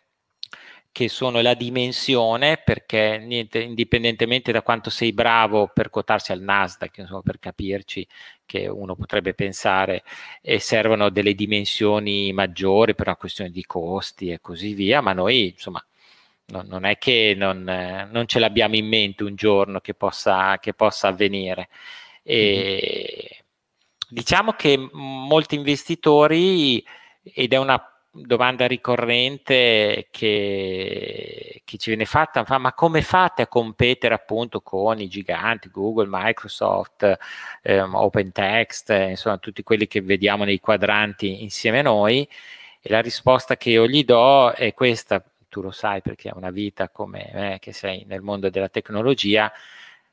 che 0.99 1.07
sono 1.07 1.39
la 1.39 1.53
dimensione, 1.53 2.57
perché 2.57 3.19
niente, 3.19 3.59
indipendentemente 3.61 4.51
da 4.51 4.61
quanto 4.61 4.89
sei 4.89 5.13
bravo 5.13 5.71
per 5.73 5.89
quotarsi 5.89 6.33
al 6.33 6.41
Nasdaq, 6.41 6.97
insomma, 6.97 7.21
per 7.21 7.39
capirci 7.39 8.05
che 8.45 8.67
uno 8.67 8.97
potrebbe 8.97 9.33
pensare, 9.33 10.03
e 10.41 10.59
servono 10.59 11.09
delle 11.09 11.35
dimensioni 11.35 12.33
maggiori 12.33 12.95
per 12.95 13.07
una 13.07 13.15
questione 13.15 13.49
di 13.49 13.63
costi 13.63 14.29
e 14.29 14.41
così 14.41 14.73
via, 14.73 14.99
ma 14.99 15.13
noi 15.13 15.51
insomma 15.51 15.81
non, 16.47 16.67
non 16.67 16.83
è 16.83 16.97
che 16.97 17.33
non, 17.33 17.69
eh, 17.69 18.05
non, 18.11 18.27
ce 18.27 18.39
l'abbiamo 18.39 18.75
in 18.75 18.87
mente 18.87 19.23
un 19.23 19.35
giorno 19.35 19.79
che 19.79 19.93
possa, 19.93 20.57
che 20.59 20.73
possa 20.73 21.07
avvenire. 21.07 21.69
E, 22.23 23.29
mm-hmm. 23.31 23.39
Diciamo 24.11 24.51
che 24.53 24.75
molti 24.91 25.55
investitori, 25.55 26.83
ed 27.23 27.53
è 27.53 27.57
una 27.57 27.81
domanda 28.25 28.67
ricorrente 28.67 30.07
che, 30.11 31.61
che, 31.63 31.77
ci 31.77 31.89
viene 31.89 32.05
fatta, 32.05 32.45
ma 32.57 32.73
come 32.73 33.01
fate 33.01 33.43
a 33.43 33.47
competere 33.47 34.13
appunto 34.13 34.61
con 34.61 34.99
i 34.99 35.07
giganti 35.07 35.69
Google, 35.69 36.07
Microsoft, 36.09 37.17
ehm, 37.61 37.95
OpenText, 37.95 38.89
eh, 38.91 39.09
insomma 39.11 39.37
tutti 39.37 39.63
quelli 39.63 39.87
che 39.87 40.01
vediamo 40.01 40.43
nei 40.43 40.59
quadranti 40.59 41.43
insieme 41.43 41.79
a 41.79 41.83
noi? 41.83 42.27
E 42.81 42.89
la 42.89 43.01
risposta 43.01 43.57
che 43.57 43.71
io 43.71 43.87
gli 43.87 44.03
do 44.03 44.51
è 44.51 44.73
questa, 44.73 45.23
tu 45.49 45.61
lo 45.61 45.71
sai 45.71 46.01
perché 46.01 46.29
hai 46.29 46.37
una 46.37 46.51
vita 46.51 46.89
come 46.89 47.29
me, 47.33 47.57
che 47.59 47.73
sei 47.73 48.05
nel 48.07 48.21
mondo 48.21 48.49
della 48.49 48.69
tecnologia, 48.69 49.51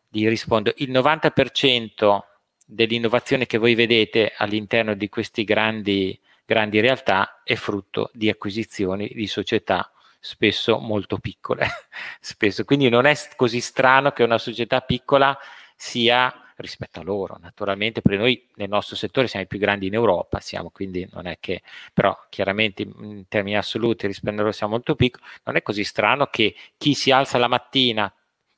gli 0.08 0.26
rispondo 0.28 0.72
il 0.76 0.90
90% 0.90 2.20
dell'innovazione 2.66 3.46
che 3.46 3.58
voi 3.58 3.74
vedete 3.74 4.32
all'interno 4.36 4.94
di 4.94 5.08
questi 5.08 5.44
grandi 5.44 6.18
grandi 6.46 6.80
realtà 6.80 7.42
è 7.42 7.56
frutto 7.56 8.10
di 8.14 8.30
acquisizioni 8.30 9.10
di 9.12 9.26
società 9.26 9.90
spesso 10.18 10.78
molto 10.78 11.18
piccole. 11.18 11.66
spesso. 12.20 12.64
Quindi 12.64 12.88
non 12.88 13.04
è 13.04 13.14
così 13.36 13.60
strano 13.60 14.12
che 14.12 14.22
una 14.22 14.38
società 14.38 14.80
piccola 14.80 15.36
sia 15.74 16.32
rispetto 16.56 17.00
a 17.00 17.02
loro. 17.02 17.36
Naturalmente 17.40 18.00
per 18.00 18.18
noi 18.18 18.46
nel 18.54 18.68
nostro 18.68 18.96
settore 18.96 19.26
siamo 19.26 19.44
i 19.44 19.48
più 19.48 19.58
grandi 19.58 19.86
in 19.86 19.94
Europa, 19.94 20.40
siamo 20.40 20.70
quindi 20.70 21.06
non 21.12 21.26
è 21.26 21.36
che, 21.38 21.62
però 21.92 22.16
chiaramente 22.30 22.82
in 22.82 23.24
termini 23.28 23.56
assoluti 23.56 24.06
rispetto 24.06 24.36
a 24.36 24.38
loro 24.38 24.52
siamo 24.52 24.72
molto 24.72 24.94
piccoli, 24.94 25.24
non 25.44 25.56
è 25.56 25.62
così 25.62 25.84
strano 25.84 26.26
che 26.26 26.54
chi 26.78 26.94
si 26.94 27.10
alza 27.10 27.38
la 27.38 27.48
mattina, 27.48 28.12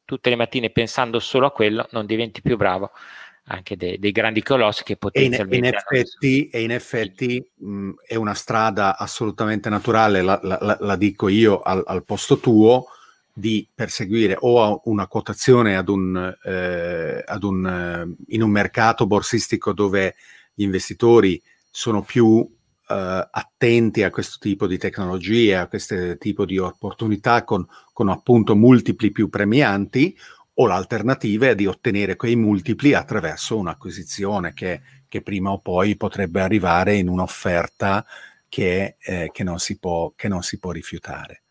tutte 0.05 0.30
le 0.30 0.36
mattine 0.36 0.70
pensando 0.70 1.18
solo 1.18 1.47
a 1.47 1.51
quello, 1.51 1.89
non 1.91 2.07
diventi 2.07 2.41
più 2.41 2.57
bravo 2.57 2.93
anche 3.49 3.77
dei, 3.77 3.99
dei 3.99 4.13
grandi 4.13 4.43
colossi 4.43 4.83
che 4.83 4.97
potenzialmente... 4.97 5.57
E 5.57 5.71
in, 5.71 5.75
effetti, 5.75 6.49
e 6.49 6.63
in 6.63 6.71
effetti 6.71 7.51
mh, 7.55 7.91
è 8.07 8.15
una 8.15 8.35
strada 8.35 8.97
assolutamente 8.97 9.69
naturale, 9.69 10.23
la, 10.23 10.39
la, 10.43 10.77
la 10.81 10.97
dico 10.97 11.29
io 11.29 11.61
al, 11.61 11.83
al, 11.87 12.05
posto 12.05 12.39
tuo, 12.39 12.87
di 13.33 13.67
perseguire 13.73 14.37
o 14.39 14.83
una 14.85 15.07
quotazione 15.07 15.77
ad 15.77 15.89
un, 15.89 16.37
eh, 16.45 17.23
ad 17.25 17.43
un, 17.45 17.67
eh, 17.67 18.35
in 18.35 18.43
un 18.43 18.51
mercato 18.51 19.07
borsistico 19.07 19.73
dove 19.73 20.17
gli 20.53 20.65
investitori 20.65 21.41
sono 21.71 22.03
più 22.03 22.41
eh, 22.89 23.29
attenti 23.31 24.03
a 24.03 24.11
questo 24.11 24.39
tipo 24.41 24.67
di 24.67 24.77
tecnologie, 24.77 25.57
a 25.57 25.69
questo 25.69 26.17
tipo 26.19 26.45
di 26.45 26.59
opportunità 26.59 27.45
con, 27.45 27.65
con 27.93 28.09
appunto 28.09 28.57
multipli 28.57 29.13
più 29.13 29.29
premianti, 29.29 30.17
o 30.61 30.67
l'alternativa 30.67 31.49
è 31.49 31.55
di 31.55 31.67
ottenere 31.67 32.17
quei 32.17 32.37
multipli 32.37 32.93
attraverso 32.93 33.57
un'acquisizione 33.57 34.55
che, 34.55 34.81
che 35.09 35.23
prima 35.23 35.51
o 35.51 35.61
poi 35.61 35.97
potrebbe 35.97 36.41
arrivare 36.41 36.97
in 36.97 37.09
un'offerta 37.09 38.05
che, 38.49 38.97
eh, 38.99 39.31
che, 39.33 39.45
non, 39.45 39.59
si 39.59 39.79
può, 39.79 40.13
che 40.17 40.29
non 40.29 40.43
si 40.43 40.59
può 40.59 40.73
rifiutare. 40.73 41.43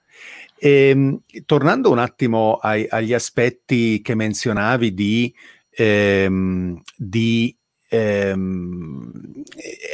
E, 0.58 0.90
ehm, 0.90 1.22
tornando 1.46 1.90
un 1.90 2.00
attimo 2.00 2.56
ai, 2.56 2.86
agli 2.90 3.14
aspetti 3.14 4.02
che 4.02 4.14
menzionavi 4.14 4.94
di, 4.94 5.34
ehm, 5.70 6.82
di 6.96 7.56
ehm, 7.90 9.44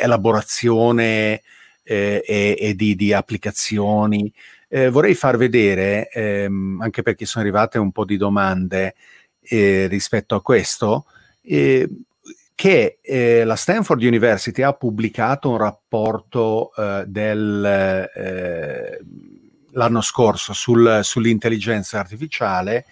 elaborazione 0.02 1.42
eh, 1.84 2.24
e, 2.26 2.58
e 2.58 2.76
di, 2.76 2.96
di, 2.96 3.14
applicazioni, 3.14 4.34
eh, 4.74 4.90
vorrei 4.90 5.14
far 5.14 5.38
vedere, 5.38 6.10
ehm, 6.10 6.82
anche 6.82 7.04
perché 7.04 7.28
sono 7.28 7.44
arrivate 7.44 7.78
un 7.78 7.92
po' 7.92 8.06
di 8.06 8.18
domande 8.18 8.96
eh, 9.40 9.86
rispetto 9.86 10.34
a 10.34 10.42
questo, 10.42 11.06
eh, 11.44 11.88
che 12.56 12.98
eh, 13.00 13.44
la 13.44 13.56
Stanford 13.56 14.02
University 14.02 14.64
ha 14.64 14.74
pubblicato 14.74 15.52
un 15.52 15.58
rapporto 15.58 16.72
eh, 16.76 17.04
del, 17.06 18.10
eh, 18.16 19.00
l'anno 19.74 20.02
scorso 20.02 20.54
sul, 20.54 21.02
sull'intelligenza 21.04 22.00
artificiale, 22.00 22.86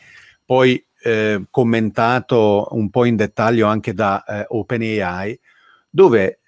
poi 0.46 0.86
eh, 1.02 1.46
commentato 1.50 2.68
un 2.74 2.92
po' 2.92 3.06
in 3.06 3.16
dettaglio 3.16 3.66
anche 3.66 3.96
da 3.96 4.24
OpenAI, 4.50 5.40
dove 5.90 6.42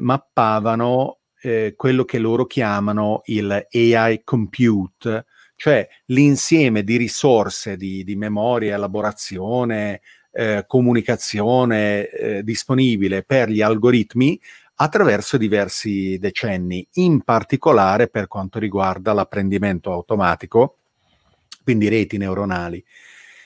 mappavano 0.00 1.16
eh, 1.46 1.74
quello 1.76 2.04
che 2.04 2.18
loro 2.18 2.44
chiamano 2.44 3.22
il 3.26 3.68
AI 3.70 4.22
compute, 4.24 5.26
cioè 5.54 5.88
l'insieme 6.06 6.82
di 6.82 6.96
risorse 6.96 7.76
di, 7.76 8.02
di 8.02 8.16
memoria, 8.16 8.74
elaborazione, 8.74 10.00
eh, 10.32 10.64
comunicazione 10.66 12.08
eh, 12.08 12.42
disponibile 12.42 13.22
per 13.22 13.48
gli 13.48 13.62
algoritmi 13.62 14.38
attraverso 14.78 15.36
diversi 15.36 16.18
decenni, 16.18 16.86
in 16.94 17.22
particolare 17.22 18.08
per 18.08 18.26
quanto 18.26 18.58
riguarda 18.58 19.12
l'apprendimento 19.12 19.92
automatico, 19.92 20.78
quindi 21.62 21.88
reti 21.88 22.18
neuronali, 22.18 22.84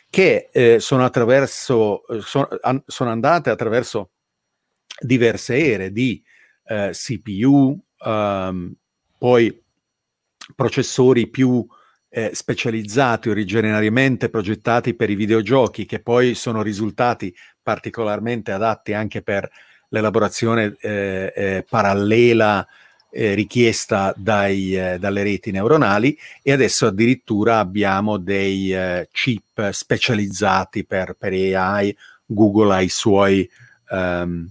che 0.08 0.48
eh, 0.50 0.80
sono, 0.80 1.04
attraverso, 1.04 2.06
eh, 2.08 2.20
sono, 2.22 2.48
an- 2.62 2.82
sono 2.86 3.10
andate 3.10 3.50
attraverso 3.50 4.10
diverse 4.98 5.56
ere 5.56 5.92
di 5.92 6.20
eh, 6.64 6.90
CPU, 6.92 7.78
um, 8.04 8.72
poi 9.18 9.62
processori 10.54 11.26
più 11.28 11.66
eh, 12.08 12.30
specializzati, 12.34 13.28
originariamente 13.28 14.28
progettati 14.28 14.94
per 14.94 15.10
i 15.10 15.14
videogiochi, 15.14 15.86
che 15.86 16.00
poi 16.00 16.34
sono 16.34 16.62
risultati 16.62 17.34
particolarmente 17.62 18.52
adatti 18.52 18.92
anche 18.92 19.22
per 19.22 19.48
l'elaborazione 19.88 20.76
eh, 20.80 21.32
eh, 21.34 21.66
parallela 21.68 22.66
eh, 23.12 23.34
richiesta 23.34 24.12
dai, 24.16 24.76
eh, 24.76 24.98
dalle 24.98 25.22
reti 25.22 25.50
neuronali 25.50 26.16
e 26.42 26.52
adesso 26.52 26.86
addirittura 26.86 27.58
abbiamo 27.58 28.16
dei 28.16 28.72
eh, 28.72 29.08
chip 29.12 29.70
specializzati 29.70 30.84
per, 30.84 31.14
per, 31.18 31.32
AI, 31.32 31.96
Google 32.24 32.74
ha 32.74 32.80
i 32.80 32.88
suoi 32.88 33.48
um, 33.90 34.48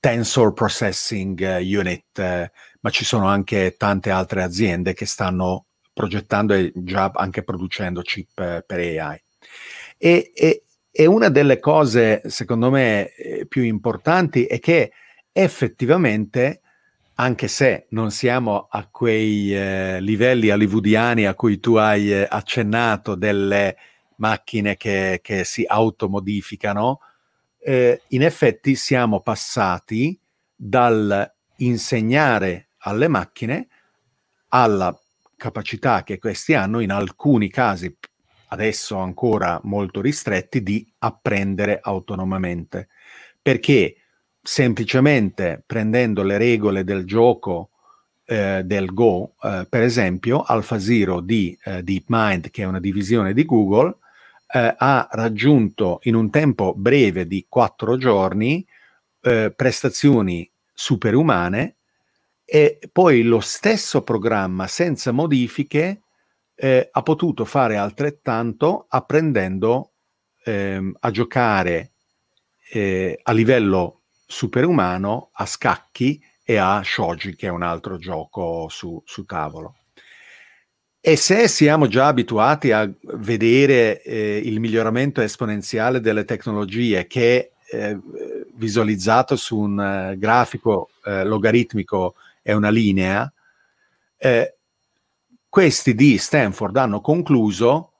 Tensor 0.00 0.52
Processing 0.52 1.40
eh, 1.40 1.76
Unit, 1.76 2.18
eh, 2.18 2.50
ma 2.80 2.90
ci 2.90 3.04
sono 3.04 3.26
anche 3.26 3.74
tante 3.76 4.10
altre 4.10 4.42
aziende 4.42 4.94
che 4.94 5.06
stanno 5.06 5.66
progettando 5.92 6.54
e 6.54 6.72
già 6.74 7.10
anche 7.14 7.42
producendo 7.42 8.02
chip 8.02 8.38
eh, 8.38 8.62
per 8.64 8.78
AI. 8.78 9.20
E, 9.96 10.30
e, 10.34 10.62
e, 10.90 11.06
una 11.06 11.28
delle 11.28 11.58
cose, 11.58 12.22
secondo 12.26 12.70
me, 12.70 13.10
più 13.48 13.62
importanti 13.62 14.44
è 14.44 14.60
che 14.60 14.92
effettivamente, 15.32 16.60
anche 17.14 17.48
se 17.48 17.86
non 17.90 18.12
siamo 18.12 18.68
a 18.70 18.86
quei 18.88 19.52
eh, 19.52 20.00
livelli 20.00 20.50
hollywoodiani 20.50 21.26
a 21.26 21.34
cui 21.34 21.58
tu 21.58 21.74
hai 21.74 22.12
accennato 22.14 23.16
delle 23.16 23.76
macchine 24.18 24.76
che, 24.76 25.18
che 25.20 25.42
si 25.42 25.64
automodificano, 25.66 27.00
eh, 27.60 28.02
in 28.08 28.22
effetti 28.22 28.74
siamo 28.74 29.20
passati 29.20 30.18
dal 30.54 31.32
insegnare 31.56 32.68
alle 32.78 33.08
macchine 33.08 33.68
alla 34.48 34.96
capacità 35.36 36.02
che 36.02 36.18
questi 36.18 36.54
hanno 36.54 36.80
in 36.80 36.90
alcuni 36.90 37.48
casi, 37.48 37.94
adesso 38.48 38.96
ancora 38.96 39.60
molto 39.64 40.00
ristretti, 40.00 40.62
di 40.62 40.86
apprendere 40.98 41.78
autonomamente. 41.82 42.88
Perché 43.40 43.96
semplicemente 44.42 45.62
prendendo 45.64 46.22
le 46.22 46.38
regole 46.38 46.84
del 46.84 47.04
gioco 47.04 47.70
eh, 48.24 48.62
del 48.64 48.92
Go, 48.92 49.34
eh, 49.42 49.66
per 49.68 49.82
esempio, 49.82 50.42
AlphaZero 50.42 51.20
di 51.20 51.56
eh, 51.64 51.82
DeepMind, 51.82 52.50
che 52.50 52.62
è 52.62 52.66
una 52.66 52.80
divisione 52.80 53.32
di 53.32 53.44
Google, 53.44 53.96
eh, 54.50 54.74
ha 54.76 55.08
raggiunto 55.10 56.00
in 56.02 56.14
un 56.14 56.30
tempo 56.30 56.74
breve 56.74 57.26
di 57.26 57.46
quattro 57.48 57.96
giorni 57.96 58.66
eh, 59.20 59.52
prestazioni 59.54 60.50
superumane 60.72 61.76
e 62.44 62.78
poi 62.90 63.22
lo 63.22 63.40
stesso 63.40 64.02
programma 64.02 64.66
senza 64.66 65.12
modifiche 65.12 66.02
eh, 66.54 66.88
ha 66.90 67.02
potuto 67.02 67.44
fare 67.44 67.76
altrettanto 67.76 68.86
apprendendo 68.88 69.92
ehm, 70.44 70.96
a 71.00 71.10
giocare 71.10 71.92
eh, 72.70 73.20
a 73.22 73.32
livello 73.32 74.02
superumano 74.26 75.30
a 75.32 75.46
scacchi 75.46 76.20
e 76.42 76.56
a 76.56 76.82
shogi 76.82 77.36
che 77.36 77.48
è 77.48 77.50
un 77.50 77.62
altro 77.62 77.98
gioco 77.98 78.66
su, 78.68 79.02
su 79.04 79.24
tavolo. 79.24 79.77
E 81.08 81.16
se 81.16 81.48
siamo 81.48 81.86
già 81.86 82.08
abituati 82.08 82.70
a 82.70 82.86
vedere 83.00 84.02
eh, 84.02 84.42
il 84.44 84.60
miglioramento 84.60 85.22
esponenziale 85.22 86.00
delle 86.00 86.26
tecnologie 86.26 87.06
che 87.06 87.52
eh, 87.70 87.98
visualizzato 88.52 89.34
su 89.34 89.58
un 89.58 89.78
uh, 90.12 90.18
grafico 90.18 90.90
uh, 91.04 91.26
logaritmico 91.26 92.14
è 92.42 92.52
una 92.52 92.68
linea, 92.68 93.32
eh, 94.18 94.56
questi 95.48 95.94
di 95.94 96.18
Stanford 96.18 96.76
hanno 96.76 97.00
concluso 97.00 97.92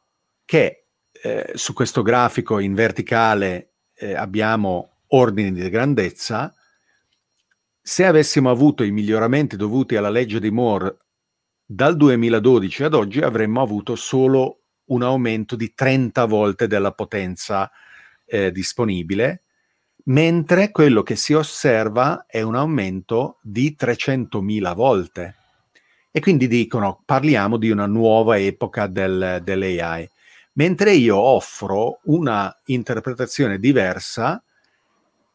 che 0.45 0.85
eh, 1.11 1.53
su 1.55 1.73
questo 1.73 2.03
grafico 2.03 2.59
in 2.59 2.75
verticale 2.75 3.71
eh, 3.95 4.13
abbiamo 4.17 4.97
ordini 5.07 5.53
di 5.53 5.67
grandezza, 5.71 6.55
se 7.81 8.05
avessimo 8.05 8.51
avuto 8.51 8.83
i 8.83 8.91
miglioramenti 8.91 9.57
dovuti 9.57 9.97
alla 9.97 10.11
legge 10.11 10.41
di 10.41 10.51
Moore 10.51 10.95
dal 11.71 11.97
2012 11.97 12.85
ad 12.85 12.95
oggi 12.95 13.21
avremmo 13.21 13.61
avuto 13.61 13.95
solo 13.95 14.61
un 14.87 15.03
aumento 15.03 15.55
di 15.55 15.75
30 15.75 16.25
volte 16.25 16.67
della 16.67 16.93
potenza 16.93 17.71
eh, 18.25 18.51
disponibile, 18.51 19.43
mentre 20.05 20.71
quello 20.71 21.03
che 21.03 21.15
si 21.15 21.35
osserva 21.35 22.25
è 22.27 22.41
un 22.41 22.55
aumento 22.55 23.37
di 23.43 23.77
300.000 23.79 24.75
volte. 24.75 25.35
E 26.11 26.21
quindi 26.21 26.49
dicono, 26.49 27.03
parliamo 27.05 27.59
di 27.59 27.69
una 27.69 27.85
nuova 27.85 28.39
epoca 28.39 28.87
del, 28.87 29.43
dell'AI. 29.45 30.09
Mentre 30.55 30.93
io 30.93 31.19
offro 31.19 32.01
una 32.05 32.51
interpretazione 32.65 33.59
diversa 33.59 34.43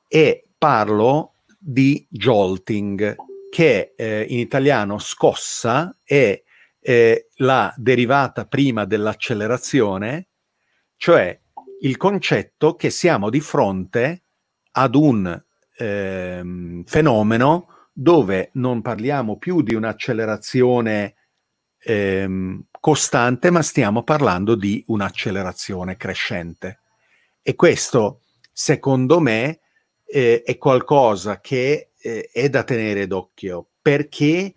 e 0.08 0.46
parlo 0.58 1.34
di 1.60 2.04
jolting, 2.10 3.16
che 3.54 3.94
eh, 3.96 4.26
in 4.30 4.40
italiano 4.40 4.98
scossa 4.98 5.96
è 6.04 6.42
eh, 6.80 7.28
la 7.36 7.72
derivata 7.78 8.48
prima 8.48 8.84
dell'accelerazione, 8.86 10.30
cioè 10.98 11.40
il 11.82 11.96
concetto 11.98 12.76
che 12.76 12.90
siamo 12.90 13.30
di 13.30 13.40
fronte 13.42 14.24
ad 14.72 14.96
un 14.96 15.40
ehm, 15.78 16.84
fenomeno 16.84 17.68
dove 17.94 18.50
non 18.54 18.82
parliamo 18.82 19.38
più 19.38 19.62
di 19.62 19.76
un'accelerazione 19.76 21.14
ehm, 21.78 22.64
costante, 22.80 23.52
ma 23.52 23.62
stiamo 23.62 24.02
parlando 24.02 24.56
di 24.56 24.84
un'accelerazione 24.88 25.96
crescente. 25.96 26.80
E 27.44 27.54
questo, 27.54 28.22
secondo 28.52 29.20
me, 29.20 29.60
eh, 30.08 30.42
è 30.44 30.58
qualcosa 30.58 31.40
che 31.40 31.92
eh, 32.04 32.30
è 32.32 32.50
da 32.50 32.64
tenere 32.64 33.08
d'occhio 33.08 33.66
perché 33.82 34.54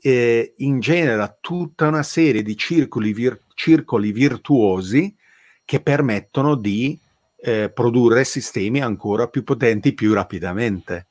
eh, 0.00 0.54
ingenera 0.58 1.36
tutta 1.40 1.86
una 1.86 2.02
serie 2.02 2.42
di 2.42 2.56
circoli, 2.56 3.12
vir- 3.12 3.42
circoli 3.54 4.12
virtuosi 4.12 5.14
che 5.64 5.80
permettono 5.80 6.56
di 6.56 6.98
eh, 7.40 7.70
produrre 7.70 8.24
sistemi 8.24 8.80
ancora 8.80 9.28
più 9.28 9.44
potenti 9.44 9.92
più 9.94 10.12
rapidamente. 10.12 11.06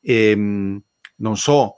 E, 0.00 0.30
ehm, 0.30 0.82
non 1.16 1.36
so 1.36 1.76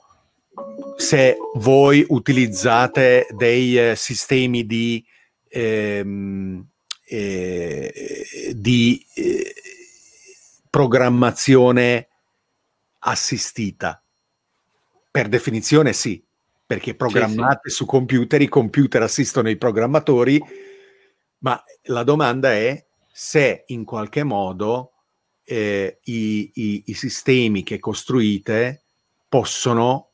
se 0.97 1.37
voi 1.57 2.05
utilizzate 2.09 3.27
dei 3.31 3.79
eh, 3.79 3.97
sistemi 3.97 4.67
di, 4.67 5.05
ehm, 5.49 6.67
eh, 7.05 8.53
di 8.55 9.05
eh, 9.15 9.55
programmazione 10.71 12.09
assistita. 13.07 14.03
Per 15.11 15.29
definizione 15.29 15.93
sì, 15.93 16.23
perché 16.67 16.95
programmate 16.95 17.69
sì, 17.69 17.71
sì. 17.71 17.77
su 17.77 17.87
computer, 17.87 18.41
i 18.43 18.49
computer 18.49 19.03
assistono 19.03 19.49
i 19.49 19.57
programmatori, 19.57 20.43
ma 21.39 21.63
la 21.85 22.03
domanda 22.03 22.53
è 22.53 22.85
se 23.11 23.65
in 23.69 23.85
qualche 23.85 24.25
modo 24.25 24.93
eh, 25.45 26.01
i, 26.05 26.51
i, 26.55 26.83
i 26.87 26.95
sistemi 26.95 27.63
che 27.63 27.79
costruite 27.79 28.83
possono, 29.29 30.11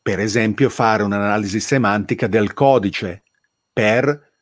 per 0.00 0.20
esempio, 0.20 0.68
fare 0.68 1.02
un'analisi 1.02 1.58
semantica 1.58 2.26
del 2.26 2.52
codice 2.52 3.24
per 3.72 4.32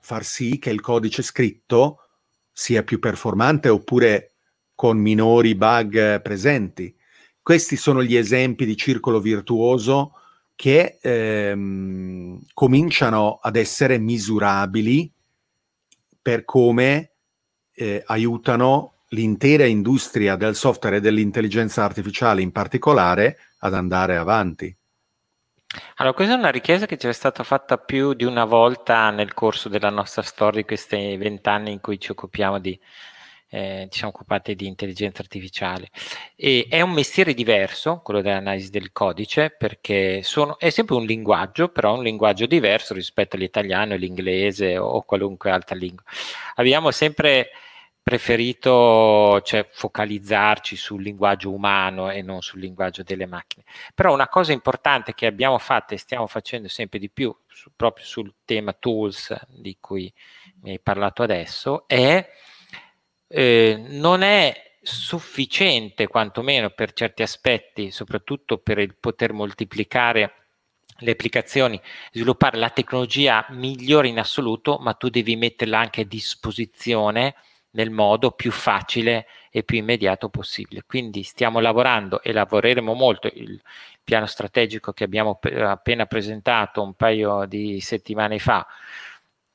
far 0.00 0.24
sì 0.24 0.58
che 0.58 0.70
il 0.70 0.80
codice 0.80 1.22
scritto 1.22 2.08
sia 2.52 2.82
più 2.82 2.98
performante 2.98 3.68
oppure 3.68 4.32
con 4.78 4.96
minori 4.96 5.56
bug 5.56 6.22
presenti. 6.22 6.94
Questi 7.42 7.74
sono 7.74 8.00
gli 8.00 8.14
esempi 8.14 8.64
di 8.64 8.76
circolo 8.76 9.18
virtuoso 9.18 10.12
che 10.54 10.98
ehm, 11.02 12.38
cominciano 12.54 13.40
ad 13.42 13.56
essere 13.56 13.98
misurabili 13.98 15.12
per 16.22 16.44
come 16.44 17.10
eh, 17.72 18.04
aiutano 18.06 18.98
l'intera 19.08 19.64
industria 19.64 20.36
del 20.36 20.54
software 20.54 20.98
e 20.98 21.00
dell'intelligenza 21.00 21.82
artificiale 21.82 22.42
in 22.42 22.52
particolare 22.52 23.36
ad 23.58 23.74
andare 23.74 24.16
avanti. 24.16 24.72
Allora, 25.96 26.14
questa 26.14 26.34
è 26.34 26.38
una 26.38 26.50
richiesta 26.50 26.86
che 26.86 26.98
ci 26.98 27.08
è 27.08 27.12
stata 27.12 27.42
fatta 27.42 27.78
più 27.78 28.12
di 28.12 28.22
una 28.22 28.44
volta 28.44 29.10
nel 29.10 29.34
corso 29.34 29.68
della 29.68 29.90
nostra 29.90 30.22
storia, 30.22 30.60
di 30.60 30.66
questi 30.66 31.16
vent'anni 31.16 31.72
in 31.72 31.80
cui 31.80 31.98
ci 31.98 32.12
occupiamo 32.12 32.60
di, 32.60 32.78
eh, 33.50 33.86
ci 33.90 33.98
siamo 33.98 34.12
occupati 34.14 34.54
di 34.54 34.66
intelligenza 34.66 35.22
artificiale. 35.22 35.88
E 36.36 36.66
è 36.68 36.80
un 36.80 36.92
mestiere 36.92 37.34
diverso, 37.34 38.00
quello 38.02 38.20
dell'analisi 38.20 38.70
del 38.70 38.92
codice, 38.92 39.50
perché 39.50 40.22
sono, 40.22 40.58
è 40.58 40.70
sempre 40.70 40.96
un 40.96 41.04
linguaggio, 41.04 41.68
però 41.68 41.96
un 41.96 42.02
linguaggio 42.02 42.46
diverso 42.46 42.94
rispetto 42.94 43.36
all'italiano, 43.36 43.96
l'inglese 43.96 44.76
o 44.76 45.02
qualunque 45.02 45.50
altra 45.50 45.76
lingua. 45.76 46.04
Abbiamo 46.56 46.90
sempre 46.90 47.50
preferito 48.08 49.38
cioè, 49.42 49.68
focalizzarci 49.70 50.76
sul 50.76 51.02
linguaggio 51.02 51.52
umano 51.52 52.10
e 52.10 52.22
non 52.22 52.40
sul 52.40 52.58
linguaggio 52.60 53.02
delle 53.02 53.26
macchine. 53.26 53.64
Però 53.94 54.14
una 54.14 54.28
cosa 54.28 54.52
importante 54.52 55.12
che 55.12 55.26
abbiamo 55.26 55.58
fatto 55.58 55.92
e 55.92 55.98
stiamo 55.98 56.26
facendo 56.26 56.68
sempre 56.68 56.98
di 56.98 57.10
più, 57.10 57.34
su, 57.46 57.70
proprio 57.76 58.06
sul 58.06 58.32
tema 58.46 58.72
tools 58.72 59.36
di 59.48 59.76
cui 59.78 60.10
mi 60.62 60.70
hai 60.70 60.80
parlato 60.80 61.22
adesso, 61.22 61.86
è 61.86 62.26
eh, 63.28 63.84
non 63.88 64.22
è 64.22 64.76
sufficiente, 64.82 66.08
quantomeno 66.08 66.70
per 66.70 66.92
certi 66.92 67.22
aspetti, 67.22 67.90
soprattutto 67.90 68.58
per 68.58 68.78
il 68.78 68.96
poter 68.98 69.32
moltiplicare 69.32 70.32
le 71.00 71.10
applicazioni, 71.12 71.80
sviluppare 72.10 72.56
la 72.56 72.70
tecnologia 72.70 73.46
migliore 73.50 74.08
in 74.08 74.18
assoluto, 74.18 74.78
ma 74.78 74.94
tu 74.94 75.08
devi 75.10 75.36
metterla 75.36 75.78
anche 75.78 76.00
a 76.00 76.04
disposizione 76.04 77.34
nel 77.70 77.90
modo 77.90 78.32
più 78.32 78.50
facile 78.50 79.26
e 79.50 79.62
più 79.62 79.76
immediato 79.76 80.28
possibile. 80.30 80.82
Quindi 80.86 81.22
stiamo 81.22 81.60
lavorando 81.60 82.22
e 82.22 82.32
lavoreremo 82.32 82.94
molto. 82.94 83.28
Il 83.32 83.60
piano 84.02 84.26
strategico 84.26 84.92
che 84.92 85.04
abbiamo 85.04 85.38
appena 85.40 86.06
presentato 86.06 86.82
un 86.82 86.94
paio 86.94 87.44
di 87.46 87.80
settimane 87.80 88.38
fa 88.38 88.66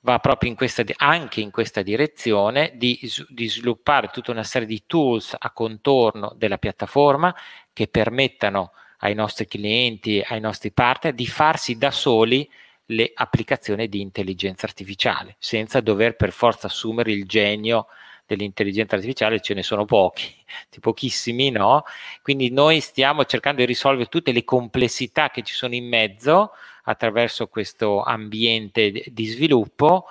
va 0.03 0.19
proprio 0.19 0.49
in 0.49 0.55
questa, 0.55 0.83
anche 0.97 1.41
in 1.41 1.49
questa 1.49 1.81
direzione 1.81 2.73
di, 2.75 2.99
di 3.29 3.47
sviluppare 3.47 4.09
tutta 4.11 4.31
una 4.31 4.43
serie 4.43 4.67
di 4.67 4.83
tools 4.85 5.35
a 5.37 5.51
contorno 5.51 6.33
della 6.37 6.57
piattaforma 6.57 7.33
che 7.71 7.87
permettano 7.87 8.73
ai 8.99 9.13
nostri 9.13 9.47
clienti, 9.47 10.23
ai 10.25 10.39
nostri 10.39 10.71
partner 10.71 11.13
di 11.13 11.25
farsi 11.25 11.77
da 11.77 11.91
soli 11.91 12.49
le 12.87 13.11
applicazioni 13.13 13.87
di 13.87 14.01
intelligenza 14.01 14.65
artificiale, 14.65 15.35
senza 15.39 15.79
dover 15.79 16.15
per 16.17 16.33
forza 16.33 16.67
assumere 16.67 17.11
il 17.11 17.25
genio 17.25 17.87
dell'intelligenza 18.25 18.95
artificiale, 18.95 19.39
ce 19.39 19.53
ne 19.53 19.63
sono 19.63 19.85
pochi, 19.85 20.33
pochissimi, 20.81 21.49
no? 21.49 21.85
Quindi 22.21 22.51
noi 22.51 22.81
stiamo 22.81 23.23
cercando 23.23 23.61
di 23.61 23.67
risolvere 23.67 24.09
tutte 24.09 24.33
le 24.33 24.43
complessità 24.43 25.29
che 25.29 25.43
ci 25.43 25.53
sono 25.53 25.75
in 25.75 25.87
mezzo 25.87 26.51
attraverso 26.83 27.47
questo 27.47 28.01
ambiente 28.01 29.03
di 29.07 29.25
sviluppo 29.25 30.05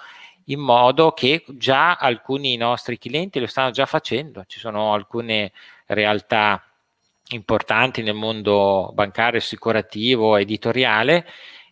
in 0.47 0.61
modo 0.61 1.13
che 1.13 1.45
già 1.49 1.95
alcuni 1.95 2.57
nostri 2.57 2.99
clienti 2.99 3.39
lo 3.39 3.47
stanno 3.47 3.71
già 3.71 3.87
facendo. 3.87 4.45
Ci 4.47 4.59
sono 4.59 4.93
alcune 4.93 5.53
realtà 5.87 6.63
importanti 7.29 8.03
nel 8.03 8.15
mondo 8.15 8.91
bancario, 8.95 9.39
assicurativo, 9.39 10.37
editoriale 10.37 11.27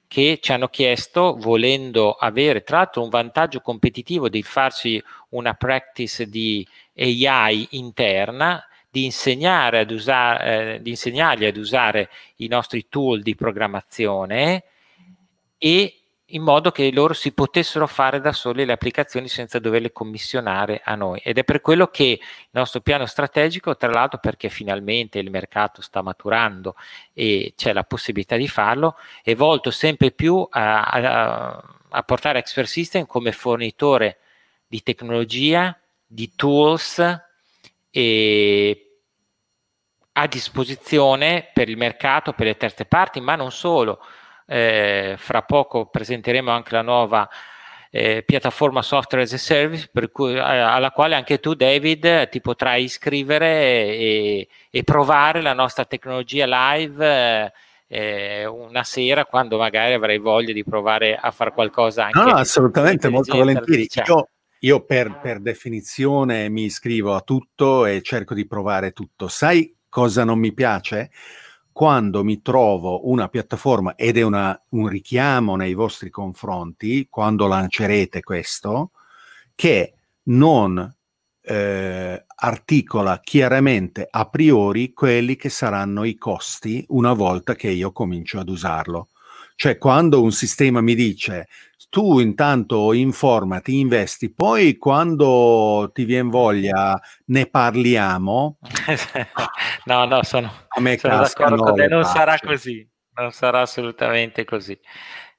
che 0.06 0.38
ci 0.42 0.52
hanno 0.52 0.68
chiesto, 0.68 1.36
volendo 1.38 2.12
avere 2.14 2.62
tra 2.62 2.78
l'altro 2.78 3.02
un 3.02 3.10
vantaggio 3.10 3.60
competitivo 3.60 4.28
di 4.28 4.42
farsi 4.42 5.02
una 5.30 5.54
practice 5.54 6.28
di 6.28 6.66
AI 6.96 7.68
interna, 7.70 8.64
di, 8.90 9.12
ad 9.24 9.90
usare, 9.92 10.74
eh, 10.74 10.82
di 10.82 10.90
insegnargli 10.90 11.44
ad 11.44 11.56
usare 11.56 12.10
i 12.36 12.48
nostri 12.48 12.86
tool 12.88 13.22
di 13.22 13.36
programmazione 13.36 14.64
e 15.62 16.00
in 16.32 16.42
modo 16.42 16.70
che 16.70 16.90
loro 16.92 17.12
si 17.12 17.32
potessero 17.32 17.86
fare 17.86 18.20
da 18.20 18.32
soli 18.32 18.64
le 18.64 18.72
applicazioni 18.72 19.28
senza 19.28 19.58
doverle 19.58 19.92
commissionare 19.92 20.80
a 20.82 20.94
noi. 20.94 21.20
Ed 21.22 21.38
è 21.38 21.44
per 21.44 21.60
quello 21.60 21.88
che 21.88 22.04
il 22.04 22.48
nostro 22.50 22.80
piano 22.80 23.04
strategico, 23.04 23.76
tra 23.76 23.90
l'altro 23.90 24.18
perché 24.18 24.48
finalmente 24.48 25.18
il 25.18 25.30
mercato 25.30 25.82
sta 25.82 26.02
maturando 26.02 26.76
e 27.12 27.52
c'è 27.56 27.72
la 27.72 27.84
possibilità 27.84 28.36
di 28.36 28.48
farlo, 28.48 28.96
è 29.22 29.34
volto 29.34 29.70
sempre 29.70 30.12
più 30.12 30.46
a, 30.48 30.82
a, 30.82 31.64
a 31.88 32.02
portare 32.04 32.38
Expert 32.38 32.68
System 32.68 33.06
come 33.06 33.32
fornitore 33.32 34.18
di 34.66 34.82
tecnologia, 34.82 35.76
di 36.06 36.32
tools 36.36 37.04
e 37.90 38.84
a 40.12 40.26
disposizione 40.26 41.50
per 41.52 41.68
il 41.68 41.76
mercato, 41.76 42.32
per 42.32 42.46
le 42.46 42.56
terze 42.56 42.84
parti, 42.84 43.20
ma 43.20 43.34
non 43.34 43.50
solo 43.50 44.00
eh, 44.50 45.14
fra 45.16 45.42
poco 45.42 45.86
presenteremo 45.86 46.50
anche 46.50 46.74
la 46.74 46.82
nuova 46.82 47.28
eh, 47.88 48.24
piattaforma 48.24 48.82
software 48.82 49.22
as 49.22 49.32
a 49.32 49.38
service 49.38 49.88
cui, 50.10 50.36
alla 50.36 50.90
quale 50.90 51.14
anche 51.14 51.38
tu 51.38 51.54
David 51.54 52.28
ti 52.28 52.40
potrai 52.40 52.82
iscrivere 52.82 53.46
e, 53.46 54.48
e 54.68 54.82
provare 54.82 55.40
la 55.40 55.52
nostra 55.52 55.84
tecnologia 55.84 56.46
live 56.48 57.52
eh, 57.86 58.44
una 58.46 58.82
sera 58.82 59.24
quando 59.24 59.56
magari 59.56 59.94
avrai 59.94 60.18
voglia 60.18 60.52
di 60.52 60.64
provare 60.64 61.16
a 61.16 61.30
fare 61.30 61.52
qualcosa 61.52 62.06
anche 62.06 62.18
no, 62.18 62.36
assolutamente 62.36 63.08
molto 63.08 63.36
volentieri. 63.36 63.88
io, 64.04 64.28
io 64.60 64.84
per, 64.84 65.20
per 65.20 65.40
definizione 65.40 66.48
mi 66.48 66.64
iscrivo 66.64 67.14
a 67.14 67.20
tutto 67.20 67.86
e 67.86 68.02
cerco 68.02 68.34
di 68.34 68.46
provare 68.46 68.90
tutto. 68.90 69.28
Sai 69.28 69.76
cosa 69.88 70.24
non 70.24 70.38
mi 70.38 70.52
piace? 70.52 71.10
Quando 71.80 72.22
mi 72.22 72.42
trovo 72.42 73.08
una 73.08 73.28
piattaforma 73.28 73.94
ed 73.94 74.18
è 74.18 74.20
una, 74.20 74.62
un 74.72 74.86
richiamo 74.86 75.56
nei 75.56 75.72
vostri 75.72 76.10
confronti, 76.10 77.06
quando 77.08 77.46
lancerete 77.46 78.20
questo, 78.20 78.90
che 79.54 79.94
non 80.24 80.94
eh, 81.40 82.24
articola 82.34 83.18
chiaramente 83.20 84.06
a 84.10 84.28
priori 84.28 84.92
quelli 84.92 85.36
che 85.36 85.48
saranno 85.48 86.04
i 86.04 86.16
costi 86.16 86.84
una 86.88 87.14
volta 87.14 87.54
che 87.54 87.70
io 87.70 87.92
comincio 87.92 88.38
ad 88.38 88.50
usarlo. 88.50 89.08
Cioè 89.60 89.76
quando 89.76 90.22
un 90.22 90.32
sistema 90.32 90.80
mi 90.80 90.94
dice 90.94 91.46
tu 91.90 92.18
intanto 92.18 92.94
informati, 92.94 93.78
investi, 93.78 94.32
poi 94.32 94.78
quando 94.78 95.90
ti 95.92 96.06
viene 96.06 96.30
voglia 96.30 96.98
ne 97.26 97.44
parliamo. 97.44 98.56
no, 99.84 100.04
no, 100.06 100.22
sono, 100.22 100.50
sono 100.96 101.16
d'accordo 101.18 101.62
con 101.62 101.74
te, 101.74 101.88
non 101.88 102.04
sarà 102.04 102.38
così, 102.38 102.88
non 103.16 103.32
sarà 103.32 103.60
assolutamente 103.60 104.46
così. 104.46 104.80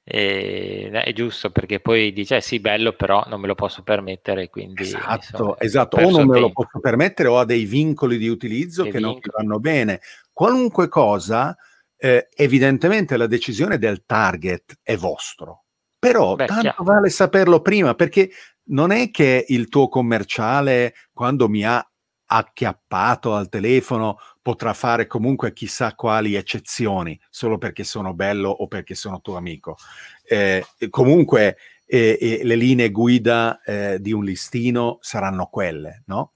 E, 0.04 0.88
è 0.92 1.12
giusto 1.12 1.50
perché 1.50 1.80
poi 1.80 2.12
dice 2.12 2.36
eh, 2.36 2.40
sì 2.40 2.60
bello 2.60 2.92
però 2.92 3.24
non 3.28 3.40
me 3.40 3.46
lo 3.46 3.54
posso 3.54 3.82
permettere 3.84 4.50
quindi 4.50 4.82
esatto, 4.82 5.14
insomma, 5.14 5.56
esatto. 5.58 5.96
o 5.96 6.10
non 6.10 6.26
me 6.26 6.40
lo 6.40 6.50
posso 6.50 6.80
permettere 6.80 7.28
o 7.28 7.38
ha 7.38 7.44
dei 7.44 7.64
vincoli 7.64 8.18
di 8.18 8.26
utilizzo 8.26 8.82
che 8.82 8.98
vincoli. 8.98 9.12
non 9.12 9.20
ti 9.20 9.30
vanno 9.32 9.60
bene 9.60 10.00
qualunque 10.32 10.88
cosa 10.88 11.56
eh, 12.04 12.28
evidentemente 12.34 13.16
la 13.16 13.28
decisione 13.28 13.78
del 13.78 14.02
target 14.04 14.80
è 14.82 14.96
vostro 14.96 15.66
però 16.02 16.34
Beh, 16.34 16.46
tanto 16.46 16.62
chiaro. 16.62 16.82
vale 16.82 17.10
saperlo 17.10 17.60
prima 17.60 17.94
perché 17.94 18.28
non 18.70 18.90
è 18.90 19.12
che 19.12 19.44
il 19.46 19.68
tuo 19.68 19.86
commerciale 19.86 20.94
quando 21.12 21.48
mi 21.48 21.64
ha 21.64 21.84
acchiappato 22.26 23.34
al 23.34 23.48
telefono 23.48 24.18
potrà 24.40 24.72
fare 24.72 25.06
comunque 25.06 25.52
chissà 25.52 25.94
quali 25.94 26.34
eccezioni 26.34 27.16
solo 27.30 27.56
perché 27.56 27.84
sono 27.84 28.14
bello 28.14 28.48
o 28.48 28.66
perché 28.66 28.96
sono 28.96 29.20
tuo 29.20 29.36
amico. 29.36 29.76
Eh, 30.24 30.64
comunque 30.90 31.56
eh, 31.86 32.18
eh, 32.20 32.40
le 32.42 32.56
linee 32.56 32.90
guida 32.90 33.60
eh, 33.62 34.00
di 34.00 34.10
un 34.10 34.24
listino 34.24 34.98
saranno 35.02 35.46
quelle, 35.46 36.02
no? 36.06 36.32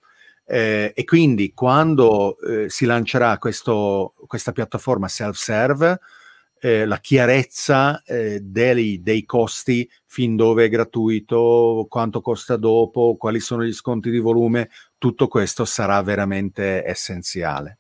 Eh, 0.47 0.93
e 0.95 1.05
quindi 1.05 1.53
quando 1.53 2.39
eh, 2.39 2.71
si 2.71 2.87
lancerà 2.87 3.37
questo, 3.39 4.15
questa 4.27 4.53
piattaforma 4.53 5.09
self-serve, 5.09 6.01
la 6.59 6.99
chiarezza 6.99 8.03
dei, 8.41 9.01
dei 9.01 9.25
costi, 9.25 9.89
fin 10.05 10.35
dove 10.35 10.65
è 10.65 10.69
gratuito, 10.69 11.87
quanto 11.89 12.21
costa 12.21 12.57
dopo, 12.57 13.15
quali 13.17 13.39
sono 13.39 13.63
gli 13.63 13.73
sconti 13.73 14.11
di 14.11 14.19
volume, 14.19 14.71
tutto 14.99 15.29
questo 15.29 15.65
sarà 15.65 16.03
veramente 16.03 16.83
essenziale. 16.85 17.79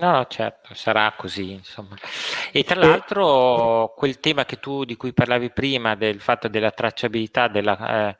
No, 0.00 0.12
no, 0.12 0.26
certo, 0.28 0.72
sarà 0.74 1.12
così, 1.16 1.52
insomma. 1.52 1.96
E 2.52 2.62
tra 2.64 2.80
l'altro 2.80 3.92
quel 3.94 4.18
tema 4.18 4.46
che 4.46 4.58
tu, 4.58 4.84
di 4.84 4.96
cui 4.96 5.12
parlavi 5.12 5.50
prima, 5.50 5.94
del 5.94 6.20
fatto 6.20 6.48
della 6.48 6.70
tracciabilità, 6.70 7.48
della 7.48 8.08
eh, 8.08 8.16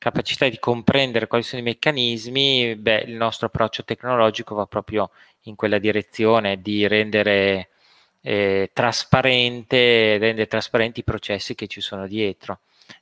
capacità 0.00 0.48
di 0.48 0.58
comprendere 0.58 1.26
quali 1.26 1.44
sono 1.44 1.60
i 1.60 1.64
meccanismi, 1.64 2.74
beh, 2.74 3.04
il 3.06 3.12
nostro 3.12 3.48
approccio 3.48 3.84
tecnologico 3.84 4.54
va 4.54 4.64
proprio 4.64 5.10
in 5.42 5.56
quella 5.56 5.76
direzione 5.78 6.62
di 6.62 6.88
rendere 6.88 7.68
eh, 8.22 8.70
trasparente, 8.72 10.16
rendere 10.16 10.46
trasparenti 10.46 11.00
i 11.00 11.04
processi 11.04 11.54
che 11.54 11.66
ci 11.66 11.82
sono 11.82 12.06
dietro. 12.06 12.60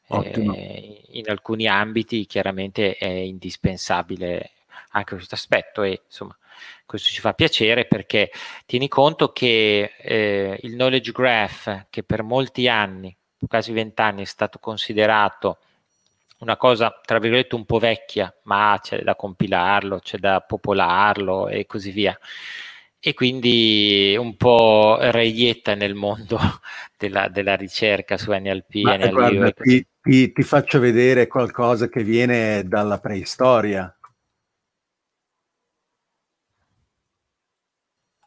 Eh, 0.09 1.05
in 1.11 1.31
alcuni 1.31 1.69
ambiti 1.69 2.27
chiaramente 2.27 2.97
è 2.97 3.07
indispensabile 3.07 4.51
anche 4.91 5.15
questo 5.15 5.37
aspetto 5.37 5.83
e 5.83 6.03
insomma 6.05 6.37
questo 6.85 7.11
ci 7.11 7.21
fa 7.21 7.33
piacere 7.33 7.85
perché 7.87 8.33
tieni 8.67 8.89
conto 8.89 9.33
che 9.33 9.93
eh, 9.99 10.59
il 10.63 10.73
knowledge 10.73 11.13
graph 11.13 11.87
che 11.91 12.03
per 12.03 12.25
molti 12.25 12.67
anni, 12.67 13.17
quasi 13.47 13.71
vent'anni, 13.71 14.23
è 14.23 14.27
stato 14.27 14.59
considerato 14.59 15.59
una 16.41 16.57
cosa 16.57 17.01
tra 17.05 17.19
virgolette 17.19 17.55
un 17.55 17.65
po' 17.65 17.79
vecchia, 17.79 18.33
ma 18.45 18.79
c'è 18.83 19.03
da 19.03 19.17
compilarlo, 19.17 19.99
c'è 20.01 20.19
da 20.19 20.41
popolarlo 20.41 21.49
e 21.49 21.67
così 21.67 21.91
via. 21.91 22.19
E 23.01 23.15
quindi 23.15 24.17
un 24.19 24.37
po' 24.37 24.99
reietta 25.01 25.75
nel 25.75 25.95
mondo 25.95 26.39
della, 26.97 27.29
della 27.29 27.55
ricerca 27.55 28.17
su 28.17 28.33
NLP, 28.33 28.75
ma 28.83 28.97
NLU. 28.97 29.11
Guarda, 29.13 29.51
ti, 29.53 29.87
ti, 30.01 30.33
ti 30.33 30.43
faccio 30.43 30.81
vedere 30.81 31.27
qualcosa 31.27 31.89
che 31.89 32.03
viene 32.03 32.67
dalla 32.67 32.99
preistoria 32.99 33.93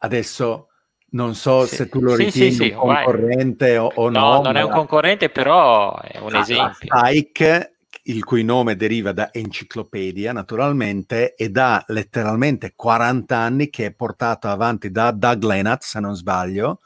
Adesso 0.04 0.68
non 1.10 1.34
so 1.34 1.64
sì. 1.66 1.76
se 1.76 1.88
tu 1.88 2.00
lo 2.00 2.14
ritieni 2.16 2.50
sì, 2.50 2.64
sì, 2.64 2.70
un 2.70 2.78
concorrente 2.78 3.76
o, 3.76 3.90
o, 3.94 4.08
no. 4.08 4.18
No, 4.18 4.42
non 4.42 4.56
è 4.56 4.62
un 4.62 4.70
concorrente, 4.70 5.30
però 5.30 6.00
è 6.00 6.18
un 6.18 6.34
esempio. 6.34 6.88
Spike, 6.94 7.71
il 8.04 8.24
cui 8.24 8.42
nome 8.42 8.76
deriva 8.76 9.12
da 9.12 9.32
enciclopedia, 9.32 10.32
naturalmente, 10.32 11.34
ed 11.34 11.56
ha 11.56 11.84
letteralmente 11.88 12.72
40 12.74 13.36
anni 13.36 13.70
che 13.70 13.86
è 13.86 13.92
portato 13.92 14.48
avanti 14.48 14.90
da 14.90 15.10
Doug 15.12 15.44
Lennart, 15.44 15.82
se 15.82 16.00
non 16.00 16.16
sbaglio, 16.16 16.80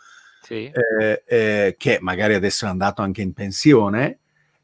eh, 0.73 1.23
eh, 1.27 1.75
che 1.79 1.99
magari 2.01 2.35
adesso 2.35 2.67
è 2.67 2.69
andato 2.69 3.03
anche 3.03 3.23
in 3.23 3.33
pensione, 3.33 4.19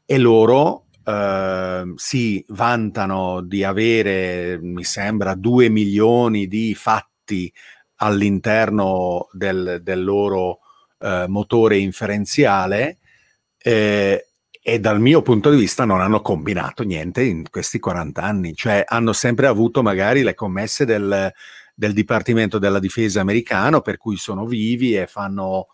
e 0.05 0.17
loro 0.17 0.85
eh, 1.03 1.93
si 1.95 2.45
vantano 2.49 3.41
di 3.41 3.63
avere, 3.63 4.59
mi 4.61 4.83
sembra, 4.83 5.33
2 5.33 5.69
milioni 5.69 6.47
di 6.47 6.75
fatti 6.75 7.51
all'interno 7.95 9.27
del, 9.31 9.79
del 9.81 10.03
loro 10.03 10.59
eh, 10.99 11.25
motore 11.27 11.77
inferenziale 11.77 12.99
eh, 13.57 14.27
e 14.65 14.79
dal 14.79 15.01
mio 15.01 15.21
punto 15.21 15.49
di 15.49 15.57
vista 15.57 15.83
non 15.83 15.99
hanno 15.99 16.21
combinato 16.21 16.83
niente 16.83 17.21
in 17.21 17.49
questi 17.49 17.79
40 17.79 18.21
anni, 18.21 18.55
cioè 18.55 18.85
hanno 18.87 19.11
sempre 19.11 19.47
avuto 19.47 19.83
magari 19.83 20.23
le 20.23 20.35
commesse 20.35 20.85
del, 20.85 21.29
del 21.75 21.91
Dipartimento 21.91 22.59
della 22.59 22.79
Difesa 22.79 23.19
americano 23.19 23.81
per 23.81 23.97
cui 23.97 24.15
sono 24.15 24.45
vivi 24.45 24.95
e 24.95 25.05
fanno, 25.05 25.67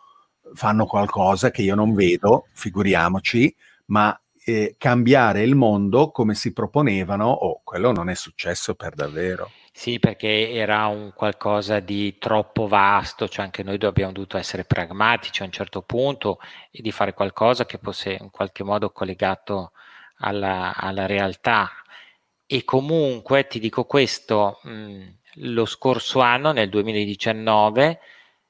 fanno 0.56 0.88
qualcosa 0.88 1.52
che 1.52 1.62
io 1.62 1.76
non 1.76 1.94
vedo, 1.94 2.48
figuriamoci, 2.54 3.56
ma 3.86 4.20
eh, 4.44 4.74
cambiare 4.76 5.44
il 5.44 5.54
mondo 5.54 6.10
come 6.10 6.34
si 6.34 6.52
proponevano, 6.52 7.30
oh, 7.30 7.62
quello 7.64 7.92
non 7.92 8.10
è 8.10 8.16
successo 8.16 8.74
per 8.74 8.96
davvero. 8.96 9.52
Sì, 9.80 9.98
perché 9.98 10.52
era 10.52 10.88
un 10.88 11.14
qualcosa 11.16 11.80
di 11.80 12.18
troppo 12.18 12.68
vasto, 12.68 13.30
cioè 13.30 13.46
anche 13.46 13.64
noi 13.64 13.78
abbiamo 13.84 14.12
dovuto 14.12 14.36
essere 14.38 14.66
pragmatici 14.66 15.42
a 15.42 15.46
un 15.46 15.52
certo 15.52 15.82
punto 15.84 16.40
e 16.70 16.82
di 16.82 16.92
fare 16.92 17.14
qualcosa 17.14 17.66
che 17.66 17.80
fosse 17.82 18.18
in 18.20 18.30
qualche 18.30 18.66
modo 18.66 18.92
collegato 18.92 19.72
alla, 20.18 20.76
alla 20.76 21.06
realtà. 21.06 21.72
E 22.46 22.66
comunque 22.66 23.48
ti 23.48 23.60
dico 23.60 23.86
questo, 23.86 24.60
mh, 24.64 25.04
lo 25.36 25.64
scorso 25.66 26.20
anno, 26.20 26.52
nel 26.52 26.68
2019, 26.68 28.00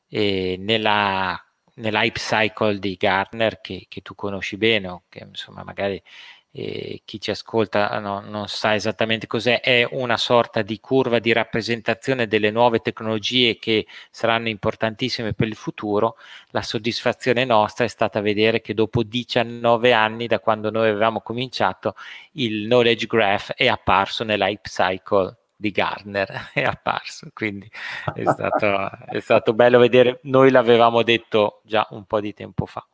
eh, 0.10 0.56
nella, 0.58 1.40
nell'hype 1.76 2.20
cycle 2.20 2.80
di 2.80 2.96
Gartner, 2.96 3.62
che, 3.62 3.86
che 3.88 4.02
tu 4.02 4.16
conosci 4.16 4.58
bene, 4.58 4.88
o 4.88 5.04
che 5.08 5.20
insomma 5.28 5.64
magari 5.64 6.02
eh, 6.52 7.02
chi 7.06 7.20
ci 7.22 7.32
ascolta 7.32 8.00
no, 8.00 8.22
non 8.22 8.48
sa 8.48 8.74
esattamente 8.74 9.28
cos'è, 9.28 9.62
è 9.62 9.88
una 9.92 10.18
sorta 10.18 10.62
di 10.62 10.80
curva 10.80 11.20
di 11.20 11.32
rappresentazione 11.32 12.28
delle 12.28 12.52
nuove 12.52 12.80
tecnologie 12.80 13.58
che 13.60 13.86
saranno 14.10 14.50
importantissime 14.50 15.34
per 15.34 15.48
il 15.48 15.56
futuro. 15.56 16.18
La 16.50 16.62
soddisfazione 16.62 17.46
nostra 17.46 17.86
è 17.86 17.88
stata 17.88 18.22
vedere 18.22 18.62
che 18.62 18.74
dopo 18.74 19.04
19 19.04 19.94
anni 19.94 20.28
da 20.28 20.40
quando 20.40 20.72
noi 20.72 20.90
avevamo 20.90 21.22
cominciato, 21.22 21.96
il 22.34 22.66
knowledge 22.66 23.06
graph 23.06 23.54
è 23.54 23.68
apparso 23.68 24.24
nell'hype 24.24 24.70
cycle 24.70 25.38
di 25.56 25.72
Gartner 25.72 26.50
è 26.54 26.64
apparso, 26.64 27.30
quindi 27.34 27.70
è 28.16 28.24
stato, 28.24 28.90
è 29.08 29.20
stato 29.20 29.54
bello 29.54 29.78
vedere, 29.78 30.20
noi 30.24 30.52
l'avevamo 30.52 31.04
detto 31.04 31.62
già 31.66 31.86
un 31.92 32.06
po' 32.06 32.22
di 32.22 32.34
tempo 32.34 32.66
fa. 32.66 32.86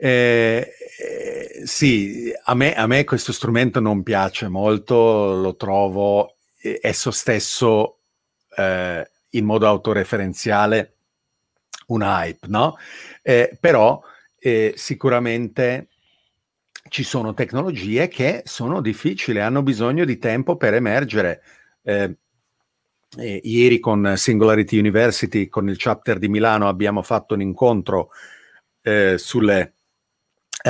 Eh, 0.00 0.74
eh, 1.00 1.66
sì, 1.66 2.32
a 2.44 2.54
me, 2.54 2.72
a 2.72 2.86
me, 2.86 3.02
questo 3.02 3.32
strumento 3.32 3.80
non 3.80 4.04
piace 4.04 4.46
molto, 4.46 5.34
lo 5.34 5.56
trovo 5.56 6.36
esso 6.80 7.10
stesso 7.10 7.98
eh, 8.56 9.10
in 9.30 9.44
modo 9.44 9.66
autoreferenziale 9.66 10.94
un 11.88 12.02
hype, 12.02 12.46
no? 12.46 12.76
Eh, 13.22 13.56
però 13.58 14.00
eh, 14.38 14.74
sicuramente 14.76 15.88
ci 16.88 17.02
sono 17.02 17.34
tecnologie 17.34 18.06
che 18.06 18.42
sono 18.44 18.80
difficili, 18.80 19.40
hanno 19.40 19.62
bisogno 19.64 20.04
di 20.04 20.18
tempo 20.18 20.56
per 20.56 20.74
emergere. 20.74 21.42
Eh, 21.82 22.16
ieri 23.16 23.80
con 23.80 24.14
Singularity 24.16 24.78
University, 24.78 25.48
con 25.48 25.68
il 25.68 25.76
chapter 25.76 26.18
di 26.18 26.28
Milano, 26.28 26.68
abbiamo 26.68 27.02
fatto 27.02 27.34
un 27.34 27.40
incontro 27.40 28.10
sulle 29.16 29.77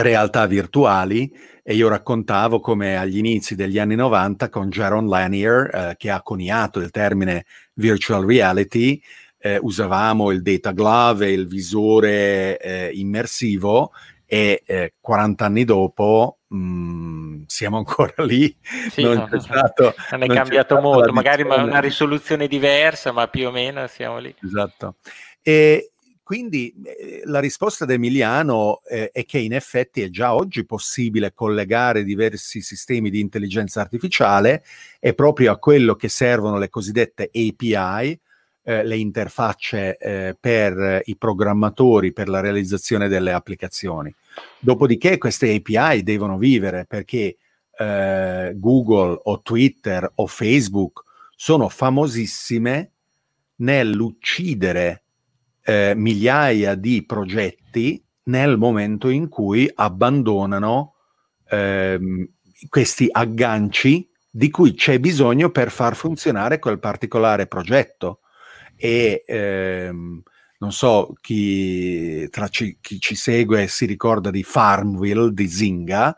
realtà 0.02 0.46
virtuali 0.46 1.30
e 1.62 1.74
io 1.74 1.88
raccontavo 1.88 2.60
come 2.60 2.96
agli 2.96 3.18
inizi 3.18 3.54
degli 3.54 3.78
anni 3.78 3.94
90 3.94 4.48
con 4.48 4.70
Jaron 4.70 5.06
Lanier, 5.06 5.70
eh, 5.72 5.94
che 5.98 6.10
ha 6.10 6.22
coniato 6.22 6.78
il 6.80 6.90
termine 6.90 7.44
virtual 7.74 8.24
reality, 8.24 9.00
eh, 9.38 9.58
usavamo 9.60 10.30
il 10.30 10.42
data 10.42 10.72
glove, 10.72 11.30
il 11.30 11.46
visore 11.46 12.58
eh, 12.58 12.90
immersivo 12.94 13.92
e 14.24 14.92
40 15.00 15.44
eh, 15.44 15.46
anni 15.46 15.64
dopo 15.64 16.38
mh, 16.48 16.56
mm, 16.56 17.42
siamo 17.46 17.76
ancora 17.76 18.24
lì. 18.24 18.54
Sì, 18.90 19.02
non, 19.02 19.28
no, 19.30 19.40
stato, 19.40 19.94
non, 20.12 20.22
è 20.22 20.26
non 20.26 20.36
cambiato 20.36 20.80
molto, 20.80 21.12
magari 21.12 21.42
una 21.42 21.80
risoluzione 21.80 22.46
diversa, 22.46 23.12
ma 23.12 23.28
più 23.28 23.48
o 23.48 23.50
meno 23.50 23.86
siamo 23.86 24.18
lì. 24.18 24.34
Esatto. 24.42 24.96
E 25.42 25.92
quindi 26.28 26.74
eh, 26.84 27.22
la 27.24 27.40
risposta 27.40 27.86
di 27.86 27.94
Emiliano 27.94 28.82
eh, 28.86 29.10
è 29.12 29.24
che 29.24 29.38
in 29.38 29.54
effetti 29.54 30.02
è 30.02 30.10
già 30.10 30.34
oggi 30.34 30.66
possibile 30.66 31.32
collegare 31.32 32.04
diversi 32.04 32.60
sistemi 32.60 33.08
di 33.08 33.18
intelligenza 33.18 33.80
artificiale 33.80 34.62
e 35.00 35.14
proprio 35.14 35.52
a 35.52 35.56
quello 35.56 35.94
che 35.94 36.10
servono 36.10 36.58
le 36.58 36.68
cosiddette 36.68 37.30
API, 37.32 38.20
eh, 38.62 38.84
le 38.84 38.96
interfacce 38.98 39.96
eh, 39.96 40.36
per 40.38 41.00
i 41.06 41.16
programmatori 41.16 42.12
per 42.12 42.28
la 42.28 42.40
realizzazione 42.40 43.08
delle 43.08 43.32
applicazioni. 43.32 44.14
Dopodiché 44.58 45.16
queste 45.16 45.54
API 45.54 46.02
devono 46.02 46.36
vivere 46.36 46.84
perché 46.84 47.38
eh, 47.74 48.52
Google 48.54 49.18
o 49.22 49.40
Twitter 49.40 50.12
o 50.16 50.26
Facebook 50.26 51.04
sono 51.34 51.70
famosissime 51.70 52.90
nell'uccidere 53.60 55.04
eh, 55.68 55.92
migliaia 55.94 56.74
di 56.74 57.04
progetti 57.04 58.02
nel 58.24 58.56
momento 58.56 59.10
in 59.10 59.28
cui 59.28 59.70
abbandonano 59.74 60.94
ehm, 61.46 62.26
questi 62.70 63.06
agganci 63.10 64.08
di 64.30 64.48
cui 64.48 64.72
c'è 64.72 64.98
bisogno 64.98 65.50
per 65.50 65.70
far 65.70 65.94
funzionare 65.94 66.58
quel 66.58 66.78
particolare 66.78 67.46
progetto. 67.46 68.20
E 68.76 69.24
ehm, 69.26 70.22
non 70.60 70.72
so 70.72 71.12
chi 71.20 72.26
ci, 72.48 72.78
chi 72.80 72.98
ci 72.98 73.14
segue 73.14 73.66
si 73.66 73.84
ricorda 73.84 74.30
di 74.30 74.42
Farmville 74.42 75.34
di 75.34 75.48
Zynga. 75.48 76.16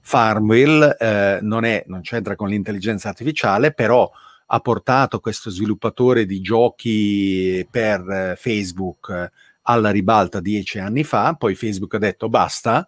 Farmville 0.00 0.96
eh, 0.96 1.38
non, 1.42 1.64
è, 1.64 1.82
non 1.88 2.02
c'entra 2.02 2.36
con 2.36 2.48
l'intelligenza 2.48 3.08
artificiale, 3.08 3.72
però 3.72 4.08
ha 4.54 4.60
portato 4.60 5.18
questo 5.18 5.48
sviluppatore 5.48 6.26
di 6.26 6.42
giochi 6.42 7.66
per 7.70 8.34
Facebook 8.38 9.30
alla 9.62 9.90
ribalta 9.90 10.40
dieci 10.40 10.78
anni 10.78 11.04
fa, 11.04 11.34
poi 11.34 11.54
Facebook 11.54 11.94
ha 11.94 11.98
detto 11.98 12.28
basta 12.28 12.86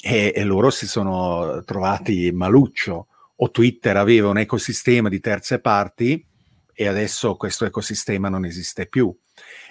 e, 0.00 0.32
e 0.32 0.44
loro 0.44 0.70
si 0.70 0.86
sono 0.86 1.62
trovati 1.64 2.30
maluccio 2.30 3.08
o 3.34 3.50
Twitter 3.50 3.96
aveva 3.96 4.28
un 4.28 4.38
ecosistema 4.38 5.08
di 5.08 5.18
terze 5.18 5.58
parti 5.58 6.24
e 6.72 6.86
adesso 6.86 7.34
questo 7.34 7.64
ecosistema 7.64 8.28
non 8.28 8.44
esiste 8.44 8.86
più. 8.86 9.12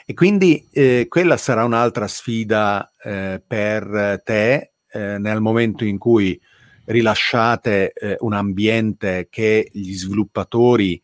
E 0.05 0.13
quindi 0.13 0.67
eh, 0.73 1.05
quella 1.07 1.37
sarà 1.37 1.63
un'altra 1.63 2.07
sfida 2.07 2.91
eh, 3.01 3.41
per 3.45 4.21
te 4.25 4.73
eh, 4.91 5.17
nel 5.19 5.39
momento 5.39 5.85
in 5.85 5.97
cui 5.97 6.37
rilasciate 6.85 7.93
eh, 7.93 8.17
un 8.19 8.33
ambiente 8.33 9.27
che 9.29 9.69
gli 9.71 9.93
sviluppatori 9.93 11.01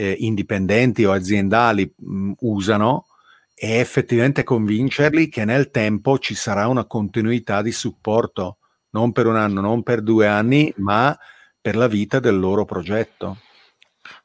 eh, 0.00 0.14
indipendenti 0.20 1.04
o 1.04 1.10
aziendali 1.12 1.92
mh, 1.96 2.32
usano 2.40 3.06
e 3.52 3.78
effettivamente 3.78 4.44
convincerli 4.44 5.28
che 5.28 5.44
nel 5.44 5.70
tempo 5.70 6.18
ci 6.18 6.36
sarà 6.36 6.68
una 6.68 6.84
continuità 6.84 7.62
di 7.62 7.72
supporto, 7.72 8.58
non 8.90 9.10
per 9.10 9.26
un 9.26 9.34
anno, 9.34 9.60
non 9.60 9.82
per 9.82 10.00
due 10.00 10.28
anni, 10.28 10.72
ma 10.76 11.18
per 11.60 11.74
la 11.74 11.88
vita 11.88 12.20
del 12.20 12.38
loro 12.38 12.64
progetto. 12.64 13.38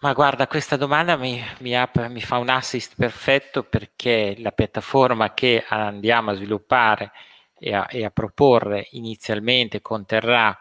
Ma 0.01 0.13
guarda, 0.13 0.45
questa 0.45 0.77
domanda 0.77 1.17
mi, 1.17 1.41
mi, 1.61 1.75
apre, 1.75 2.07
mi, 2.07 2.21
fa 2.21 2.37
un 2.37 2.49
assist 2.49 2.93
perfetto 2.95 3.63
perché 3.63 4.35
la 4.37 4.51
piattaforma 4.51 5.33
che 5.33 5.65
andiamo 5.67 6.29
a 6.29 6.35
sviluppare 6.35 7.11
e 7.57 7.73
a, 7.73 7.87
e 7.89 8.05
a 8.05 8.11
proporre 8.11 8.87
inizialmente 8.91 9.81
conterrà 9.81 10.55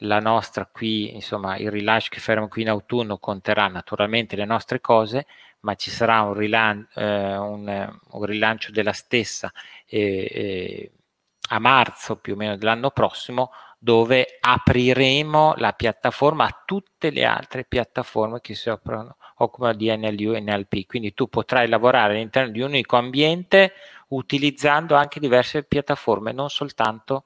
la 0.00 0.20
nostra 0.20 0.66
qui, 0.66 1.14
insomma, 1.14 1.56
il 1.56 1.70
rilascio 1.70 2.08
che 2.10 2.20
faremo 2.20 2.48
qui 2.48 2.62
in 2.62 2.68
autunno 2.68 3.18
conterrà 3.18 3.68
naturalmente 3.68 4.36
le 4.36 4.44
nostre 4.44 4.80
cose, 4.80 5.26
ma 5.60 5.74
ci 5.74 5.90
sarà 5.90 6.20
un, 6.22 6.34
rilan- 6.34 6.86
eh, 6.94 7.36
un, 7.36 7.98
un 8.10 8.24
rilancio 8.24 8.70
della 8.72 8.92
stessa 8.92 9.50
eh, 9.86 10.28
eh, 10.30 10.92
a 11.50 11.58
marzo 11.58 12.16
più 12.16 12.34
o 12.34 12.36
meno 12.36 12.56
dell'anno 12.56 12.90
prossimo, 12.90 13.50
dove 13.78 14.38
apriremo 14.40 15.54
la 15.56 15.72
piattaforma 15.72 16.44
a 16.44 16.62
tutte 16.64 17.10
le 17.10 17.24
altre 17.24 17.64
piattaforme 17.64 18.40
che 18.40 18.54
si 18.54 18.68
occupano, 18.68 19.16
occupano 19.36 19.74
di 19.74 19.94
NLU 19.94 20.34
e 20.34 20.40
NLP. 20.40 20.86
Quindi 20.86 21.14
tu 21.14 21.28
potrai 21.28 21.68
lavorare 21.68 22.14
all'interno 22.14 22.50
di 22.50 22.60
un 22.60 22.68
unico 22.70 22.96
ambiente 22.96 23.72
utilizzando 24.08 24.94
anche 24.94 25.20
diverse 25.20 25.64
piattaforme, 25.64 26.32
non 26.32 26.48
soltanto 26.48 27.24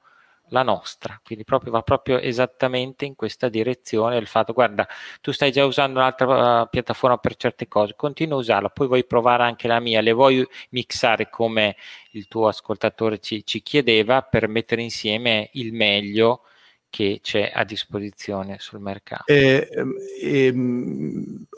la 0.51 0.63
nostra, 0.63 1.21
quindi 1.25 1.45
proprio, 1.45 1.73
va 1.73 1.83
proprio 1.83 2.19
esattamente 2.19 3.05
in 3.05 3.15
questa 3.15 3.49
direzione 3.49 4.17
il 4.17 4.27
fatto, 4.27 4.53
guarda, 4.53 4.87
tu 5.21 5.33
stai 5.33 5.51
già 5.51 5.65
usando 5.65 5.99
un'altra 5.99 6.63
uh, 6.63 6.69
piattaforma 6.69 7.19
per 7.19 7.37
certe 7.37 7.69
cose, 7.69 7.95
continua 7.97 8.37
a 8.37 8.41
usarla, 8.41 8.69
poi 8.69 8.87
vuoi 8.87 9.05
provare 9.05 9.43
anche 9.45 9.69
la 9.69 9.81
mia, 9.81 10.01
le 10.01 10.13
vuoi 10.13 10.47
mixare 10.71 11.31
come 11.31 11.77
il 12.13 12.29
tuo 12.29 12.49
ascoltatore 12.49 13.19
ci, 13.19 13.45
ci 13.45 13.63
chiedeva 13.63 14.23
per 14.23 14.49
mettere 14.49 14.83
insieme 14.83 15.51
il 15.55 15.73
meglio 15.73 16.43
che 16.91 17.21
c'è 17.23 17.51
a 17.55 17.65
disposizione 17.65 18.57
sul 18.59 18.81
mercato. 18.81 19.25
Eh, 19.27 19.69
eh, 20.21 20.55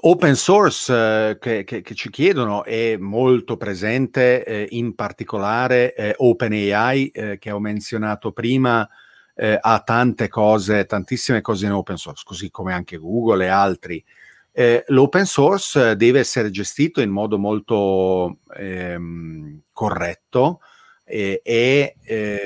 open 0.02 0.36
source 0.36 0.92
eh, 0.92 1.38
che, 1.40 1.64
che, 1.64 1.80
che, 1.80 1.94
ci 1.94 2.10
chiedono 2.10 2.64
è 2.64 2.96
molto 2.98 3.56
presente, 3.56 4.44
eh, 4.44 4.66
in 4.70 4.94
particolare 4.94 5.94
eh, 5.94 6.14
OpenAI 6.16 7.08
eh, 7.08 7.38
che 7.38 7.50
ho 7.50 7.58
menzionato 7.58 8.30
prima 8.30 8.88
ha 9.34 9.80
tante 9.80 10.28
cose, 10.28 10.84
tantissime 10.84 11.40
cose 11.40 11.64
in 11.64 11.72
open 11.72 11.96
source, 11.96 12.22
così 12.24 12.50
come 12.50 12.74
anche 12.74 12.98
Google 12.98 13.46
e 13.46 13.48
altri. 13.48 14.04
l'open 14.88 15.24
source 15.24 15.96
deve 15.96 16.20
essere 16.20 16.50
gestito 16.50 17.00
in 17.00 17.08
modo 17.10 17.38
molto 17.38 18.40
ehm, 18.54 19.62
corretto 19.72 20.60
e 21.04 21.94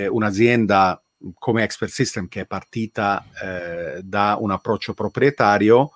un'azienda 0.08 1.02
come 1.34 1.62
Expert 1.62 1.90
System 1.90 2.28
che 2.28 2.42
è 2.42 2.46
partita 2.46 3.24
eh, 3.42 4.02
da 4.02 4.36
un 4.40 4.50
approccio 4.50 4.94
proprietario, 4.94 5.90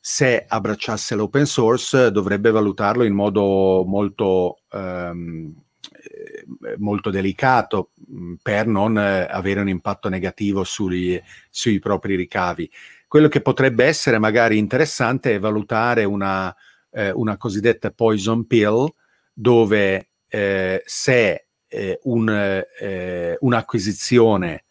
se 0.00 0.44
abbracciasse 0.46 1.14
l'open 1.14 1.46
source 1.46 2.10
dovrebbe 2.10 2.50
valutarlo 2.50 3.04
in 3.04 3.14
modo 3.14 3.84
molto, 3.86 4.58
ehm, 4.70 5.54
eh, 5.80 6.44
molto 6.76 7.08
delicato 7.08 7.92
mm, 8.12 8.34
per 8.42 8.66
non 8.66 8.98
eh, 8.98 9.26
avere 9.30 9.60
un 9.60 9.68
impatto 9.68 10.10
negativo 10.10 10.62
sugli, 10.62 11.18
sui 11.48 11.78
propri 11.78 12.16
ricavi. 12.16 12.70
Quello 13.08 13.28
che 13.28 13.40
potrebbe 13.40 13.84
essere 13.86 14.18
magari 14.18 14.58
interessante 14.58 15.34
è 15.34 15.38
valutare 15.38 16.04
una, 16.04 16.54
eh, 16.90 17.10
una 17.10 17.38
cosiddetta 17.38 17.90
poison 17.90 18.46
pill 18.46 18.86
dove 19.32 20.10
eh, 20.28 20.82
se 20.84 21.43
eh, 21.74 22.00
un, 22.04 22.28
eh, 22.28 23.36
un'acquisizione 23.40 24.64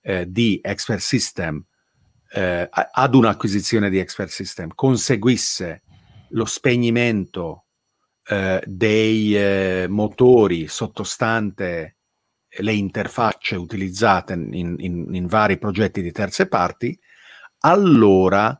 eh, 0.00 0.24
di 0.30 0.60
Expert 0.62 1.00
System 1.00 1.62
eh, 2.32 2.68
ad 2.70 3.14
un'acquisizione 3.14 3.88
di 3.88 3.98
Expert 3.98 4.30
System 4.30 4.70
conseguisse 4.74 5.82
lo 6.30 6.44
spegnimento 6.44 7.66
eh, 8.26 8.62
dei 8.66 9.36
eh, 9.36 9.86
motori 9.88 10.66
sottostante 10.66 11.96
le 12.58 12.72
interfacce 12.72 13.54
utilizzate 13.56 14.32
in, 14.32 14.76
in, 14.78 15.14
in 15.14 15.26
vari 15.26 15.58
progetti 15.58 16.00
di 16.00 16.10
terze 16.10 16.48
parti, 16.48 16.98
allora 17.60 18.58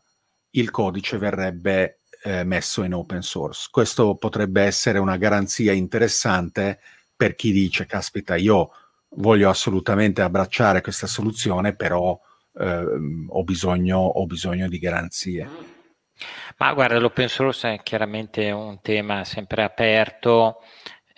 il 0.50 0.70
codice 0.70 1.16
verrebbe 1.18 2.00
messo 2.44 2.82
in 2.82 2.92
open 2.92 3.22
source. 3.22 3.68
Questo 3.70 4.16
potrebbe 4.16 4.62
essere 4.62 4.98
una 4.98 5.16
garanzia 5.16 5.72
interessante 5.72 6.80
per 7.16 7.34
chi 7.34 7.52
dice, 7.52 7.86
caspita, 7.86 8.36
io 8.36 8.70
voglio 9.10 9.48
assolutamente 9.48 10.22
abbracciare 10.22 10.80
questa 10.80 11.06
soluzione, 11.06 11.74
però 11.74 12.18
eh, 12.58 12.84
ho, 13.28 13.44
bisogno, 13.44 13.98
ho 13.98 14.26
bisogno 14.26 14.68
di 14.68 14.78
garanzie. 14.78 15.48
Ma 16.58 16.72
guarda, 16.72 16.98
l'open 16.98 17.28
source 17.28 17.74
è 17.74 17.82
chiaramente 17.82 18.50
un 18.50 18.80
tema 18.80 19.24
sempre 19.24 19.62
aperto. 19.62 20.62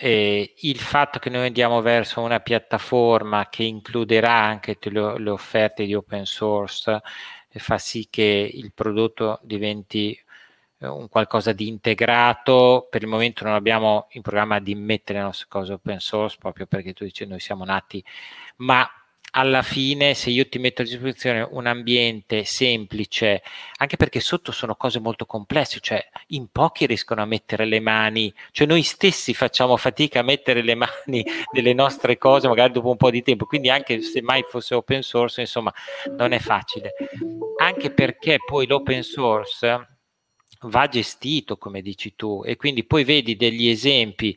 E 0.00 0.54
il 0.58 0.78
fatto 0.78 1.18
che 1.18 1.28
noi 1.28 1.46
andiamo 1.46 1.82
verso 1.82 2.20
una 2.20 2.38
piattaforma 2.38 3.48
che 3.48 3.64
includerà 3.64 4.32
anche 4.32 4.78
le, 4.80 5.18
le 5.18 5.30
offerte 5.30 5.84
di 5.84 5.94
open 5.94 6.24
source 6.24 7.00
fa 7.58 7.78
sì 7.78 8.08
che 8.10 8.50
il 8.52 8.72
prodotto 8.72 9.40
diventi 9.42 10.18
un 10.80 11.08
qualcosa 11.08 11.52
di 11.52 11.68
integrato. 11.68 12.86
Per 12.90 13.02
il 13.02 13.08
momento 13.08 13.44
non 13.44 13.54
abbiamo 13.54 14.08
in 14.12 14.22
programma 14.22 14.58
di 14.60 14.74
mettere 14.74 15.18
le 15.18 15.24
nostre 15.24 15.46
cose 15.48 15.72
open 15.72 16.00
source, 16.00 16.36
proprio 16.38 16.66
perché 16.66 16.92
tu 16.92 17.04
dici 17.04 17.26
noi 17.26 17.40
siamo 17.40 17.64
nati, 17.64 18.02
ma 18.56 18.88
alla 19.32 19.62
fine 19.62 20.14
se 20.14 20.30
io 20.30 20.48
ti 20.48 20.58
metto 20.58 20.82
a 20.82 20.84
disposizione 20.84 21.46
un 21.50 21.66
ambiente 21.66 22.44
semplice, 22.44 23.42
anche 23.76 23.96
perché 23.96 24.20
sotto 24.20 24.52
sono 24.52 24.74
cose 24.74 25.00
molto 25.00 25.26
complesse, 25.26 25.80
cioè 25.80 26.02
in 26.28 26.48
pochi 26.50 26.86
riescono 26.86 27.22
a 27.22 27.26
mettere 27.26 27.64
le 27.64 27.80
mani, 27.80 28.32
cioè 28.52 28.66
noi 28.66 28.82
stessi 28.82 29.34
facciamo 29.34 29.76
fatica 29.76 30.20
a 30.20 30.22
mettere 30.22 30.62
le 30.62 30.74
mani 30.74 31.24
nelle 31.52 31.74
nostre 31.74 32.16
cose, 32.16 32.48
magari 32.48 32.72
dopo 32.72 32.90
un 32.90 32.96
po' 32.96 33.10
di 33.10 33.22
tempo, 33.22 33.46
quindi 33.46 33.68
anche 33.70 34.00
se 34.00 34.22
mai 34.22 34.44
fosse 34.48 34.74
open 34.74 35.02
source, 35.02 35.40
insomma, 35.40 35.72
non 36.16 36.32
è 36.32 36.38
facile. 36.38 36.92
Anche 37.60 37.90
perché 37.90 38.38
poi 38.44 38.66
l'open 38.66 39.02
source 39.02 39.97
va 40.62 40.88
gestito, 40.88 41.56
come 41.56 41.82
dici 41.82 42.14
tu, 42.16 42.42
e 42.44 42.56
quindi 42.56 42.84
poi 42.84 43.04
vedi 43.04 43.36
degli 43.36 43.68
esempi 43.68 44.36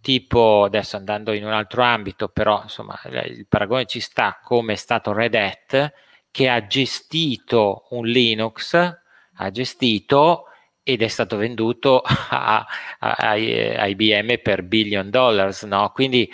tipo, 0.00 0.62
adesso 0.64 0.96
andando 0.96 1.32
in 1.32 1.44
un 1.44 1.50
altro 1.50 1.82
ambito, 1.82 2.28
però 2.28 2.62
insomma 2.62 2.96
il 3.24 3.46
paragone 3.48 3.86
ci 3.86 3.98
sta, 3.98 4.38
come 4.40 4.74
è 4.74 4.76
stato 4.76 5.12
Red 5.12 5.34
Hat, 5.34 5.92
che 6.30 6.48
ha 6.48 6.64
gestito 6.66 7.86
un 7.90 8.06
Linux, 8.06 8.74
ha 8.74 9.50
gestito 9.50 10.44
ed 10.84 11.02
è 11.02 11.08
stato 11.08 11.36
venduto 11.36 12.02
a, 12.06 12.64
a, 13.00 13.14
a, 13.16 13.36
IBM 13.36 14.38
per 14.40 14.62
billion 14.62 15.10
dollars, 15.10 15.64
no? 15.64 15.90
Quindi 15.92 16.30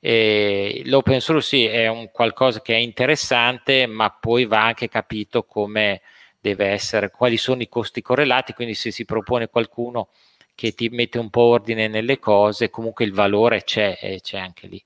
eh, 0.00 0.80
l'open 0.86 1.20
source 1.20 1.46
sì, 1.46 1.64
è 1.66 1.88
un 1.88 2.10
qualcosa 2.10 2.62
che 2.62 2.74
è 2.74 2.78
interessante, 2.78 3.86
ma 3.86 4.08
poi 4.08 4.46
va 4.46 4.64
anche 4.64 4.88
capito 4.88 5.44
come 5.44 6.00
deve 6.40 6.66
essere, 6.68 7.10
quali 7.10 7.36
sono 7.36 7.62
i 7.62 7.68
costi 7.68 8.02
correlati, 8.02 8.52
quindi 8.52 8.74
se 8.74 8.90
si 8.90 9.04
propone 9.04 9.48
qualcuno 9.48 10.08
che 10.54 10.72
ti 10.72 10.88
mette 10.88 11.18
un 11.18 11.30
po' 11.30 11.42
ordine 11.42 11.88
nelle 11.88 12.18
cose, 12.18 12.70
comunque 12.70 13.04
il 13.04 13.12
valore 13.12 13.62
c'è 13.64 13.98
e 14.00 14.20
c'è 14.20 14.38
anche 14.38 14.66
lì. 14.66 14.84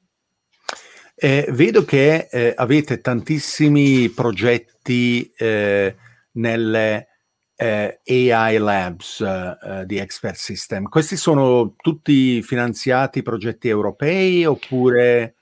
Eh, 1.16 1.46
vedo 1.50 1.84
che 1.84 2.28
eh, 2.30 2.52
avete 2.56 3.00
tantissimi 3.00 4.08
progetti 4.08 5.32
eh, 5.36 5.94
nelle 6.32 7.08
eh, 7.56 8.00
AI 8.06 8.58
Labs 8.58 9.20
eh, 9.20 9.84
di 9.86 9.98
Expert 9.98 10.36
System. 10.36 10.88
Questi 10.88 11.16
sono 11.16 11.74
tutti 11.76 12.42
finanziati 12.42 13.22
progetti 13.22 13.68
europei 13.68 14.44
oppure... 14.44 15.36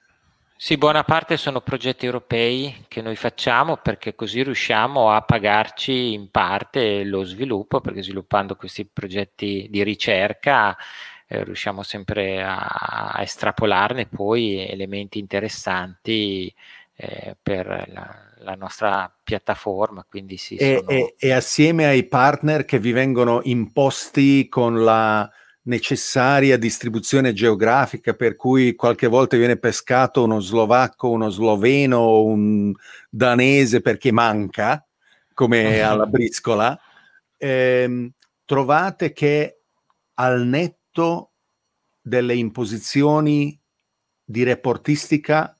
Sì, 0.64 0.76
buona 0.76 1.02
parte 1.02 1.36
sono 1.38 1.60
progetti 1.60 2.06
europei 2.06 2.84
che 2.86 3.02
noi 3.02 3.16
facciamo 3.16 3.78
perché 3.78 4.14
così 4.14 4.44
riusciamo 4.44 5.10
a 5.10 5.20
pagarci 5.22 6.12
in 6.12 6.30
parte 6.30 7.02
lo 7.02 7.24
sviluppo, 7.24 7.80
perché 7.80 8.00
sviluppando 8.00 8.54
questi 8.54 8.86
progetti 8.86 9.66
di 9.68 9.82
ricerca 9.82 10.76
eh, 11.26 11.42
riusciamo 11.42 11.82
sempre 11.82 12.44
a, 12.44 12.58
a, 13.12 13.22
estrapolarne 13.22 14.06
poi 14.06 14.64
elementi 14.64 15.18
interessanti 15.18 16.54
eh, 16.94 17.36
per 17.42 17.66
la, 17.92 18.30
la, 18.36 18.54
nostra 18.54 19.12
piattaforma. 19.20 20.06
Sì, 20.36 20.54
e, 20.54 20.76
sono... 20.76 20.88
e, 20.90 21.16
e 21.18 21.32
assieme 21.32 21.86
ai 21.86 22.04
partner 22.04 22.64
che 22.64 22.78
vi 22.78 22.92
vengono 22.92 23.40
imposti 23.42 24.48
con 24.48 24.84
la 24.84 25.28
necessaria 25.64 26.56
distribuzione 26.56 27.32
geografica 27.32 28.14
per 28.14 28.34
cui 28.34 28.74
qualche 28.74 29.06
volta 29.06 29.36
viene 29.36 29.56
pescato 29.56 30.24
uno 30.24 30.40
slovacco, 30.40 31.10
uno 31.10 31.28
sloveno, 31.28 32.22
un 32.22 32.72
danese 33.08 33.80
perché 33.80 34.10
manca, 34.10 34.84
come 35.34 35.80
alla 35.80 36.06
briscola, 36.06 36.78
ehm, 37.36 38.10
trovate 38.44 39.12
che 39.12 39.60
al 40.14 40.44
netto 40.46 41.32
delle 42.00 42.34
imposizioni 42.34 43.58
di 44.24 44.42
reportistica 44.42 45.56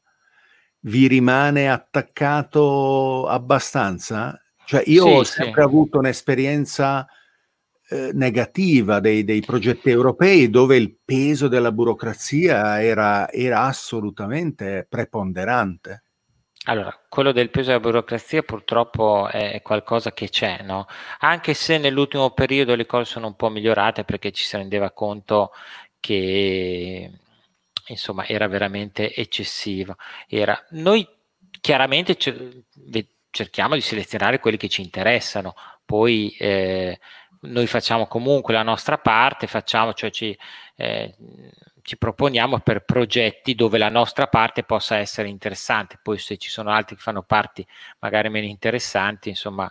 vi 0.80 1.06
rimane 1.06 1.70
attaccato 1.70 3.28
abbastanza? 3.28 4.36
Cioè 4.64 4.82
io 4.86 5.04
sì, 5.04 5.10
ho 5.10 5.24
sempre 5.24 5.62
sì. 5.62 5.66
avuto 5.68 5.98
un'esperienza 5.98 7.06
eh, 7.92 8.10
negativa 8.14 9.00
dei, 9.00 9.22
dei, 9.22 9.42
progetti 9.42 9.90
europei 9.90 10.48
dove 10.48 10.76
il 10.76 10.96
peso 11.04 11.46
della 11.46 11.72
burocrazia 11.72 12.82
era, 12.82 13.30
era 13.30 13.64
assolutamente 13.64 14.86
preponderante. 14.88 16.04
Allora, 16.64 16.98
quello 17.08 17.32
del 17.32 17.50
peso 17.50 17.66
della 17.68 17.80
burocrazia 17.80 18.42
purtroppo 18.42 19.28
è 19.28 19.60
qualcosa 19.62 20.12
che 20.12 20.30
c'è, 20.30 20.62
no? 20.62 20.86
Anche 21.18 21.52
se 21.52 21.76
nell'ultimo 21.76 22.30
periodo 22.30 22.74
le 22.74 22.86
cose 22.86 23.10
sono 23.10 23.26
un 23.26 23.36
po' 23.36 23.50
migliorate 23.50 24.04
perché 24.04 24.30
ci 24.32 24.44
si 24.44 24.56
rendeva 24.56 24.90
conto 24.92 25.50
che 26.00 27.10
insomma 27.88 28.26
era 28.26 28.46
veramente 28.46 29.14
eccessivo. 29.14 29.96
Era, 30.26 30.58
noi 30.70 31.06
chiaramente 31.60 32.16
cerchiamo 33.30 33.74
di 33.74 33.80
selezionare 33.80 34.38
quelli 34.38 34.56
che 34.56 34.68
ci 34.68 34.82
interessano, 34.82 35.54
poi 35.84 36.34
eh, 36.38 36.98
noi 37.42 37.66
facciamo 37.66 38.06
comunque 38.06 38.54
la 38.54 38.62
nostra 38.62 38.98
parte, 38.98 39.46
facciamo, 39.46 39.94
cioè 39.94 40.10
ci, 40.10 40.36
eh, 40.76 41.14
ci, 41.82 41.96
proponiamo 41.96 42.60
per 42.60 42.84
progetti 42.84 43.54
dove 43.54 43.78
la 43.78 43.88
nostra 43.88 44.26
parte 44.28 44.62
possa 44.62 44.96
essere 44.96 45.28
interessante, 45.28 45.98
poi 46.00 46.18
se 46.18 46.36
ci 46.36 46.50
sono 46.50 46.70
altri 46.70 46.96
che 46.96 47.02
fanno 47.02 47.22
parti 47.22 47.66
magari 48.00 48.28
meno 48.28 48.46
interessanti, 48.46 49.30
insomma, 49.30 49.70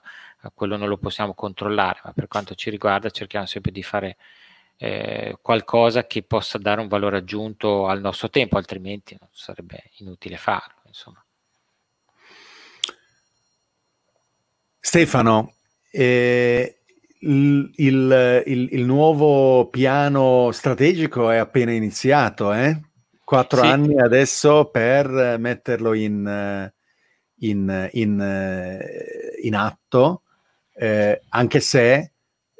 quello 0.53 0.75
non 0.75 0.89
lo 0.89 0.97
possiamo 0.97 1.33
controllare, 1.33 2.01
ma 2.03 2.13
per 2.13 2.27
quanto 2.27 2.55
ci 2.55 2.69
riguarda 2.69 3.09
cerchiamo 3.09 3.45
sempre 3.45 3.71
di 3.71 3.83
fare 3.83 4.17
eh, 4.77 5.37
qualcosa 5.41 6.07
che 6.07 6.23
possa 6.23 6.57
dare 6.57 6.81
un 6.81 6.87
valore 6.87 7.17
aggiunto 7.17 7.87
al 7.87 8.01
nostro 8.01 8.29
tempo, 8.29 8.57
altrimenti 8.57 9.17
sarebbe 9.31 9.91
inutile 9.97 10.37
farlo. 10.37 10.81
Insomma. 10.87 11.23
Stefano, 14.79 15.53
eh, 15.91 16.80
il, 17.21 17.71
il, 17.75 18.43
il, 18.45 18.69
il, 18.71 18.85
nuovo 18.85 19.67
piano 19.69 20.51
strategico 20.51 21.29
è 21.29 21.37
appena 21.37 21.71
iniziato, 21.71 22.53
eh? 22.53 22.79
quattro 23.23 23.61
sì. 23.61 23.67
anni 23.67 23.99
adesso 23.99 24.65
per 24.65 25.37
metterlo 25.39 25.93
in, 25.93 26.71
in, 27.39 27.89
in, 27.91 28.79
in 29.41 29.55
atto, 29.55 30.21
eh, 30.73 31.21
anche 31.29 31.59
se 31.59 32.11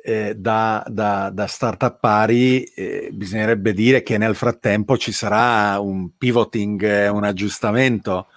eh, 0.03 0.36
da, 0.36 0.84
da, 0.88 1.30
da 1.34 1.47
startup 1.47 1.99
pari 1.99 2.64
eh, 2.64 3.09
bisognerebbe 3.12 3.74
dire 3.74 4.01
che 4.01 4.18
nel 4.18 4.36
frattempo 4.36 4.97
ci 4.97 5.12
sarà 5.12 5.80
un 5.80 6.16
pivoting, 6.18 7.09
un 7.12 7.24
aggiustamento. 7.24 8.28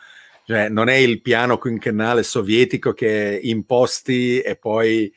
Cioè, 0.46 0.68
non 0.68 0.88
è 0.88 0.96
il 0.96 1.22
piano 1.22 1.56
quinquennale 1.56 2.22
sovietico 2.22 2.92
che 2.92 3.40
imposti 3.42 4.40
e 4.40 4.56
poi 4.56 5.10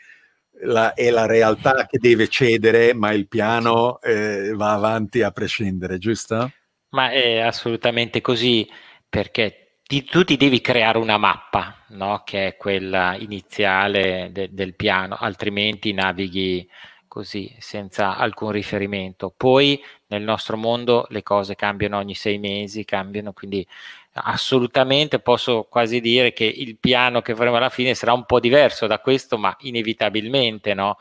la, 0.62 0.94
è 0.94 1.10
la 1.10 1.26
realtà 1.26 1.86
che 1.86 1.98
deve 2.00 2.28
cedere, 2.28 2.94
ma 2.94 3.12
il 3.12 3.28
piano 3.28 4.00
eh, 4.02 4.54
va 4.54 4.74
avanti 4.74 5.22
a 5.22 5.32
prescindere, 5.32 5.98
giusto? 5.98 6.52
Ma 6.90 7.12
è 7.12 7.40
assolutamente 7.40 8.22
così, 8.22 8.68
perché 9.08 9.80
ti, 9.84 10.04
tu 10.04 10.24
ti 10.24 10.38
devi 10.38 10.62
creare 10.62 10.98
una 10.98 11.18
mappa, 11.18 11.84
no? 11.90 12.24
che 12.26 12.48
è 12.48 12.58
quella 12.58 13.16
iniziale 13.16 14.30
de, 14.32 14.50
del 14.52 14.76
piano, 14.76 15.16
altrimenti 15.16 15.94
navighi 15.94 16.68
così 17.08 17.56
senza 17.60 18.18
alcun 18.18 18.52
riferimento. 18.52 19.34
Poi 19.36 19.82
nel 20.08 20.24
nostro 20.24 20.58
mondo 20.58 21.08
le 21.10 21.24
cose 21.24 21.56
cambiano 21.56 21.98
ogni 21.98 22.16
sei 22.16 22.38
mesi, 22.38 22.86
cambiano, 22.86 23.34
quindi 23.34 23.66
assolutamente 24.24 25.20
posso 25.20 25.64
quasi 25.70 26.00
dire 26.00 26.34
che 26.34 26.46
il 26.46 26.78
piano 26.78 27.22
che 27.22 27.36
faremo 27.36 27.58
alla 27.58 27.70
fine 27.70 27.94
sarà 27.94 28.14
un 28.14 28.26
po' 28.26 28.40
diverso 28.40 28.88
da 28.88 29.00
questo, 29.00 29.38
ma 29.38 29.56
inevitabilmente, 29.62 30.74
no? 30.74 30.98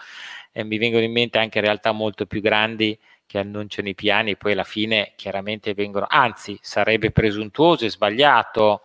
E 0.53 0.65
mi 0.65 0.79
vengono 0.79 1.05
in 1.05 1.13
mente 1.13 1.39
anche 1.39 1.61
realtà 1.61 1.93
molto 1.93 2.27
più 2.27 2.41
grandi 2.41 2.99
che 3.27 3.39
annunciano 3.39 3.89
i 3.89 3.95
piani 3.95 4.33
e 4.33 4.37
poi 4.37 4.53
alla 4.53 4.65
fine 4.65 5.13
chiaramente 5.17 5.75
vengono, 5.75 6.07
anzi 6.09 6.59
sarebbe 6.63 7.11
presuntuoso 7.11 7.85
e 7.85 7.91
sbagliato 7.91 8.83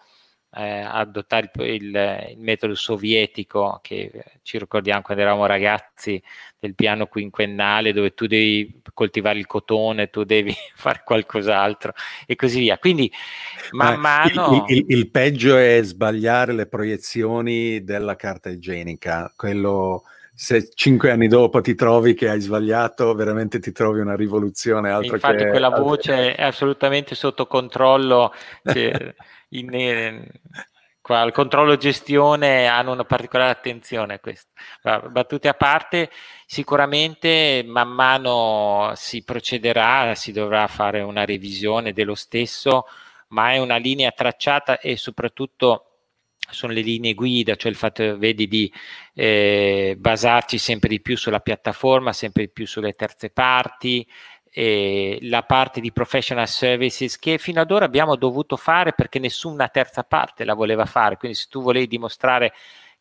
eh, 0.53 0.81
adottare 0.81 1.49
il, 1.55 1.61
il, 1.63 2.27
il, 2.31 2.37
metodo 2.37 2.75
sovietico 2.75 3.79
che 3.81 4.11
ci 4.41 4.57
ricordiamo 4.57 5.01
quando 5.01 5.23
eravamo 5.23 5.45
ragazzi 5.45 6.21
del 6.59 6.75
piano 6.75 7.07
quinquennale 7.07 7.93
dove 7.93 8.13
tu 8.13 8.27
devi 8.27 8.81
coltivare 8.93 9.39
il 9.39 9.47
cotone, 9.47 10.09
tu 10.09 10.23
devi 10.23 10.53
fare 10.75 11.01
qualcos'altro 11.05 11.93
e 12.25 12.35
così 12.35 12.59
via. 12.59 12.77
Quindi 12.77 13.11
man 13.71 13.99
mano... 13.99 14.65
Il, 14.67 14.85
il, 14.89 15.09
peggio 15.09 15.57
è 15.57 15.79
sbagliare 15.83 16.53
le 16.53 16.67
proiezioni 16.67 17.83
della 17.83 18.15
carta 18.15 18.49
igienica, 18.49 19.31
quello 19.35 20.03
se 20.41 20.71
cinque 20.73 21.11
anni 21.11 21.27
dopo 21.27 21.61
ti 21.61 21.75
trovi 21.75 22.15
che 22.15 22.27
hai 22.27 22.41
sbagliato, 22.41 23.13
veramente 23.13 23.59
ti 23.59 23.71
trovi 23.71 23.99
una 23.99 24.15
rivoluzione. 24.15 24.89
Altro 24.89 25.13
Infatti, 25.13 25.43
che, 25.43 25.49
quella 25.49 25.69
voce 25.69 26.33
è 26.33 26.41
assolutamente 26.41 27.13
sotto 27.13 27.45
controllo. 27.45 28.33
Cioè, 28.63 29.13
in, 29.49 29.71
in, 29.71 30.27
qua, 30.99 31.21
il 31.21 31.31
controllo 31.31 31.77
gestione 31.77 32.65
hanno 32.65 32.91
una 32.91 33.03
particolare 33.03 33.51
attenzione 33.51 34.15
a 34.15 34.19
questo. 34.19 34.49
Battute 34.81 35.47
a 35.47 35.53
parte, 35.53 36.09
sicuramente 36.47 37.63
man 37.63 37.89
mano 37.89 38.93
si 38.95 39.23
procederà, 39.23 40.15
si 40.15 40.31
dovrà 40.31 40.65
fare 40.65 41.01
una 41.01 41.23
revisione 41.23 41.93
dello 41.93 42.15
stesso, 42.15 42.85
ma 43.27 43.51
è 43.51 43.59
una 43.59 43.77
linea 43.77 44.09
tracciata 44.09 44.79
e 44.79 44.97
soprattutto 44.97 45.90
sono 46.55 46.73
le 46.73 46.81
linee 46.81 47.13
guida, 47.13 47.55
cioè 47.55 47.71
il 47.71 47.77
fatto, 47.77 48.17
vedi, 48.17 48.47
di 48.47 48.71
eh, 49.13 49.95
basarci 49.97 50.57
sempre 50.57 50.89
di 50.89 51.01
più 51.01 51.17
sulla 51.17 51.39
piattaforma, 51.39 52.13
sempre 52.13 52.45
di 52.45 52.51
più 52.51 52.65
sulle 52.65 52.93
terze 52.93 53.29
parti, 53.29 54.07
eh, 54.53 55.17
la 55.21 55.43
parte 55.43 55.79
di 55.79 55.91
professional 55.91 56.47
services 56.47 57.17
che 57.17 57.37
fino 57.37 57.61
ad 57.61 57.71
ora 57.71 57.85
abbiamo 57.85 58.15
dovuto 58.17 58.57
fare 58.57 58.91
perché 58.93 59.17
nessuna 59.17 59.69
terza 59.69 60.03
parte 60.03 60.43
la 60.43 60.53
voleva 60.53 60.85
fare. 60.85 61.17
Quindi 61.17 61.37
se 61.37 61.47
tu 61.49 61.61
volevi 61.61 61.87
dimostrare 61.87 62.53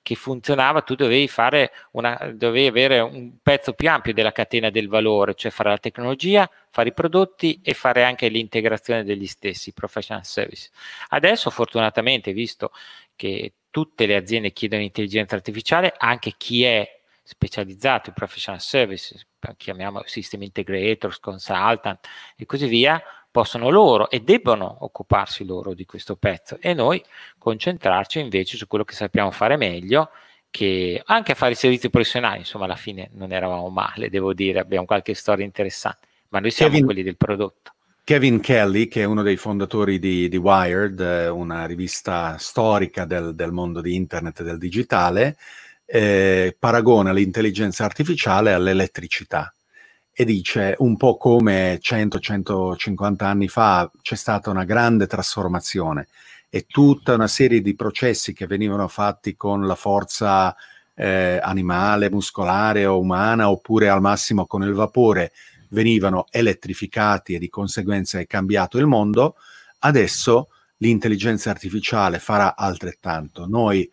che 0.03 0.14
funzionava, 0.14 0.80
tu 0.82 0.94
dovevi, 0.94 1.28
fare 1.28 1.72
una, 1.92 2.32
dovevi 2.34 2.66
avere 2.66 3.01
un 3.01 3.32
pezzo 3.42 3.74
più 3.74 3.88
ampio 3.90 4.14
della 4.14 4.32
catena 4.32 4.70
del 4.70 4.88
valore, 4.88 5.34
cioè 5.34 5.51
fare 5.51 5.68
la 5.68 5.78
tecnologia, 5.78 6.48
fare 6.70 6.88
i 6.88 6.94
prodotti 6.94 7.61
e 7.62 7.74
fare 7.74 8.05
anche 8.05 8.28
l'integrazione 8.28 9.05
degli 9.05 9.26
stessi 9.26 9.72
professional 9.72 10.24
service. 10.24 10.70
Adesso 11.09 11.51
fortunatamente, 11.51 12.32
visto 12.32 12.72
che 13.20 13.52
tutte 13.68 14.06
le 14.06 14.16
aziende 14.16 14.50
chiedono 14.50 14.80
intelligenza 14.80 15.34
artificiale, 15.34 15.92
anche 15.94 16.32
chi 16.38 16.64
è 16.64 16.88
specializzato 17.22 18.08
in 18.08 18.14
professional 18.14 18.62
services, 18.62 19.26
chiamiamo 19.58 20.00
system 20.06 20.40
integrators, 20.42 21.20
consultant 21.20 22.08
e 22.34 22.46
così 22.46 22.66
via, 22.66 23.00
possono 23.30 23.68
loro 23.68 24.08
e 24.08 24.20
debbono 24.20 24.78
occuparsi 24.80 25.44
loro 25.44 25.74
di 25.74 25.84
questo 25.84 26.16
pezzo 26.16 26.56
e 26.60 26.72
noi 26.72 27.04
concentrarci 27.36 28.20
invece 28.20 28.56
su 28.56 28.66
quello 28.66 28.84
che 28.84 28.94
sappiamo 28.94 29.30
fare 29.30 29.58
meglio 29.58 30.10
che 30.50 31.02
anche 31.04 31.32
a 31.32 31.34
fare 31.34 31.52
i 31.52 31.56
servizi 31.56 31.90
professionali, 31.90 32.38
insomma 32.38 32.64
alla 32.64 32.74
fine 32.74 33.10
non 33.12 33.32
eravamo 33.32 33.68
male, 33.68 34.08
devo 34.08 34.32
dire, 34.32 34.60
abbiamo 34.60 34.86
qualche 34.86 35.12
storia 35.12 35.44
interessante, 35.44 36.08
ma 36.28 36.40
noi 36.40 36.50
siamo 36.50 36.72
Kevin, 36.72 36.86
quelli 36.86 37.02
del 37.02 37.18
prodotto. 37.18 37.74
Kevin 38.11 38.40
Kelly, 38.40 38.88
che 38.88 39.02
è 39.02 39.04
uno 39.04 39.22
dei 39.22 39.36
fondatori 39.36 40.00
di, 40.00 40.28
di 40.28 40.36
Wired, 40.36 41.30
una 41.32 41.64
rivista 41.64 42.36
storica 42.38 43.04
del, 43.04 43.36
del, 43.36 43.52
mondo 43.52 43.80
di 43.80 43.94
internet 43.94 44.40
e 44.40 44.42
del 44.42 44.58
digitale, 44.58 45.36
eh, 45.84 46.56
paragona 46.58 47.12
l'intelligenza 47.12 47.84
artificiale 47.84 48.52
all'elettricità 48.52 49.54
e 50.11 50.24
dice 50.24 50.74
un 50.78 50.96
po' 50.96 51.18
come 51.18 51.78
100-150 51.80 53.22
anni 53.22 53.46
fa 53.46 53.88
c'è 54.02 54.16
stata 54.16 54.50
una 54.50 54.64
grande 54.64 55.06
trasformazione 55.06 56.08
e 56.48 56.66
tutta 56.66 57.14
una 57.14 57.28
serie 57.28 57.61
di 57.61 57.76
processi 57.76 58.32
che 58.32 58.48
venivano 58.48 58.88
fatti 58.88 59.36
con 59.36 59.68
la 59.68 59.76
forza 59.76 60.52
eh, 60.96 61.38
animale, 61.40 62.11
muscolare 62.11 62.86
o 62.86 62.98
umana 62.98 63.50
oppure 63.50 63.88
al 63.88 64.00
massimo 64.00 64.46
con 64.46 64.64
il 64.64 64.72
vapore 64.72 65.30
venivano 65.70 66.26
elettrificati 66.30 67.34
e 67.34 67.38
di 67.38 67.48
conseguenza 67.48 68.18
è 68.18 68.26
cambiato 68.26 68.78
il 68.78 68.86
mondo, 68.86 69.36
adesso 69.80 70.48
l'intelligenza 70.78 71.50
artificiale 71.50 72.18
farà 72.18 72.56
altrettanto. 72.56 73.46
Noi 73.46 73.90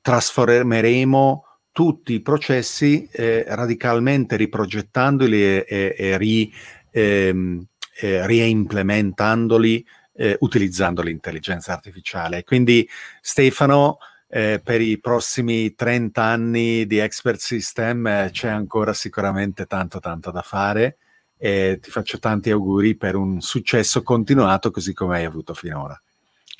trasformeremo 0.00 1.44
tutti 1.72 2.14
i 2.14 2.20
processi 2.20 3.08
eh, 3.10 3.44
radicalmente 3.48 4.36
riprogettandoli 4.36 5.42
e, 5.42 5.64
e, 5.68 5.94
e 5.98 6.16
ri, 6.16 6.52
ehm, 6.90 7.66
eh, 8.00 8.26
reimplementandoli 8.26 9.86
eh, 10.14 10.36
utilizzando 10.40 11.02
l'intelligenza 11.02 11.72
artificiale. 11.72 12.44
Quindi 12.44 12.88
Stefano, 13.20 13.98
eh, 14.28 14.60
per 14.62 14.80
i 14.80 14.98
prossimi 14.98 15.74
30 15.74 16.22
anni 16.22 16.86
di 16.86 16.98
Expert 16.98 17.38
System 17.38 18.06
eh, 18.06 18.28
c'è 18.32 18.48
ancora 18.48 18.92
sicuramente 18.92 19.66
tanto 19.66 20.00
tanto 20.00 20.30
da 20.30 20.42
fare 20.42 20.96
e 21.38 21.78
ti 21.80 21.90
faccio 21.90 22.18
tanti 22.18 22.50
auguri 22.50 22.96
per 22.96 23.14
un 23.14 23.40
successo 23.40 24.02
continuato 24.02 24.70
così 24.70 24.92
come 24.92 25.16
hai 25.16 25.24
avuto 25.24 25.54
finora. 25.54 26.00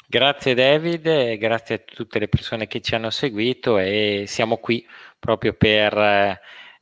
Grazie 0.09 0.55
David, 0.55 1.37
grazie 1.37 1.75
a 1.75 1.83
tutte 1.85 2.19
le 2.21 2.29
persone 2.29 2.69
che 2.69 2.81
ci 2.81 2.95
hanno 2.95 3.11
seguito 3.11 3.79
e 3.79 4.25
siamo 4.27 4.59
qui 4.59 4.87
proprio 5.19 5.53
per 5.55 6.39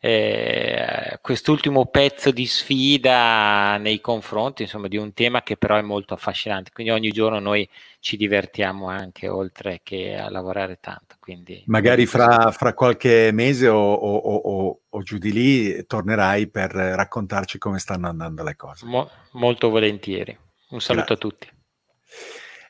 eh, 0.07 1.19
quest'ultimo 1.23 1.87
pezzo 1.87 2.31
di 2.31 2.45
sfida 2.45 3.79
nei 3.79 4.03
confronti 4.03 4.61
insomma, 4.61 4.87
di 4.87 4.99
un 4.99 5.15
tema 5.15 5.43
che 5.43 5.57
però 5.57 5.77
è 5.77 5.81
molto 5.81 6.13
affascinante. 6.13 6.73
Quindi 6.75 6.93
ogni 6.93 7.11
giorno 7.11 7.39
noi 7.39 7.67
ci 8.01 8.19
divertiamo 8.19 8.91
anche 8.91 9.29
oltre 9.29 9.81
che 9.83 10.15
a 10.15 10.29
lavorare 10.29 10.77
tanto. 10.79 11.17
Quindi, 11.19 11.63
Magari 11.69 12.05
fra, 12.05 12.51
fra 12.51 12.75
qualche 12.75 13.31
mese 13.33 13.67
o, 13.69 13.95
o, 13.95 14.15
o, 14.15 14.81
o, 14.91 15.03
giù 15.03 15.17
di 15.17 15.33
lì 15.33 15.87
tornerai 15.87 16.49
per 16.49 16.73
raccontarci 16.73 17.57
come 17.57 17.79
stanno 17.79 18.07
andando 18.07 18.43
le 18.43 18.57
cose. 18.57 18.85
Mo- 18.85 19.11
molto 19.33 19.71
volentieri. 19.71 20.37
Un 20.69 20.83
saluto 20.83 21.15
grazie. 21.15 21.15
a 21.15 21.31
tutti. 21.31 21.49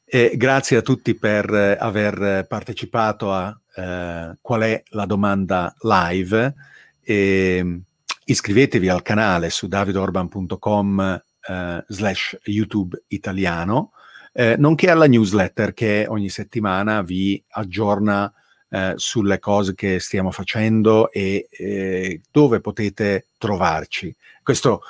E 0.04 0.36
grazie 0.36 0.76
a 0.76 0.82
tutti 0.82 1.16
per 1.16 1.52
eh, 1.52 1.76
aver 1.80 2.46
partecipato 2.46 3.32
a 3.32 3.60
eh, 3.74 4.36
Qual 4.40 4.60
è 4.60 4.80
la 4.90 5.04
domanda 5.04 5.74
live. 5.80 6.54
E, 7.04 7.80
iscrivetevi 8.26 8.88
al 8.88 9.02
canale 9.02 9.50
su 9.50 9.66
davidorban.com 9.66 11.22
eh, 11.46 11.84
slash 11.86 12.38
YouTube 12.44 13.04
italiano, 13.08 13.92
eh, 14.32 14.56
nonché 14.56 14.90
alla 14.90 15.06
newsletter 15.06 15.74
che 15.74 16.06
ogni 16.08 16.30
settimana 16.30 17.02
vi 17.02 17.42
aggiorna 17.50 18.32
eh, 18.70 18.94
sulle 18.96 19.38
cose 19.38 19.74
che 19.74 20.00
stiamo 20.00 20.30
facendo 20.30 21.10
e 21.12 21.46
eh, 21.50 22.20
dove 22.30 22.60
potete 22.60 23.28
trovarci. 23.38 24.14
Questo 24.42 24.80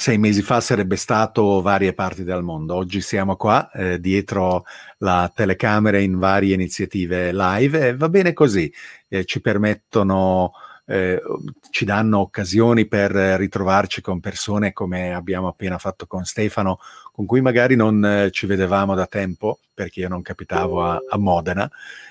sei 0.00 0.16
mesi 0.16 0.40
fa 0.40 0.62
sarebbe 0.62 0.96
stato 0.96 1.60
varie 1.60 1.92
parti 1.92 2.24
del 2.24 2.42
mondo. 2.42 2.74
Oggi 2.74 3.02
siamo 3.02 3.36
qua 3.36 3.70
eh, 3.70 4.00
dietro 4.00 4.64
la 4.98 5.30
telecamera 5.34 5.98
in 5.98 6.18
varie 6.18 6.54
iniziative 6.54 7.34
live 7.34 7.88
e 7.88 7.96
va 7.96 8.08
bene 8.08 8.32
così. 8.32 8.72
Eh, 9.08 9.26
ci 9.26 9.42
permettono, 9.42 10.52
eh, 10.90 11.22
ci 11.70 11.84
danno 11.84 12.18
occasioni 12.18 12.86
per 12.86 13.12
ritrovarci 13.12 14.00
con 14.00 14.18
persone 14.18 14.72
come 14.72 15.14
abbiamo 15.14 15.46
appena 15.46 15.78
fatto 15.78 16.08
con 16.08 16.24
Stefano, 16.24 16.80
con 17.12 17.26
cui 17.26 17.40
magari 17.40 17.76
non 17.76 18.04
eh, 18.04 18.30
ci 18.32 18.46
vedevamo 18.46 18.96
da 18.96 19.06
tempo 19.06 19.60
perché 19.72 20.00
io 20.00 20.08
non 20.08 20.20
capitavo 20.20 20.82
a, 20.82 21.00
a 21.08 21.16
Modena. 21.16 21.70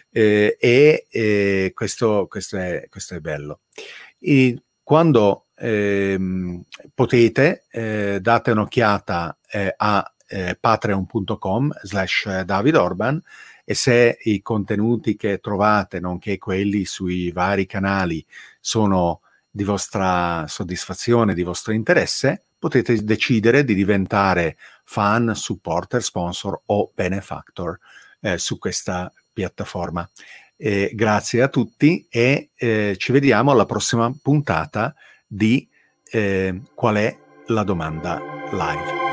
Eh, 0.10 0.56
e 0.60 1.72
questo, 1.76 2.28
questo, 2.30 2.56
è, 2.56 2.88
questo, 2.90 3.16
è, 3.16 3.20
bello. 3.20 3.60
E 4.18 4.64
quando 4.82 5.48
ehm, 5.56 6.64
potete, 6.94 7.66
eh, 7.70 8.20
date 8.22 8.52
un'occhiata 8.52 9.38
eh, 9.52 9.74
a 9.76 10.14
eh, 10.26 10.58
patreon.com 10.58 11.74
slash 11.84 12.44
David 12.44 12.76
Orban 12.76 13.22
e 13.70 13.76
se 13.76 14.18
i 14.24 14.42
contenuti 14.42 15.16
che 15.16 15.38
trovate, 15.38 16.00
nonché 16.00 16.40
quelli 16.40 16.86
sui 16.86 17.32
vari 17.32 17.68
canali, 17.68 18.26
sono 18.60 19.22
di 19.50 19.64
vostra 19.64 20.46
soddisfazione, 20.48 21.34
di 21.34 21.44
vostro 21.44 21.74
interesse, 21.74 22.46
potete 22.58 23.04
decidere 23.04 23.64
di 23.64 23.74
diventare 23.74 24.58
fan, 24.84 25.34
supporter, 25.36 26.04
sponsor 26.04 26.62
o 26.66 26.92
benefactor 26.94 27.80
eh, 28.22 28.38
su 28.38 28.58
questa 28.58 29.12
piattaforma. 29.32 30.08
Eh, 30.58 30.92
grazie 30.94 31.42
a 31.42 31.48
tutti 31.48 32.06
e 32.10 32.50
eh, 32.54 32.96
ci 32.98 33.12
vediamo 33.14 33.52
alla 33.52 33.66
prossima 33.66 34.14
puntata 34.22 34.94
di 35.26 35.68
eh, 36.12 36.62
qual 36.74 36.96
è 36.96 37.18
la 37.48 37.64
domanda 37.64 38.22
live. 38.52 39.09